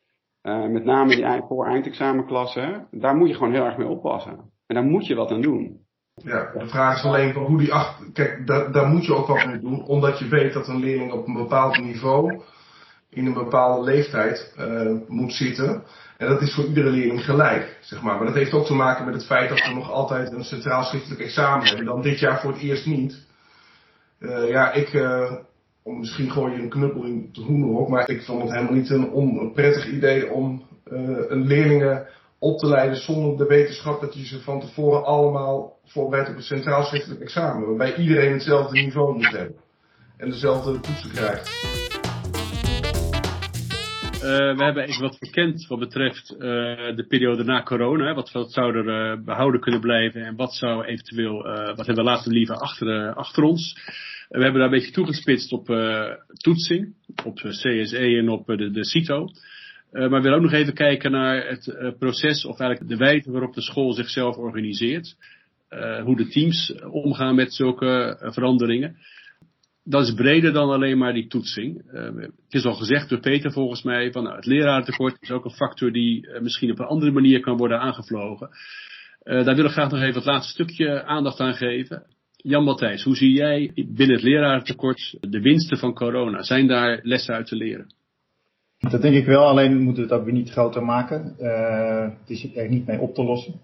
uh, 0.45 0.67
met 0.67 0.85
name 0.85 1.17
die 1.17 1.43
voor 1.49 1.67
eindexamenklassen, 1.67 2.89
daar 2.91 3.17
moet 3.17 3.29
je 3.29 3.35
gewoon 3.35 3.53
heel 3.53 3.65
erg 3.65 3.77
mee 3.77 3.87
oppassen. 3.87 4.53
En 4.67 4.75
daar 4.75 4.85
moet 4.85 5.07
je 5.07 5.15
wat 5.15 5.31
aan 5.31 5.41
doen. 5.41 5.83
Ja, 6.15 6.51
de 6.59 6.69
vraag 6.69 6.97
is 6.97 7.05
alleen 7.05 7.33
hoe 7.33 7.59
die 7.59 7.73
achter. 7.73 8.13
Kijk, 8.13 8.47
daar, 8.47 8.73
daar 8.73 8.87
moet 8.87 9.05
je 9.05 9.15
ook 9.15 9.27
wat 9.27 9.47
mee 9.47 9.59
doen, 9.59 9.85
omdat 9.85 10.19
je 10.19 10.29
weet 10.29 10.53
dat 10.53 10.69
een 10.69 10.81
leerling 10.81 11.13
op 11.13 11.27
een 11.27 11.35
bepaald 11.35 11.79
niveau 11.79 12.43
in 13.11 13.27
een 13.27 13.35
bepaalde 13.35 13.85
leeftijd 13.85 14.55
uh, 14.59 14.91
moet 15.09 15.33
zitten. 15.33 15.85
En 16.19 16.29
dat 16.29 16.41
is 16.41 16.55
voor 16.55 16.65
iedere 16.65 16.91
leerling 16.91 17.25
gelijk, 17.25 17.79
zeg 17.81 18.03
maar. 18.03 18.17
Maar 18.17 18.27
dat 18.27 18.35
heeft 18.35 18.53
ook 18.53 18.67
te 18.67 18.75
maken 18.75 19.05
met 19.05 19.15
het 19.15 19.27
feit 19.27 19.49
dat 19.49 19.67
we 19.67 19.75
nog 19.75 19.91
altijd 19.91 20.33
een 20.33 20.45
centraal 20.45 20.83
schriftelijk 20.83 21.21
examen 21.21 21.67
hebben. 21.67 21.85
Dan 21.85 22.03
dit 22.03 22.19
jaar 22.19 22.41
voor 22.41 22.53
het 22.53 22.61
eerst 22.61 22.87
niet. 22.87 23.27
Uh, 24.19 24.49
ja, 24.49 24.73
ik, 24.73 24.93
misschien 25.85 26.31
gooi 26.31 26.53
je 26.53 26.63
een 26.63 26.69
knuppel 26.69 27.05
in 27.05 27.29
de 27.33 27.41
hoenderhok, 27.41 27.89
maar 27.89 28.11
ik 28.11 28.23
vond 28.23 28.43
het 28.43 28.51
helemaal 28.53 28.75
niet 28.75 28.91
een 28.91 29.11
onprettig 29.11 29.87
idee 29.87 30.31
om 30.31 30.63
een 31.29 31.47
leerlingen 31.47 32.07
op 32.39 32.59
te 32.59 32.67
leiden 32.67 32.97
zonder 32.97 33.37
de 33.37 33.47
wetenschap 33.47 34.01
dat 34.01 34.15
je 34.15 34.27
ze 34.27 34.41
van 34.41 34.61
tevoren 34.61 35.05
allemaal 35.05 35.79
voorbereidt 35.85 36.31
op 36.31 36.37
een 36.37 36.43
centraal 36.43 36.85
schriftelijk 36.85 37.21
examen. 37.21 37.67
Waarbij 37.67 37.97
iedereen 37.97 38.33
hetzelfde 38.33 38.81
niveau 38.81 39.15
moet 39.15 39.31
hebben. 39.31 39.57
En 40.17 40.31
dezelfde 40.31 40.81
toetsen 40.81 41.11
krijgt. 41.11 41.73
Uh, 44.15 44.57
we 44.57 44.65
hebben 44.65 44.85
even 44.85 45.03
wat 45.03 45.19
bekend 45.19 45.67
wat 45.67 45.79
betreft 45.79 46.33
uh, 46.33 46.39
de 46.97 47.05
periode 47.09 47.45
na 47.45 47.63
corona. 47.63 48.15
Wat, 48.15 48.33
wat 48.33 48.53
zou 48.53 48.89
er 48.89 49.23
behouden 49.23 49.61
kunnen 49.61 49.81
blijven 49.81 50.25
en 50.25 50.37
wat 50.37 50.55
zou 50.55 50.85
eventueel, 50.85 51.43
wat 51.77 51.87
hebben 51.87 52.05
we 52.05 52.11
laten 52.11 52.33
liever 52.33 52.57
achter, 52.57 53.15
achter 53.15 53.43
ons. 53.43 53.77
We 54.35 54.43
hebben 54.43 54.61
daar 54.61 54.71
een 54.73 54.79
beetje 54.79 54.93
toegespitst 54.93 55.53
op 55.53 55.67
toetsing, 56.33 56.95
op 57.25 57.37
CSE 57.37 57.99
en 57.99 58.29
op 58.29 58.47
de, 58.47 58.71
de 58.71 58.85
CITO. 58.85 59.29
maar 59.91 60.11
we 60.11 60.21
willen 60.21 60.35
ook 60.35 60.43
nog 60.43 60.53
even 60.53 60.75
kijken 60.75 61.11
naar 61.11 61.47
het 61.47 61.95
proces 61.99 62.45
of 62.45 62.59
eigenlijk 62.59 62.91
de 62.91 63.05
wijze 63.05 63.31
waarop 63.31 63.55
de 63.55 63.63
school 63.63 63.93
zichzelf 63.93 64.37
organiseert. 64.37 65.17
hoe 66.05 66.17
de 66.17 66.29
teams 66.29 66.75
omgaan 66.91 67.35
met 67.35 67.55
zulke 67.55 68.19
veranderingen 68.33 68.97
dat 69.85 70.07
is 70.07 70.15
breder 70.15 70.53
dan 70.53 70.71
alleen 70.71 70.99
maar 70.99 71.13
die 71.13 71.27
toetsing. 71.27 71.83
Het 71.91 72.33
is 72.49 72.65
al 72.65 72.75
gezegd 72.75 73.09
door 73.09 73.21
Peter 73.21 73.53
volgens 73.53 73.83
mij, 73.83 74.13
van 74.13 74.23
nou, 74.23 74.37
het 74.37 74.47
lerarentekort 74.47 75.17
is 75.21 75.31
ook 75.31 75.45
een 75.45 75.51
factor 75.51 75.93
die 75.93 76.41
misschien 76.41 76.71
op 76.71 76.79
een 76.79 76.87
andere 76.87 77.13
manier 77.13 77.41
kan 77.41 77.57
worden 77.57 77.81
aangevlogen. 77.81 78.49
Daar 79.23 79.55
wil 79.55 79.65
ik 79.65 79.71
graag 79.71 79.91
nog 79.91 80.01
even 80.01 80.15
het 80.15 80.25
laatste 80.25 80.53
stukje 80.53 81.05
aandacht 81.05 81.41
aan 81.41 81.55
geven. 81.55 82.07
Jan 82.47 82.65
Matthijs, 82.65 83.03
hoe 83.03 83.17
zie 83.17 83.33
jij 83.33 83.71
binnen 83.75 84.17
het 84.17 84.23
lerarentekort 84.23 85.17
de 85.21 85.41
winsten 85.41 85.79
van 85.79 85.95
corona? 85.95 86.43
Zijn 86.43 86.67
daar 86.67 87.01
lessen 87.03 87.35
uit 87.35 87.47
te 87.47 87.57
leren? 87.57 87.95
Dat 88.79 89.03
denk 89.03 89.15
ik 89.15 89.27
wel, 89.27 89.47
alleen 89.47 89.79
moeten 89.79 90.09
we 90.09 90.15
het 90.15 90.21
ook 90.21 90.33
niet 90.33 90.51
groter 90.51 90.85
maken. 90.85 91.35
het 92.19 92.31
is 92.31 92.57
er 92.57 92.69
niet 92.69 92.87
mee 92.87 93.01
op 93.01 93.15
te 93.15 93.25
lossen. 93.25 93.61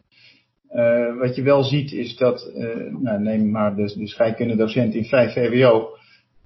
wat 1.19 1.37
je 1.37 1.43
wel 1.43 1.63
ziet 1.63 1.93
is 1.93 2.17
dat, 2.17 2.53
nou, 3.01 3.23
neem 3.23 3.51
maar 3.51 3.77
de, 3.77 3.95
de 3.99 4.07
scheikundedocent 4.07 4.95
in 4.95 5.05
5 5.05 5.33
VWO, 5.33 5.89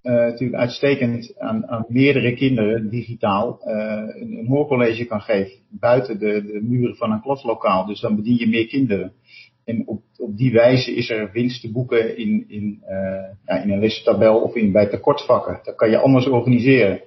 uh, 0.05 0.13
natuurlijk 0.13 0.61
uitstekend 0.61 1.35
aan, 1.39 1.67
aan, 1.67 1.85
meerdere 1.89 2.35
kinderen 2.35 2.89
digitaal 2.91 3.61
uh, 3.65 3.75
een, 4.21 4.39
een, 4.39 4.47
hoorcollege 4.47 5.05
kan 5.05 5.21
geven. 5.21 5.59
Buiten 5.71 6.19
de, 6.19 6.45
de, 6.45 6.61
muren 6.63 6.97
van 6.97 7.11
een 7.11 7.21
klaslokaal. 7.21 7.87
Dus 7.87 8.01
dan 8.01 8.17
bedien 8.17 8.37
je 8.37 8.49
meer 8.49 8.67
kinderen. 8.67 9.13
En 9.65 9.83
op, 9.87 10.03
op 10.17 10.37
die 10.37 10.53
wijze 10.53 10.95
is 10.95 11.11
er 11.11 11.31
winst 11.33 11.61
te 11.61 11.73
boeken 11.73 12.17
in, 12.17 12.45
in, 12.49 12.83
uh, 12.89 12.97
ja, 13.45 13.63
in 13.63 13.71
een 13.71 13.79
lestabel 13.79 14.41
of 14.41 14.55
in, 14.55 14.73
bij 14.73 14.87
tekortvakken. 14.87 15.61
Dat 15.63 15.75
kan 15.75 15.91
je 15.91 15.99
anders 15.99 16.27
organiseren. 16.27 17.01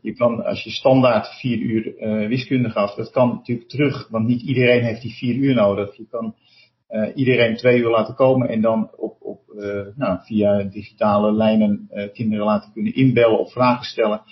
Je 0.00 0.12
kan, 0.12 0.44
als 0.44 0.64
je 0.64 0.70
standaard 0.70 1.28
vier 1.28 1.58
uur 1.58 1.94
wiskunde 2.28 2.70
gaf, 2.70 2.94
dat 2.94 3.10
kan 3.10 3.28
natuurlijk 3.28 3.68
terug. 3.68 4.08
Want 4.10 4.26
niet 4.26 4.42
iedereen 4.42 4.82
heeft 4.82 5.02
die 5.02 5.14
vier 5.14 5.34
uur 5.34 5.54
nodig. 5.54 5.96
Je 5.96 6.06
kan 6.10 6.34
uh, 6.90 7.08
iedereen 7.14 7.56
twee 7.56 7.78
uur 7.78 7.90
laten 7.90 8.14
komen 8.14 8.48
en 8.48 8.60
dan 8.60 8.90
op, 8.96 9.16
op, 9.20 9.40
nou, 9.96 10.18
via 10.22 10.62
digitale 10.62 11.32
lijnen 11.32 11.90
kinderen 12.12 12.44
laten 12.44 12.72
kunnen 12.72 12.94
inbellen 12.94 13.38
of 13.38 13.52
vragen 13.52 13.84
stellen. 13.84 14.22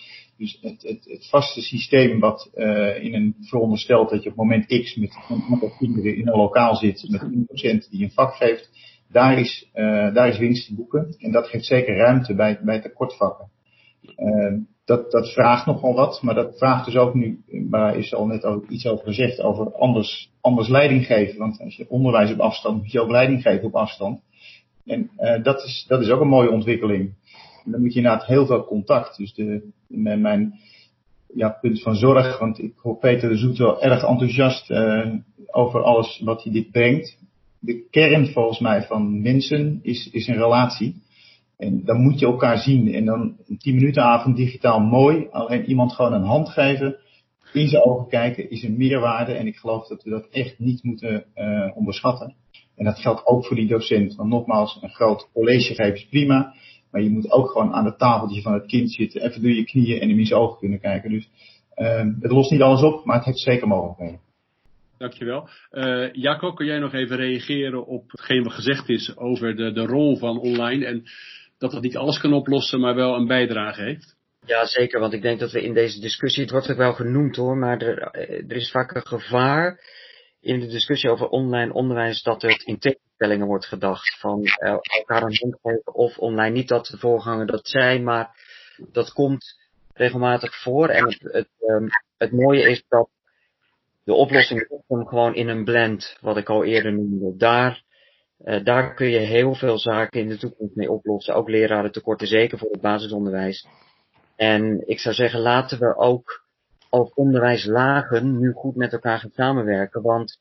Dus 0.43 0.59
het, 0.61 0.83
het, 0.83 1.05
het 1.05 1.29
vaste 1.29 1.61
systeem 1.61 2.21
wat 2.21 2.51
in 3.01 3.15
een 3.15 3.37
veronderstelt 3.41 4.11
dat 4.11 4.23
je 4.23 4.31
op 4.31 4.37
moment 4.37 4.67
X 4.67 4.97
met 4.97 5.17
een 5.29 5.43
aantal 5.51 5.73
kinderen 5.79 6.17
in 6.17 6.29
een 6.29 6.37
lokaal 6.37 6.77
zit 6.77 7.07
met 7.09 7.21
een 7.21 7.45
docent 7.47 7.91
die 7.91 8.03
een 8.03 8.11
vak 8.11 8.35
geeft, 8.35 8.71
daar 9.09 9.39
is, 9.39 9.71
daar 10.13 10.29
is 10.29 10.39
winst 10.39 10.67
te 10.67 10.75
boeken. 10.75 11.15
En 11.19 11.33
dat 11.33 11.49
geeft 11.49 11.65
zeker 11.65 11.97
ruimte 11.97 12.35
bij, 12.35 12.61
bij 12.63 12.81
tekortvakken 12.81 13.51
dat, 14.85 15.11
dat 15.11 15.33
vraagt 15.33 15.67
nogal 15.67 15.95
wat, 15.95 16.23
maar 16.23 16.35
dat 16.35 16.59
vraagt 16.59 16.85
dus 16.85 16.97
ook 16.97 17.15
nu, 17.15 17.45
waar 17.71 17.97
is 17.97 18.15
al 18.15 18.27
net 18.27 18.45
ook 18.45 18.69
iets 18.69 18.87
over 18.87 19.05
gezegd, 19.05 19.41
over 19.41 19.73
anders, 19.73 20.31
anders 20.41 20.69
leiding 20.69 21.07
geven. 21.07 21.39
Want 21.39 21.61
als 21.61 21.77
je 21.77 21.89
onderwijs 21.89 22.33
op 22.33 22.41
afstand, 22.41 22.77
moet 22.77 22.93
je 22.93 23.01
ook 23.01 23.11
leiding 23.11 23.43
geven 23.43 23.67
op 23.67 23.75
afstand. 23.75 24.21
En 24.85 25.11
dat, 25.43 25.65
is, 25.65 25.85
dat 25.89 26.01
is 26.01 26.11
ook 26.11 26.21
een 26.21 26.29
mooie 26.29 26.51
ontwikkeling. 26.51 27.15
En 27.65 27.71
dan 27.71 27.81
moet 27.81 27.93
je 27.93 27.99
inderdaad 27.99 28.27
heel 28.27 28.47
veel 28.47 28.65
contact. 28.65 29.17
Dus 29.17 29.35
de, 29.35 29.71
mijn, 29.89 30.21
mijn 30.21 30.55
ja, 31.35 31.49
punt 31.61 31.83
van 31.83 31.95
zorg, 31.95 32.39
want 32.39 32.59
ik 32.59 32.73
hoor 32.77 32.99
Peter 32.99 33.29
de 33.29 33.37
Zoet 33.37 33.59
wel 33.59 33.83
erg 33.83 34.05
enthousiast 34.05 34.71
uh, 34.71 35.15
over 35.51 35.83
alles 35.83 36.21
wat 36.25 36.43
hij 36.43 36.53
dit 36.53 36.71
brengt. 36.71 37.19
De 37.59 37.87
kern 37.91 38.27
volgens 38.27 38.59
mij 38.59 38.83
van 38.83 39.23
mensen 39.23 39.79
is, 39.83 40.11
is 40.13 40.27
een 40.27 40.37
relatie. 40.37 41.03
En 41.57 41.85
dan 41.85 42.03
moet 42.03 42.19
je 42.19 42.27
elkaar 42.27 42.59
zien. 42.59 42.95
En 42.95 43.05
dan 43.05 43.37
een 43.47 43.59
10 43.59 43.75
minuten 43.75 44.03
avond 44.03 44.37
digitaal 44.37 44.81
mooi. 44.81 45.27
Alleen 45.31 45.65
iemand 45.65 45.93
gewoon 45.93 46.13
een 46.13 46.23
hand 46.23 46.49
geven. 46.49 46.97
In 47.53 47.69
zijn 47.69 47.85
ogen 47.85 48.09
kijken 48.09 48.51
is 48.51 48.63
een 48.63 48.77
meerwaarde. 48.77 49.33
En 49.33 49.47
ik 49.47 49.57
geloof 49.57 49.87
dat 49.87 50.03
we 50.03 50.11
dat 50.11 50.29
echt 50.31 50.59
niet 50.59 50.83
moeten 50.83 51.25
uh, 51.35 51.77
onderschatten. 51.77 52.35
En 52.77 52.85
dat 52.85 52.99
geldt 52.99 53.27
ook 53.27 53.47
voor 53.47 53.57
die 53.57 53.67
docent. 53.67 54.15
Want 54.15 54.29
nogmaals, 54.29 54.79
een 54.81 54.95
groot 54.95 55.29
college 55.33 55.75
geven 55.75 55.95
is 55.95 56.07
prima. 56.07 56.55
Maar 56.93 57.03
je 57.03 57.11
moet 57.11 57.31
ook 57.31 57.51
gewoon 57.51 57.73
aan 57.73 57.85
het 57.85 57.99
tafeltje 57.99 58.43
van 58.43 58.53
het 58.53 58.67
kind 58.67 58.93
zitten. 58.93 59.23
Even 59.23 59.43
door 59.43 59.51
je 59.51 59.65
knieën 59.65 60.01
en 60.01 60.09
hem 60.09 60.19
in 60.19 60.27
zijn 60.27 60.41
ogen 60.41 60.59
kunnen 60.59 60.81
kijken. 60.81 61.11
Dus 61.11 61.29
uh, 61.77 62.05
het 62.21 62.31
lost 62.31 62.51
niet 62.51 62.63
alles 62.63 62.83
op, 62.83 63.05
maar 63.05 63.17
het 63.17 63.25
heeft 63.25 63.39
zeker 63.39 63.69
mogelijkheden. 63.69 64.21
Dankjewel. 64.99 65.49
Uh, 65.73 66.13
Jaco, 66.13 66.53
kun 66.53 66.67
jij 66.67 66.79
nog 66.79 66.93
even 66.93 67.17
reageren 67.17 67.87
op 67.87 68.11
hetgeen 68.11 68.43
wat 68.43 68.53
gezegd 68.53 68.89
is 68.89 69.17
over 69.17 69.57
de, 69.57 69.73
de 69.73 69.87
rol 69.87 70.17
van 70.17 70.39
online? 70.39 70.87
En 70.87 71.03
dat 71.59 71.71
dat 71.71 71.83
niet 71.83 71.97
alles 71.97 72.21
kan 72.21 72.33
oplossen, 72.33 72.81
maar 72.81 72.95
wel 72.95 73.15
een 73.15 73.27
bijdrage 73.27 73.83
heeft. 73.83 74.17
Ja, 74.47 74.67
zeker, 74.67 75.01
want 75.01 75.13
ik 75.13 75.23
denk 75.23 75.41
dat 75.41 75.53
we 75.53 75.63
in 75.63 75.75
deze 75.75 76.01
discussie, 76.01 76.43
het 76.43 76.53
wordt 76.53 76.71
ook 76.71 76.77
wel 76.77 76.93
genoemd 76.93 77.37
hoor, 77.37 77.57
maar 77.57 77.79
er, 77.79 77.99
eh, 77.99 78.51
er 78.51 78.57
is 78.57 78.71
vaak 78.71 78.95
een 78.95 79.07
gevaar 79.07 79.81
in 80.43 80.61
de 80.61 80.67
discussie 80.67 81.11
over 81.11 81.29
online 81.29 81.73
onderwijs 81.73 82.23
dat 82.23 82.43
het 82.43 82.63
in 82.63 82.79
tegenstellingen 82.79 83.47
wordt 83.47 83.67
gedacht. 83.67 84.19
Van 84.21 84.41
uh, 84.41 84.77
elkaar 84.99 85.23
een 85.23 85.39
hand 85.41 85.59
geven 85.63 85.95
of 85.95 86.19
online. 86.19 86.51
Niet 86.51 86.69
dat 86.69 86.87
de 86.87 86.99
voorganger 86.99 87.47
dat 87.47 87.69
zei, 87.69 88.01
maar 88.01 88.37
dat 88.93 89.13
komt 89.13 89.45
regelmatig 89.95 90.63
voor. 90.63 90.89
En 90.89 91.05
het, 91.05 91.21
het, 91.21 91.49
um, 91.67 91.89
het 92.19 92.33
mooie 92.33 92.71
is 92.71 92.85
dat 92.89 93.09
de 94.05 94.15
oplossing 94.15 94.83
komt 94.87 95.09
gewoon 95.09 95.35
in 95.35 95.49
een 95.49 95.65
blend, 95.65 96.17
wat 96.21 96.37
ik 96.37 96.49
al 96.49 96.65
eerder 96.65 96.93
noemde. 96.93 97.37
Daar 97.37 97.83
uh, 98.45 98.65
daar 98.65 98.95
kun 98.95 99.09
je 99.09 99.19
heel 99.19 99.55
veel 99.55 99.79
zaken 99.79 100.21
in 100.21 100.29
de 100.29 100.39
toekomst 100.39 100.75
mee 100.75 100.91
oplossen. 100.91 101.35
Ook 101.35 101.49
leraren 101.49 101.93
tekorten, 101.93 102.27
zeker 102.27 102.59
voor 102.59 102.71
het 102.71 102.81
basisonderwijs. 102.81 103.67
En 104.37 104.83
ik 104.87 104.99
zou 104.99 105.15
zeggen, 105.15 105.41
laten 105.41 105.79
we 105.79 105.97
ook 105.97 106.42
als 106.93 107.15
onderwijslagen 107.15 108.39
nu 108.39 108.53
goed 108.53 108.77
met 108.77 108.93
elkaar 108.93 109.19
gaan 109.19 109.33
samenwerken. 109.35 110.03
Want 110.03 110.39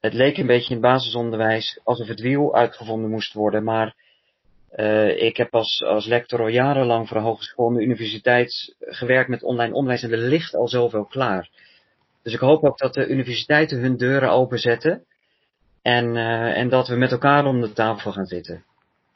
het 0.00 0.12
leek 0.12 0.36
een 0.36 0.46
beetje 0.46 0.74
in 0.74 0.80
basisonderwijs 0.80 1.80
alsof 1.84 2.08
het 2.08 2.20
wiel 2.20 2.54
uitgevonden 2.54 3.10
moest 3.10 3.32
worden. 3.32 3.64
Maar 3.64 3.94
uh, 4.76 5.22
ik 5.22 5.36
heb 5.36 5.54
als, 5.54 5.82
als 5.82 6.06
lector 6.06 6.40
al 6.40 6.48
jarenlang 6.48 7.08
voor 7.08 7.16
een 7.16 7.22
hogeschool 7.22 7.68
en 7.68 7.74
de 7.74 7.82
universiteit 7.82 8.76
gewerkt 8.80 9.28
met 9.28 9.42
online 9.42 9.74
onderwijs 9.74 10.02
en 10.02 10.12
er 10.12 10.18
ligt 10.18 10.54
al 10.54 10.68
zoveel 10.68 11.04
klaar. 11.04 11.50
Dus 12.22 12.32
ik 12.32 12.40
hoop 12.40 12.64
ook 12.64 12.78
dat 12.78 12.94
de 12.94 13.06
universiteiten 13.06 13.80
hun 13.80 13.96
deuren 13.96 14.30
openzetten 14.30 15.04
En, 15.82 16.14
uh, 16.14 16.58
en 16.58 16.68
dat 16.68 16.88
we 16.88 16.96
met 16.96 17.12
elkaar 17.12 17.46
om 17.46 17.60
de 17.60 17.72
tafel 17.72 18.12
gaan 18.12 18.26
zitten. 18.26 18.64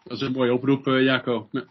Dat 0.04 0.20
is 0.20 0.26
een 0.26 0.32
mooie 0.32 0.54
oproep, 0.54 0.86
uh, 0.86 1.02
Jaco. 1.02 1.48
Ja. 1.50 1.64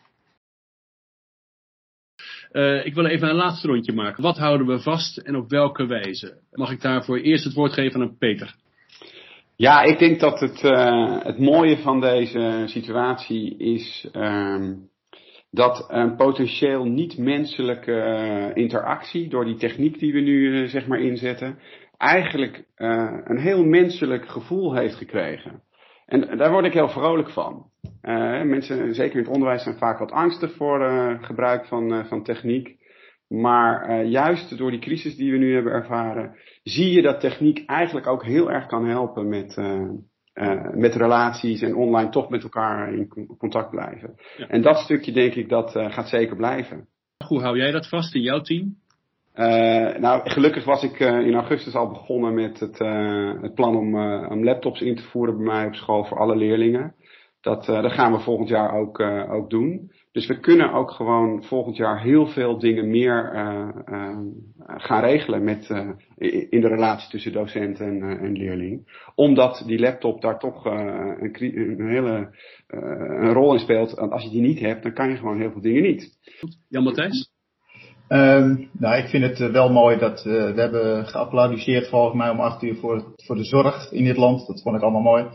Uh, 2.54 2.86
ik 2.86 2.93
wil 2.93 3.06
even 3.06 3.30
een 3.30 3.36
laatste 3.36 3.68
rondje 3.68 3.93
maken. 3.93 4.24
Wat 4.24 4.38
houden 4.38 4.68
we 4.68 4.80
vast 4.80 5.18
en 5.18 5.36
op 5.36 5.49
welke 5.49 5.86
wijze? 5.86 6.38
Mag 6.51 6.72
ik 6.72 6.82
daarvoor 6.82 7.18
eerst 7.18 7.43
het 7.43 7.54
woord 7.54 7.74
geven 7.74 8.01
aan 8.01 8.18
Peter? 8.18 8.56
Ja, 9.56 9.82
ik 9.82 9.99
denk 9.99 10.20
dat 10.20 10.39
het, 10.39 10.64
uh, 10.64 11.24
het 11.24 11.39
mooie 11.39 11.78
van 11.78 12.01
deze 12.01 12.64
situatie 12.66 13.58
is 13.58 14.08
um, 14.14 14.89
dat 15.51 15.86
een 15.89 16.16
potentieel 16.16 16.86
niet-menselijke 16.86 17.91
uh, 17.91 18.64
interactie 18.64 19.30
door 19.30 19.45
die 19.45 19.58
techniek 19.58 19.99
die 19.99 20.14
we 20.14 20.20
nu 20.20 20.68
zeg 20.68 20.88
maar 20.88 21.01
inzetten, 21.01 21.60
eigenlijk 21.97 22.66
een 23.24 23.39
heel 23.39 23.64
menselijk 23.64 24.28
gevoel 24.28 24.76
heeft 24.76 24.95
gekregen. 24.95 25.62
En 26.06 26.38
daar 26.38 26.51
word 26.51 26.66
ik 26.66 26.74
heel 26.74 26.89
vrolijk 26.89 27.30
van. 27.30 27.72
Uh, 28.01 28.41
mensen, 28.41 28.93
zeker 28.93 29.16
in 29.16 29.24
het 29.24 29.34
onderwijs, 29.34 29.64
zijn 29.64 29.78
vaak 29.78 29.99
wat 29.99 30.12
angstig 30.12 30.56
voor 30.56 30.82
uh, 30.82 31.24
gebruik 31.24 31.66
van, 31.66 31.93
uh, 31.93 32.06
van 32.06 32.24
techniek. 32.24 32.82
Maar 33.28 34.04
juist 34.06 34.58
door 34.58 34.72
die 34.72 34.80
crisis 34.80 35.16
die 35.16 35.32
we 35.32 35.38
nu 35.38 35.54
hebben 35.54 35.74
ervaren, 35.74 36.36
zie 36.64 36.91
je 36.91 37.01
dat 37.01 37.20
techniek 37.20 37.66
eigenlijk 37.66 38.08
ook 38.08 38.24
heel 38.24 38.51
erg 38.51 38.66
kan 38.66 38.88
helpen 38.88 39.30
met, 39.30 39.62
met 40.74 40.95
relaties 40.95 41.62
en 41.62 41.76
online 41.76 42.10
toch 42.10 42.30
met 42.30 42.43
elkaar 42.43 42.93
in 42.93 43.08
contact 43.38 43.70
blijven. 43.70 44.16
Ja. 44.38 44.47
En 44.47 44.62
dat 44.62 44.78
stukje 44.78 45.12
denk 45.12 45.34
ik 45.34 45.49
dat 45.49 45.72
gaat 45.72 46.10
zeker 46.10 46.36
blijven. 46.36 46.88
Hoe 47.28 47.41
hou 47.41 47.58
jij 47.58 47.72
dat 47.72 47.89
vast 47.89 48.16
in 48.16 48.22
jouw 48.22 48.41
team? 48.41 48.76
Uh, 49.36 49.95
nou, 49.97 50.29
gelukkig 50.29 50.65
was 50.65 50.84
ik 50.84 50.99
uh, 50.99 51.25
in 51.25 51.34
augustus 51.34 51.75
al 51.75 51.89
begonnen 51.89 52.34
met 52.34 52.59
het, 52.59 52.79
uh, 52.79 53.41
het 53.41 53.53
plan 53.53 53.75
om, 53.75 53.95
om, 54.29 54.43
laptops 54.43 54.81
in 54.81 54.95
te 54.95 55.03
voeren 55.03 55.38
bij 55.38 55.45
mij 55.45 55.65
op 55.65 55.75
school 55.75 56.03
voor 56.03 56.19
alle 56.19 56.36
leerlingen. 56.36 56.95
Dat, 57.41 57.65
dat 57.65 57.91
gaan 57.91 58.11
we 58.11 58.19
volgend 58.19 58.49
jaar 58.49 58.73
ook, 58.73 58.99
ook 59.29 59.49
doen. 59.49 59.91
Dus 60.11 60.27
we 60.27 60.39
kunnen 60.39 60.73
ook 60.73 60.91
gewoon 60.91 61.43
volgend 61.43 61.77
jaar 61.77 62.01
heel 62.01 62.27
veel 62.27 62.59
dingen 62.59 62.89
meer 62.89 63.31
gaan 64.57 65.01
regelen 65.01 65.43
met, 65.43 65.69
in 66.49 66.61
de 66.61 66.67
relatie 66.67 67.09
tussen 67.09 67.31
docent 67.31 67.79
en, 67.79 68.01
en 68.01 68.31
leerling. 68.31 69.01
Omdat 69.15 69.63
die 69.65 69.79
laptop 69.79 70.21
daar 70.21 70.39
toch 70.39 70.65
een, 70.65 71.21
een, 71.21 71.88
hele 71.89 72.36
een 72.67 73.34
rol 73.34 73.53
in 73.53 73.59
speelt. 73.59 73.91
Want 73.91 74.11
als 74.11 74.23
je 74.23 74.29
die 74.29 74.41
niet 74.41 74.59
hebt, 74.59 74.84
dan 74.84 74.93
kan 74.93 75.09
je 75.09 75.17
gewoon 75.17 75.39
heel 75.39 75.51
veel 75.51 75.61
dingen 75.61 75.81
niet. 75.81 76.17
Jan 76.69 76.84
Matthijs? 76.84 77.32
Um, 78.10 78.70
nou, 78.72 78.97
ik 78.97 79.08
vind 79.10 79.24
het 79.24 79.39
uh, 79.39 79.51
wel 79.51 79.72
mooi 79.72 79.97
dat 79.97 80.26
uh, 80.26 80.54
we 80.54 80.62
hebben 80.62 81.06
geapplaudiseerd 81.06 81.88
volgens 81.88 82.16
mij 82.16 82.30
om 82.30 82.39
acht 82.39 82.64
uur 82.64 82.76
voor, 82.76 83.14
voor 83.16 83.36
de 83.36 83.43
zorg 83.43 83.91
in 83.91 84.04
dit 84.04 84.18
land. 84.18 84.47
Dat 84.47 84.62
vond 84.62 84.76
ik 84.76 84.82
allemaal 84.82 85.01
mooi. 85.01 85.26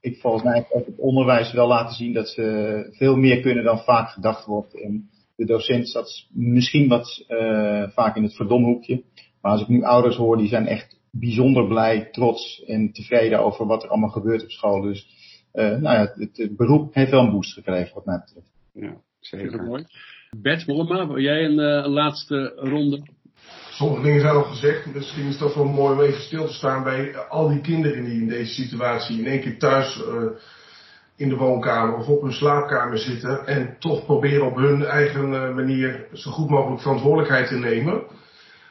Ik 0.00 0.20
volgens 0.20 0.42
mij 0.42 0.66
ook 0.70 0.86
het 0.86 0.98
onderwijs 0.98 1.52
wel 1.52 1.66
laten 1.66 1.94
zien 1.94 2.12
dat 2.12 2.28
ze 2.28 2.86
veel 2.90 3.16
meer 3.16 3.40
kunnen 3.40 3.64
dan 3.64 3.78
vaak 3.78 4.08
gedacht 4.08 4.46
wordt. 4.46 4.80
En 4.82 5.08
de 5.36 5.44
docent 5.44 5.88
zat 5.88 6.26
misschien 6.30 6.88
wat 6.88 7.24
uh, 7.28 7.88
vaak 7.88 8.16
in 8.16 8.22
het 8.22 8.36
verdomhoekje. 8.36 9.02
Maar 9.40 9.52
als 9.52 9.60
ik 9.60 9.68
nu 9.68 9.82
ouders 9.82 10.16
hoor, 10.16 10.36
die 10.36 10.48
zijn 10.48 10.66
echt 10.66 11.00
bijzonder 11.10 11.66
blij, 11.66 12.08
trots 12.10 12.64
en 12.66 12.92
tevreden 12.92 13.38
over 13.44 13.66
wat 13.66 13.82
er 13.82 13.88
allemaal 13.88 14.10
gebeurt 14.10 14.42
op 14.42 14.50
school. 14.50 14.80
Dus 14.80 15.08
nou 15.52 15.82
ja, 15.82 16.12
het, 16.14 16.36
het 16.36 16.56
beroep 16.56 16.94
heeft 16.94 17.10
wel 17.10 17.20
een 17.20 17.30
boost 17.30 17.52
gekregen 17.52 17.94
wat 17.94 18.04
mij 18.04 18.18
betreft. 18.18 18.52
Ja, 18.72 18.96
zeker. 19.20 19.62
mooi. 19.62 19.84
Bert 20.42 20.66
Mollema, 20.66 21.06
wil 21.06 21.18
jij 21.18 21.44
een, 21.44 21.58
een, 21.58 21.90
laatste 21.90 22.52
ronde? 22.56 23.02
Sommige 23.70 24.02
dingen 24.02 24.20
zijn 24.20 24.34
al 24.34 24.42
gezegd. 24.42 24.94
Misschien 24.94 25.26
is 25.26 25.36
toch 25.36 25.54
wel 25.54 25.64
mooi 25.64 25.94
om 25.94 26.00
even 26.00 26.22
stil 26.22 26.46
te 26.46 26.52
staan 26.52 26.82
bij 26.82 27.16
al 27.16 27.48
die 27.48 27.60
kinderen 27.60 28.04
die 28.04 28.20
in 28.20 28.28
deze 28.28 28.52
situatie 28.62 29.18
in 29.18 29.26
één 29.26 29.40
keer 29.40 29.58
thuis 29.58 29.96
uh, 29.96 30.24
in 31.16 31.28
de 31.28 31.36
woonkamer 31.36 31.96
of 31.96 32.08
op 32.08 32.22
hun 32.22 32.32
slaapkamer 32.32 32.98
zitten. 32.98 33.46
En 33.46 33.76
toch 33.78 34.04
proberen 34.04 34.46
op 34.46 34.56
hun 34.56 34.84
eigen 34.84 35.54
manier 35.54 36.06
zo 36.12 36.30
goed 36.30 36.48
mogelijk 36.48 36.82
verantwoordelijkheid 36.82 37.48
te 37.48 37.58
nemen. 37.58 38.02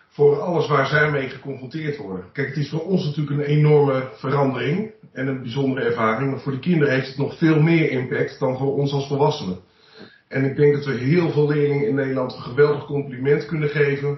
Voor 0.08 0.42
alles 0.42 0.68
waar 0.68 0.88
zij 0.88 1.12
mee 1.12 1.30
geconfronteerd 1.30 1.98
worden. 1.98 2.26
Kijk, 2.34 2.48
het 2.48 2.58
is 2.58 2.70
voor 2.70 2.86
ons 2.86 3.06
natuurlijk 3.06 3.38
een 3.38 3.56
enorme 3.56 4.10
verandering 4.14 4.92
en 5.14 5.28
een 5.28 5.42
bijzondere 5.42 5.86
ervaring. 5.86 6.32
Maar 6.32 6.40
voor 6.40 6.52
de 6.52 6.60
kinderen 6.60 6.94
heeft 6.94 7.08
het 7.08 7.18
nog 7.18 7.38
veel 7.38 7.62
meer 7.62 7.92
impact 7.92 8.40
dan 8.40 8.58
voor 8.58 8.74
ons 8.74 8.94
als 8.94 9.08
volwassenen. 9.08 9.58
En 10.34 10.46
ik 10.46 10.56
denk 10.56 10.74
dat 10.74 10.86
we 10.86 10.94
heel 10.94 11.32
veel 11.32 11.48
leerlingen 11.48 11.88
in 11.88 11.96
Nederland 11.96 12.34
een 12.34 12.42
geweldig 12.42 12.86
compliment 12.86 13.46
kunnen 13.46 13.70
geven 13.70 14.18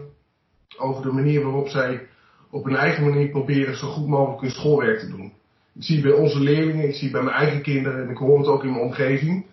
over 0.78 1.03
de 1.03 1.11
manier 1.11 1.43
waarop 1.43 1.68
zij 1.68 2.07
op 2.51 2.63
hun 2.66 2.76
eigen 2.76 3.03
manier 3.03 3.30
proberen 3.30 3.76
zo 3.76 3.88
goed 3.88 4.07
mogelijk 4.07 4.41
hun 4.41 4.51
schoolwerk 4.51 4.99
te 4.99 5.07
doen. 5.07 5.34
Ik 5.74 5.84
zie 5.84 6.01
bij 6.01 6.11
onze 6.11 6.39
leerlingen, 6.39 6.88
ik 6.88 6.95
zie 6.95 7.11
bij 7.11 7.22
mijn 7.22 7.36
eigen 7.36 7.61
kinderen 7.61 8.03
en 8.03 8.09
ik 8.09 8.18
hoor 8.18 8.38
het 8.38 8.47
ook 8.47 8.63
in 8.63 8.72
mijn 8.72 8.84
omgeving. 8.84 9.45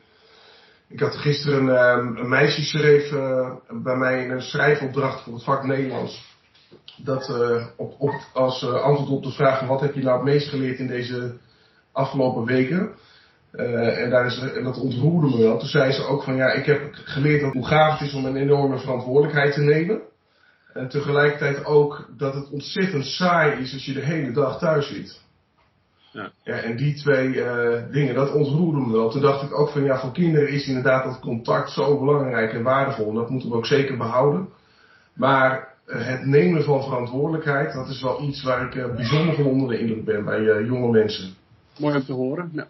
Ik 0.89 1.01
had 1.01 1.15
gisteren 1.17 1.67
een, 1.67 2.17
een 2.17 2.29
meisje 2.29 2.63
schreef 2.63 3.13
uh, 3.13 3.51
bij 3.83 3.97
mij 3.97 4.31
een 4.31 4.43
schrijfopdracht 4.43 5.23
voor 5.23 5.33
het 5.33 5.45
vak 5.45 5.65
Nederlands. 5.65 6.37
Dat 6.97 7.29
uh, 7.29 7.67
op, 7.77 7.95
op, 7.99 8.13
als 8.33 8.63
uh, 8.63 8.83
antwoord 8.83 9.11
op 9.11 9.23
de 9.23 9.33
vraag 9.33 9.67
wat 9.67 9.81
heb 9.81 9.95
je 9.95 10.03
nou 10.03 10.17
het 10.17 10.25
meest 10.25 10.49
geleerd 10.49 10.79
in 10.79 10.87
deze 10.87 11.37
afgelopen 11.93 12.45
weken. 12.45 12.93
Uh, 13.53 14.03
en, 14.03 14.11
daar 14.11 14.27
is, 14.27 14.39
en 14.39 14.65
dat 14.65 14.79
ontroerde 14.79 15.27
me 15.27 15.43
wel. 15.43 15.59
Toen 15.59 15.69
zei 15.69 15.93
ze 15.93 16.07
ook 16.07 16.23
van 16.23 16.37
ja, 16.37 16.53
ik 16.53 16.67
heb 16.67 16.91
geleerd 16.93 17.41
dat 17.41 17.53
hoe 17.53 17.67
gaaf 17.67 17.99
het 17.99 18.09
is 18.09 18.15
om 18.15 18.25
een 18.25 18.37
enorme 18.37 18.79
verantwoordelijkheid 18.79 19.55
te 19.55 19.61
nemen. 19.61 20.01
En 20.73 20.89
tegelijkertijd 20.89 21.65
ook 21.65 22.09
dat 22.17 22.35
het 22.35 22.51
ontzettend 22.51 23.05
saai 23.05 23.61
is 23.61 23.73
als 23.73 23.85
je 23.85 23.93
de 23.93 24.01
hele 24.01 24.33
dag 24.33 24.59
thuis 24.59 24.89
zit. 24.89 25.21
Ja. 26.13 26.33
ja 26.43 26.55
en 26.55 26.77
die 26.77 26.95
twee 26.95 27.29
uh, 27.29 27.83
dingen, 27.91 28.15
dat 28.15 28.33
ontroerde 28.33 28.81
me 28.81 28.93
wel. 28.93 29.11
Toen 29.11 29.21
dacht 29.21 29.43
ik 29.43 29.59
ook 29.59 29.71
van 29.71 29.85
ja, 29.85 30.01
voor 30.01 30.13
kinderen 30.13 30.49
is 30.49 30.67
inderdaad 30.67 31.05
dat 31.05 31.21
contact 31.21 31.71
zo 31.71 31.99
belangrijk 31.99 32.53
en 32.53 32.63
waardevol. 32.63 33.09
En 33.09 33.15
dat 33.15 33.31
moeten 33.31 33.49
we 33.49 33.57
ook 33.57 33.67
zeker 33.67 33.97
behouden. 33.97 34.49
Maar 35.13 35.75
uh, 35.87 36.07
het 36.07 36.27
nemen 36.27 36.65
van 36.65 36.83
verantwoordelijkheid, 36.83 37.73
dat 37.73 37.89
is 37.89 38.03
wel 38.03 38.23
iets 38.23 38.43
waar 38.43 38.67
ik 38.67 38.75
uh, 38.75 38.95
bijzonder 38.95 39.35
van 39.35 39.45
onder 39.45 39.69
de 39.69 39.79
indruk 39.79 40.05
ben 40.05 40.25
bij 40.25 40.65
jonge 40.65 40.91
mensen. 40.91 41.35
Mooi 41.79 41.97
om 41.97 42.05
te 42.05 42.13
horen. 42.13 42.51
Nou. 42.53 42.69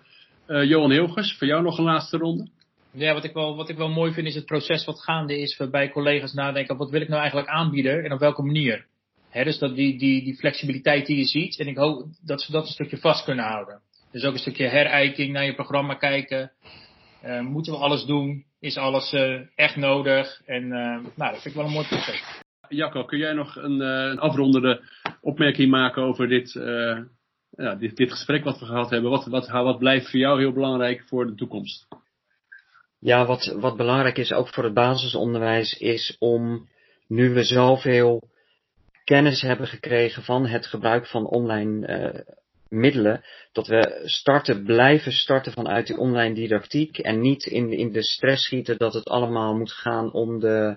Uh, 0.53 0.65
Johan 0.65 0.91
Hilgers, 0.91 1.37
voor 1.39 1.47
jou 1.47 1.63
nog 1.63 1.79
een 1.79 1.85
laatste 1.85 2.17
ronde. 2.17 2.49
Ja, 2.91 3.15
wat 3.15 3.25
ik, 3.25 3.33
wel, 3.33 3.57
wat 3.57 3.69
ik 3.69 3.77
wel 3.77 3.89
mooi 3.89 4.13
vind 4.13 4.27
is 4.27 4.35
het 4.35 4.45
proces 4.45 4.85
wat 4.85 5.03
gaande 5.03 5.39
is 5.39 5.57
waarbij 5.57 5.91
collega's 5.91 6.33
nadenken, 6.33 6.77
wat 6.77 6.91
wil 6.91 7.01
ik 7.01 7.09
nou 7.09 7.21
eigenlijk 7.21 7.51
aanbieden 7.51 8.05
en 8.05 8.13
op 8.13 8.19
welke 8.19 8.43
manier. 8.43 8.87
He, 9.31 9.45
dus 9.45 9.59
dat 9.59 9.75
die, 9.75 9.99
die, 9.99 10.25
die 10.25 10.37
flexibiliteit 10.37 11.07
die 11.07 11.17
je 11.17 11.25
ziet, 11.25 11.59
en 11.59 11.67
ik 11.67 11.77
hoop 11.77 12.07
dat 12.25 12.43
ze 12.43 12.53
dat 12.53 12.63
een 12.63 12.73
stukje 12.73 12.99
vast 12.99 13.25
kunnen 13.25 13.45
houden. 13.45 13.81
Dus 14.11 14.25
ook 14.25 14.33
een 14.33 14.39
stukje 14.39 14.69
herijking 14.69 15.33
naar 15.33 15.45
je 15.45 15.55
programma 15.55 15.95
kijken. 15.95 16.53
Uh, 17.25 17.41
moeten 17.41 17.73
we 17.73 17.79
alles 17.79 18.05
doen? 18.05 18.45
Is 18.61 18.77
alles 18.77 19.13
uh, 19.13 19.41
echt 19.55 19.77
nodig? 19.77 20.43
En 20.47 20.69
nou, 20.69 21.03
dat 21.17 21.43
vind 21.43 21.45
ik 21.45 21.55
wel 21.55 21.65
een 21.65 21.73
mooi 21.73 21.87
proces. 21.87 22.23
Jacco, 22.69 23.05
kun 23.05 23.19
jij 23.19 23.33
nog 23.33 23.57
een, 23.57 23.81
een 23.81 24.19
afrondende 24.19 24.83
opmerking 25.21 25.71
maken 25.71 26.03
over 26.03 26.29
dit 26.29 26.55
ja, 27.57 27.75
dit, 27.75 27.97
dit 27.97 28.11
gesprek 28.11 28.45
wat 28.45 28.59
we 28.59 28.67
gehad 28.67 28.91
hebben, 28.91 29.11
wat, 29.11 29.27
wat, 29.27 29.49
wat 29.49 29.79
blijft 29.79 30.11
voor 30.11 30.21
jou 30.21 30.41
heel 30.41 30.53
belangrijk 30.53 31.03
voor 31.07 31.27
de 31.27 31.35
toekomst? 31.35 31.87
Ja, 32.99 33.27
wat, 33.27 33.57
wat 33.61 33.77
belangrijk 33.77 34.19
is 34.19 34.33
ook 34.33 34.49
voor 34.49 34.65
het 34.65 34.75
basisonderwijs 34.75 35.79
is 35.79 36.17
om, 36.19 36.69
nu 37.07 37.31
we 37.35 37.43
zoveel 37.43 38.31
kennis 39.05 39.43
hebben 39.43 39.67
gekregen 39.67 40.23
van 40.23 40.47
het 40.47 40.67
gebruik 40.67 41.07
van 41.07 41.27
online 41.27 41.87
uh, 41.87 42.21
middelen, 42.69 43.25
dat 43.53 43.67
we 43.67 44.03
starten, 44.05 44.65
blijven 44.65 45.13
starten 45.13 45.53
vanuit 45.53 45.87
die 45.87 45.99
online 45.99 46.35
didactiek 46.35 46.99
en 46.99 47.21
niet 47.21 47.47
in, 47.47 47.73
in 47.73 47.93
de 47.93 48.03
stress 48.03 48.45
schieten 48.45 48.79
dat 48.79 48.95
het 48.95 49.09
allemaal 49.09 49.57
moet 49.57 49.73
gaan 49.73 50.13
om 50.13 50.41
de 50.41 50.77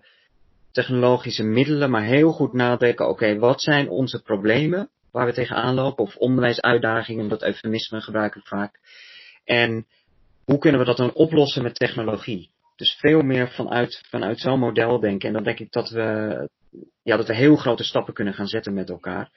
technologische 0.71 1.43
middelen, 1.43 1.89
maar 1.89 2.03
heel 2.03 2.31
goed 2.31 2.53
nadenken, 2.53 3.09
oké, 3.09 3.37
wat 3.37 3.61
zijn 3.61 3.89
onze 3.89 4.21
problemen? 4.21 4.89
Waar 5.15 5.25
we 5.25 5.33
tegenaan 5.33 5.73
lopen, 5.73 6.03
of 6.03 6.15
onderwijsuitdagingen, 6.15 7.27
dat 7.27 7.43
eufemisme 7.43 8.01
gebruik 8.01 8.35
ik 8.35 8.45
vaak. 8.45 8.79
En 9.43 9.85
hoe 10.45 10.57
kunnen 10.57 10.79
we 10.79 10.85
dat 10.85 10.97
dan 10.97 11.13
oplossen 11.13 11.63
met 11.63 11.75
technologie? 11.75 12.49
Dus 12.75 12.97
veel 12.99 13.21
meer 13.21 13.49
vanuit, 13.49 14.03
vanuit 14.09 14.39
zo'n 14.39 14.59
model 14.59 14.99
denken. 14.99 15.27
En 15.27 15.33
dan 15.33 15.43
denk 15.43 15.59
ik 15.59 15.71
dat 15.71 15.89
we, 15.89 16.49
ja, 17.03 17.17
dat 17.17 17.27
we 17.27 17.35
heel 17.35 17.55
grote 17.55 17.83
stappen 17.83 18.13
kunnen 18.13 18.33
gaan 18.33 18.47
zetten 18.47 18.73
met 18.73 18.89
elkaar. 18.89 19.31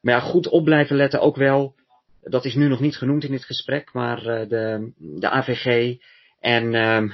Maar 0.00 0.14
ja, 0.14 0.20
goed 0.20 0.48
op 0.48 0.64
blijven 0.64 0.96
letten 0.96 1.20
ook 1.20 1.36
wel. 1.36 1.74
Dat 2.22 2.44
is 2.44 2.54
nu 2.54 2.68
nog 2.68 2.80
niet 2.80 2.96
genoemd 2.96 3.24
in 3.24 3.30
dit 3.30 3.44
gesprek, 3.44 3.92
maar 3.92 4.18
uh, 4.18 4.48
de, 4.48 4.92
de 4.96 5.30
AVG 5.30 5.96
en 6.40 6.72
uh, 6.72 7.12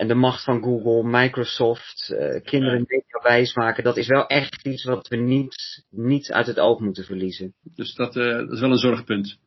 en 0.00 0.08
de 0.08 0.14
macht 0.14 0.44
van 0.44 0.62
Google, 0.62 1.10
Microsoft, 1.20 2.10
uh, 2.12 2.42
kinderen 2.42 2.84
media 2.86 3.20
wijs 3.22 3.54
maken, 3.54 3.84
dat 3.84 3.96
is 3.96 4.06
wel 4.06 4.26
echt 4.26 4.66
iets 4.66 4.84
wat 4.84 5.08
we 5.08 5.16
niet, 5.16 5.84
niet 5.90 6.32
uit 6.32 6.46
het 6.46 6.60
oog 6.60 6.80
moeten 6.80 7.04
verliezen. 7.04 7.54
Dus 7.74 7.94
dat, 7.94 8.16
uh, 8.16 8.24
dat 8.24 8.52
is 8.52 8.60
wel 8.60 8.70
een 8.70 8.76
zorgpunt. 8.76 9.38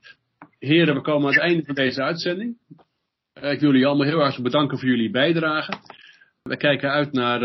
Heren, 0.60 0.96
we 0.96 1.02
komen 1.02 1.28
aan 1.28 1.34
het 1.34 1.42
einde 1.42 1.66
van 1.66 1.76
deze 1.76 2.02
uitzending. 2.02 2.58
Uh, 3.44 3.52
ik 3.52 3.60
wil 3.60 3.72
jullie 3.72 3.86
allemaal 3.86 4.08
heel 4.08 4.20
hartelijk 4.20 4.44
bedanken 4.44 4.80
voor 4.80 4.90
jullie 4.90 5.12
bijdrage. 5.12 5.74
We 6.44 6.58
kijken 6.58 6.90
uit 6.90 7.12
naar 7.12 7.40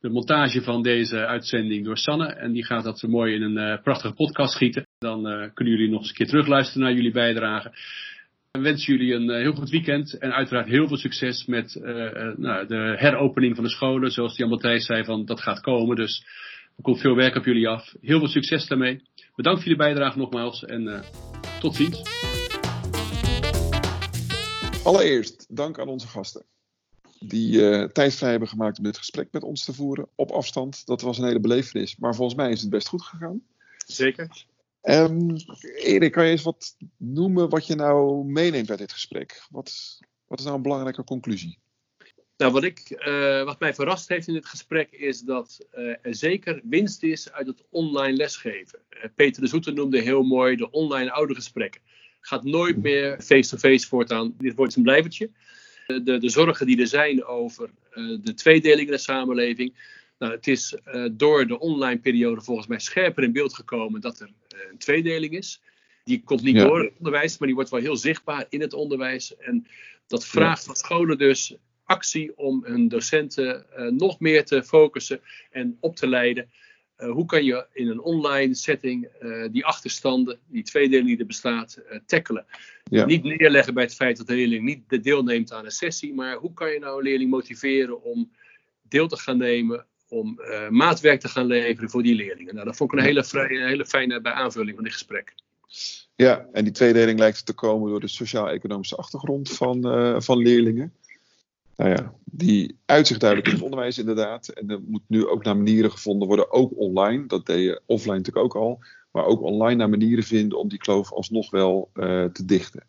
de 0.00 0.08
montage 0.08 0.62
van 0.62 0.82
deze 0.82 1.26
uitzending 1.26 1.84
door 1.84 1.98
Sanne. 1.98 2.26
En 2.26 2.52
die 2.52 2.64
gaat 2.64 2.84
dat 2.84 3.02
mooi 3.02 3.34
in 3.34 3.42
een 3.42 3.82
prachtige 3.82 4.14
podcast 4.14 4.52
schieten. 4.52 4.86
Dan 4.98 5.50
kunnen 5.54 5.74
jullie 5.74 5.90
nog 5.90 6.00
eens 6.00 6.08
een 6.08 6.14
keer 6.14 6.26
terugluisteren 6.26 6.82
naar 6.82 6.92
jullie 6.92 7.12
bijdrage. 7.12 7.72
Ik 8.54 8.62
wens 8.62 8.86
jullie 8.86 9.14
een 9.14 9.30
heel 9.30 9.52
goed 9.52 9.70
weekend 9.70 10.18
en 10.18 10.32
uiteraard 10.32 10.66
heel 10.66 10.88
veel 10.88 10.96
succes 10.96 11.46
met 11.46 11.74
nou, 12.36 12.66
de 12.66 12.94
heropening 12.98 13.54
van 13.54 13.64
de 13.64 13.70
scholen. 13.70 14.10
Zoals 14.10 14.36
Jan 14.36 14.48
Matthijs 14.48 14.86
zei, 14.86 15.04
van, 15.04 15.24
dat 15.24 15.40
gaat 15.40 15.60
komen. 15.60 15.96
Dus 15.96 16.24
er 16.76 16.82
komt 16.82 17.00
veel 17.00 17.16
werk 17.16 17.36
op 17.36 17.44
jullie 17.44 17.68
af. 17.68 17.94
Heel 18.00 18.18
veel 18.18 18.28
succes 18.28 18.66
daarmee. 18.66 19.02
Bedankt 19.34 19.62
voor 19.62 19.70
jullie 19.70 19.86
bijdrage 19.86 20.18
nogmaals 20.18 20.64
en 20.64 21.04
tot 21.60 21.74
ziens. 21.74 22.02
Allereerst 24.84 25.56
dank 25.56 25.78
aan 25.78 25.88
onze 25.88 26.06
gasten 26.06 26.44
die 27.18 27.60
uh, 27.60 27.84
tijd 27.84 28.14
vrij 28.14 28.30
hebben 28.30 28.48
gemaakt 28.48 28.78
om 28.78 28.84
dit 28.84 28.98
gesprek 28.98 29.28
met 29.30 29.42
ons 29.42 29.64
te 29.64 29.72
voeren 29.72 30.08
op 30.14 30.30
afstand. 30.30 30.86
Dat 30.86 31.00
was 31.00 31.18
een 31.18 31.26
hele 31.26 31.40
belevenis, 31.40 31.96
maar 31.96 32.14
volgens 32.14 32.36
mij 32.36 32.50
is 32.50 32.60
het 32.60 32.70
best 32.70 32.88
goed 32.88 33.02
gegaan. 33.02 33.42
Zeker. 33.86 34.44
Um, 34.88 35.36
Erik, 35.76 36.12
kan 36.12 36.24
je 36.24 36.30
eens 36.30 36.42
wat 36.42 36.76
noemen 36.96 37.48
wat 37.48 37.66
je 37.66 37.74
nou 37.74 38.24
meeneemt 38.24 38.70
uit 38.70 38.78
dit 38.78 38.92
gesprek? 38.92 39.42
Wat, 39.50 39.98
wat 40.26 40.38
is 40.38 40.44
nou 40.44 40.56
een 40.56 40.62
belangrijke 40.62 41.04
conclusie? 41.04 41.58
Nou, 42.36 42.52
wat, 42.52 42.64
ik, 42.64 43.04
uh, 43.06 43.44
wat 43.44 43.60
mij 43.60 43.74
verrast 43.74 44.08
heeft 44.08 44.28
in 44.28 44.34
dit 44.34 44.46
gesprek 44.46 44.90
is 44.90 45.20
dat 45.20 45.66
uh, 45.74 45.94
er 46.02 46.14
zeker 46.14 46.60
winst 46.64 47.02
is 47.02 47.32
uit 47.32 47.46
het 47.46 47.64
online 47.70 48.16
lesgeven. 48.16 48.78
Peter 49.14 49.42
de 49.42 49.48
Zoeter 49.48 49.72
noemde 49.72 50.00
heel 50.00 50.22
mooi 50.22 50.56
de 50.56 50.70
online 50.70 51.12
oude 51.12 51.34
gesprekken. 51.34 51.80
Gaat 52.20 52.44
nooit 52.44 52.82
meer 52.82 53.20
face-to-face 53.20 53.58
-face 53.58 53.88
voortaan. 53.88 54.34
Dit 54.38 54.54
wordt 54.54 54.76
een 54.76 54.82
blijvertje 54.82 55.30
de, 55.86 56.18
de 56.18 56.28
zorgen 56.28 56.66
die 56.66 56.80
er 56.80 56.86
zijn 56.86 57.24
over 57.24 57.70
de 58.20 58.34
tweedeling 58.34 58.86
in 58.86 58.92
de 58.94 58.98
samenleving. 58.98 59.74
Nou, 60.24 60.36
het 60.36 60.46
is 60.46 60.76
uh, 60.94 61.06
door 61.12 61.46
de 61.46 61.58
online 61.58 62.00
periode 62.00 62.40
volgens 62.40 62.66
mij 62.66 62.78
scherper 62.78 63.22
in 63.22 63.32
beeld 63.32 63.54
gekomen 63.54 64.00
dat 64.00 64.20
er 64.20 64.28
uh, 64.28 64.60
een 64.70 64.78
tweedeling 64.78 65.32
is. 65.32 65.62
Die 66.04 66.22
komt 66.22 66.42
niet 66.42 66.54
ja. 66.54 66.64
door 66.64 66.80
het 66.80 66.92
onderwijs, 66.98 67.38
maar 67.38 67.46
die 67.46 67.56
wordt 67.56 67.70
wel 67.70 67.80
heel 67.80 67.96
zichtbaar 67.96 68.46
in 68.48 68.60
het 68.60 68.72
onderwijs. 68.72 69.36
En 69.36 69.66
dat 70.06 70.26
vraagt 70.26 70.60
ja. 70.60 70.66
van 70.66 70.76
scholen 70.76 71.18
dus 71.18 71.56
actie 71.84 72.36
om 72.36 72.64
hun 72.64 72.88
docenten 72.88 73.66
nog 73.96 74.20
meer 74.20 74.44
te 74.44 74.62
focussen 74.62 75.20
en 75.50 75.76
op 75.80 75.96
te 75.96 76.06
leiden. 76.06 76.50
Hoe 76.96 77.24
kan 77.24 77.44
je 77.44 77.66
in 77.72 77.88
een 77.88 78.00
online 78.00 78.54
setting 78.54 79.08
die 79.50 79.64
achterstanden, 79.64 80.38
die 80.46 80.62
tweedeling 80.62 81.06
die 81.06 81.18
er 81.18 81.26
bestaat, 81.26 81.82
tackelen? 82.06 82.46
Ja. 82.84 83.04
Niet 83.04 83.22
neerleggen 83.22 83.74
bij 83.74 83.82
het 83.82 83.94
feit 83.94 84.16
dat 84.16 84.26
de 84.26 84.34
leerling 84.34 84.64
niet 84.64 85.02
deelneemt 85.02 85.52
aan 85.52 85.64
een 85.64 85.70
sessie, 85.70 86.14
maar 86.14 86.36
hoe 86.36 86.54
kan 86.54 86.70
je 86.70 86.78
nou 86.78 86.98
een 86.98 87.04
leerling 87.04 87.30
motiveren 87.30 88.02
om 88.02 88.32
deel 88.82 89.08
te 89.08 89.16
gaan 89.16 89.38
nemen, 89.38 89.86
om 90.08 90.40
maatwerk 90.70 91.20
te 91.20 91.28
gaan 91.28 91.46
leveren 91.46 91.90
voor 91.90 92.02
die 92.02 92.14
leerlingen? 92.14 92.54
Nou, 92.54 92.66
dat 92.66 92.76
vond 92.76 92.92
ik 92.92 92.98
een 92.98 93.04
hele, 93.04 93.24
vrij, 93.24 93.50
een 93.50 93.68
hele 93.68 93.86
fijne 93.86 94.20
bij 94.20 94.32
aanvulling 94.32 94.74
van 94.74 94.84
dit 94.84 94.92
gesprek. 94.92 95.34
Ja, 96.16 96.46
en 96.52 96.64
die 96.64 96.72
tweedeling 96.72 97.18
lijkt 97.18 97.46
te 97.46 97.52
komen 97.52 97.90
door 97.90 98.00
de 98.00 98.08
sociaal-economische 98.08 98.96
achtergrond 98.96 99.50
van, 99.50 99.82
van 100.22 100.38
leerlingen 100.38 100.92
nou 101.76 101.90
ja, 101.90 102.14
die 102.24 102.78
uitzicht 102.84 103.20
duidelijk 103.20 103.48
in 103.48 103.54
het 103.54 103.64
onderwijs 103.64 103.98
inderdaad. 103.98 104.48
En 104.48 104.70
er 104.70 104.80
moet 104.86 105.02
nu 105.06 105.26
ook 105.26 105.44
naar 105.44 105.56
manieren 105.56 105.90
gevonden 105.90 106.28
worden, 106.28 106.50
ook 106.50 106.72
online. 106.76 107.26
Dat 107.26 107.46
deed 107.46 107.64
je 107.64 107.80
offline 107.86 108.16
natuurlijk 108.16 108.44
ook 108.44 108.56
al. 108.56 108.84
Maar 109.10 109.24
ook 109.24 109.42
online 109.42 109.74
naar 109.74 109.88
manieren 109.88 110.24
vinden 110.24 110.58
om 110.58 110.68
die 110.68 110.78
kloof 110.78 111.12
alsnog 111.12 111.50
wel 111.50 111.90
uh, 111.94 112.24
te 112.24 112.44
dichten. 112.44 112.86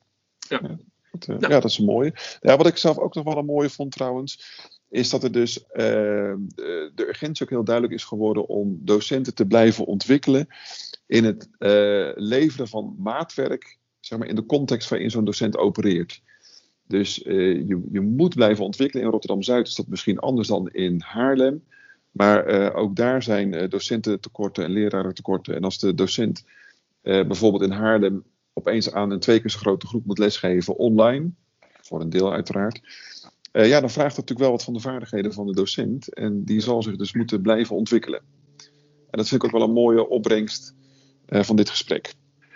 Ja. 0.50 0.60
Ja, 0.62 0.78
dat, 1.12 1.42
ja. 1.42 1.50
ja, 1.50 1.60
dat 1.60 1.72
is 1.72 1.78
een 1.78 1.86
mooie. 1.86 2.14
Ja, 2.42 2.58
wat 2.58 2.68
ik 2.68 2.78
zelf 2.78 2.98
ook 2.98 3.16
nog 3.16 3.24
wel 3.24 3.38
een 3.38 3.46
mooie 3.46 3.70
vond 3.70 3.92
trouwens, 3.92 4.60
is 4.96 5.10
dat 5.10 5.24
er 5.24 5.32
dus 5.32 5.58
uh, 5.58 5.66
de, 5.76 7.06
urgentie 7.08 7.44
ook 7.44 7.50
heel 7.50 7.64
duidelijk 7.64 7.96
is 7.96 8.04
geworden 8.04 8.48
om 8.48 8.80
docenten 8.82 9.36
te 9.36 9.46
blijven 9.46 9.86
ontwikkelen 9.86 10.48
in 11.08 11.24
het 11.24 11.50
leveren 12.16 12.68
van 12.68 12.96
maatwerk, 12.98 13.78
zeg 14.00 14.20
maar 14.20 14.28
in 14.28 14.36
de 14.36 14.46
context 14.46 14.90
waarin 14.90 15.12
zo'n 15.12 15.26
docent 15.26 15.58
opereert. 15.58 16.22
Dus 16.88 17.24
uh, 17.24 17.68
je, 17.68 17.84
je, 17.92 18.02
moet 18.02 18.36
blijven 18.36 18.66
ontwikkelen. 18.66 19.06
In 19.06 19.12
Rotterdam-Zuid 19.12 19.68
is 19.68 19.76
dat 19.76 19.88
misschien 19.88 20.20
anders 20.20 20.48
dan 20.48 20.70
in 20.70 21.02
Haarlem. 21.02 21.64
Maar 22.12 22.54
uh, 22.54 22.76
ook 22.76 22.96
daar 22.96 23.24
zijn 23.24 23.70
docententekorten 23.70 24.64
en 24.64 24.72
lerarentekorten. 24.72 25.56
En 25.56 25.64
als 25.64 25.80
de 25.80 25.94
docent 25.94 26.46
bijvoorbeeld 27.02 27.64
in 27.64 27.72
Haarlem 27.72 28.24
opeens 28.54 28.92
aan 28.92 29.12
een 29.12 29.20
twee 29.20 29.40
keer 29.40 29.50
zo 29.50 29.60
grote 29.60 29.88
groep 29.88 30.06
moet 30.06 30.18
lesgeven 30.18 30.78
online, 30.78 31.30
voor 31.82 32.02
een 32.02 32.10
deel 32.10 32.34
uiteraard, 32.34 32.82
ja, 33.64 33.80
dan 33.80 33.90
vraagt 33.90 34.16
dat 34.16 34.30
natuurlijk 34.30 34.40
wel 34.40 34.52
wat 34.52 34.64
van 34.64 34.74
de 34.74 34.80
vaardigheden 34.80 35.34
van 35.34 35.46
de 35.46 35.54
docent. 35.54 36.14
En 36.14 36.44
die 36.44 36.60
zal 36.60 36.84
zich 36.84 36.96
dus 36.96 37.14
moeten 37.14 37.42
blijven 37.42 37.76
ontwikkelen. 37.76 38.22
En 39.10 39.22
dat 39.22 39.28
vind 39.28 39.44
ik 39.44 39.48
ook 39.48 39.60
wel 39.60 39.68
een 39.68 39.74
mooie 39.74 40.10
opbrengst 40.10 40.76
van 41.28 41.56
dit 41.56 41.70
gesprek. 41.70 42.14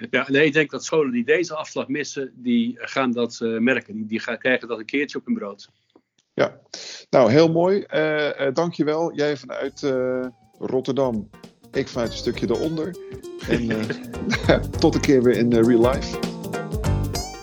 Ja, 0.10 0.26
nee, 0.30 0.46
ik 0.46 0.54
denk 0.54 0.72
dat 0.72 0.86
scholen 0.86 1.12
die 1.12 1.26
deze 1.26 1.56
afslag 1.56 1.88
missen, 1.88 2.32
die 2.36 2.78
gaan 2.80 3.12
dat 3.12 3.40
uh, 3.44 3.60
merken. 3.60 3.94
Die, 3.94 4.06
die 4.06 4.20
gaan 4.20 4.38
krijgen 4.38 4.68
dat 4.68 4.80
een 4.80 4.86
keertje 4.86 5.18
op 5.18 5.26
hun 5.26 5.34
brood. 5.34 5.70
Ja, 6.34 6.60
nou 7.10 7.32
heel 7.32 7.52
mooi. 7.52 7.86
Uh, 7.94 8.26
uh, 8.40 8.54
dankjewel. 8.54 9.14
Jij 9.16 9.38
vanuit 9.38 9.94
Rotterdam, 10.60 11.30
ik 11.72 11.88
vanuit 11.88 12.12
een 12.12 12.18
stukje 12.18 12.50
eronder. 12.50 12.96
En 13.50 13.88
tot 14.80 14.96
een 14.96 15.02
keer 15.02 15.24
weer 15.24 15.38
in 15.38 15.54
real 15.54 15.90
life. 15.92 16.20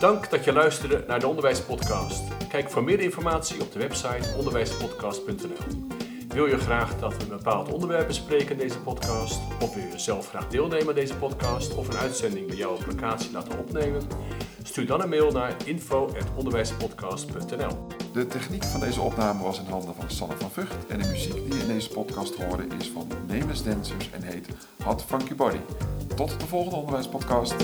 Dank 0.00 0.30
dat 0.30 0.44
je 0.44 0.52
luisterde 0.52 1.04
naar 1.06 1.20
de 1.20 1.28
Onderwijspodcast. 1.28 2.35
Kijk 2.56 2.70
voor 2.70 2.84
meer 2.84 3.00
informatie 3.00 3.60
op 3.60 3.72
de 3.72 3.78
website 3.78 4.34
onderwijspodcast.nl. 4.36 5.86
Wil 6.28 6.46
je 6.46 6.58
graag 6.58 6.98
dat 6.98 7.16
we 7.16 7.22
een 7.22 7.28
bepaald 7.28 7.72
onderwerp 7.72 8.06
bespreken 8.06 8.50
in 8.50 8.58
deze 8.58 8.78
podcast? 8.78 9.40
Of 9.60 9.74
wil 9.74 9.84
je 9.84 9.98
zelf 9.98 10.28
graag 10.28 10.48
deelnemen 10.48 10.88
aan 10.88 10.94
deze 10.94 11.16
podcast 11.16 11.74
of 11.74 11.88
een 11.88 11.96
uitzending 11.96 12.46
bij 12.46 12.56
jou 12.56 12.74
op 12.74 12.86
locatie 12.86 13.32
laten 13.32 13.58
opnemen? 13.58 14.02
Stuur 14.62 14.86
dan 14.86 15.02
een 15.02 15.08
mail 15.08 15.32
naar 15.32 15.56
info.onderwijspodcast.nl 15.64 17.86
De 18.12 18.26
techniek 18.26 18.64
van 18.64 18.80
deze 18.80 19.00
opname 19.00 19.42
was 19.42 19.58
in 19.58 19.66
handen 19.66 19.94
van 19.94 20.10
Sanne 20.10 20.36
van 20.36 20.50
Vught 20.50 20.86
en 20.88 20.98
de 20.98 21.08
muziek 21.08 21.34
die 21.34 21.54
je 21.54 21.60
in 21.60 21.68
deze 21.68 21.88
podcast 21.88 22.34
hoorde 22.34 22.66
is 22.78 22.90
van 22.90 23.08
Nameless 23.26 23.62
Dancers 23.62 24.10
en 24.10 24.22
heet 24.22 24.48
Hot 24.82 25.02
Funky 25.02 25.34
Body. 25.34 25.60
Tot 26.14 26.40
de 26.40 26.46
volgende 26.46 26.76
onderwijspodcast. 26.76 27.54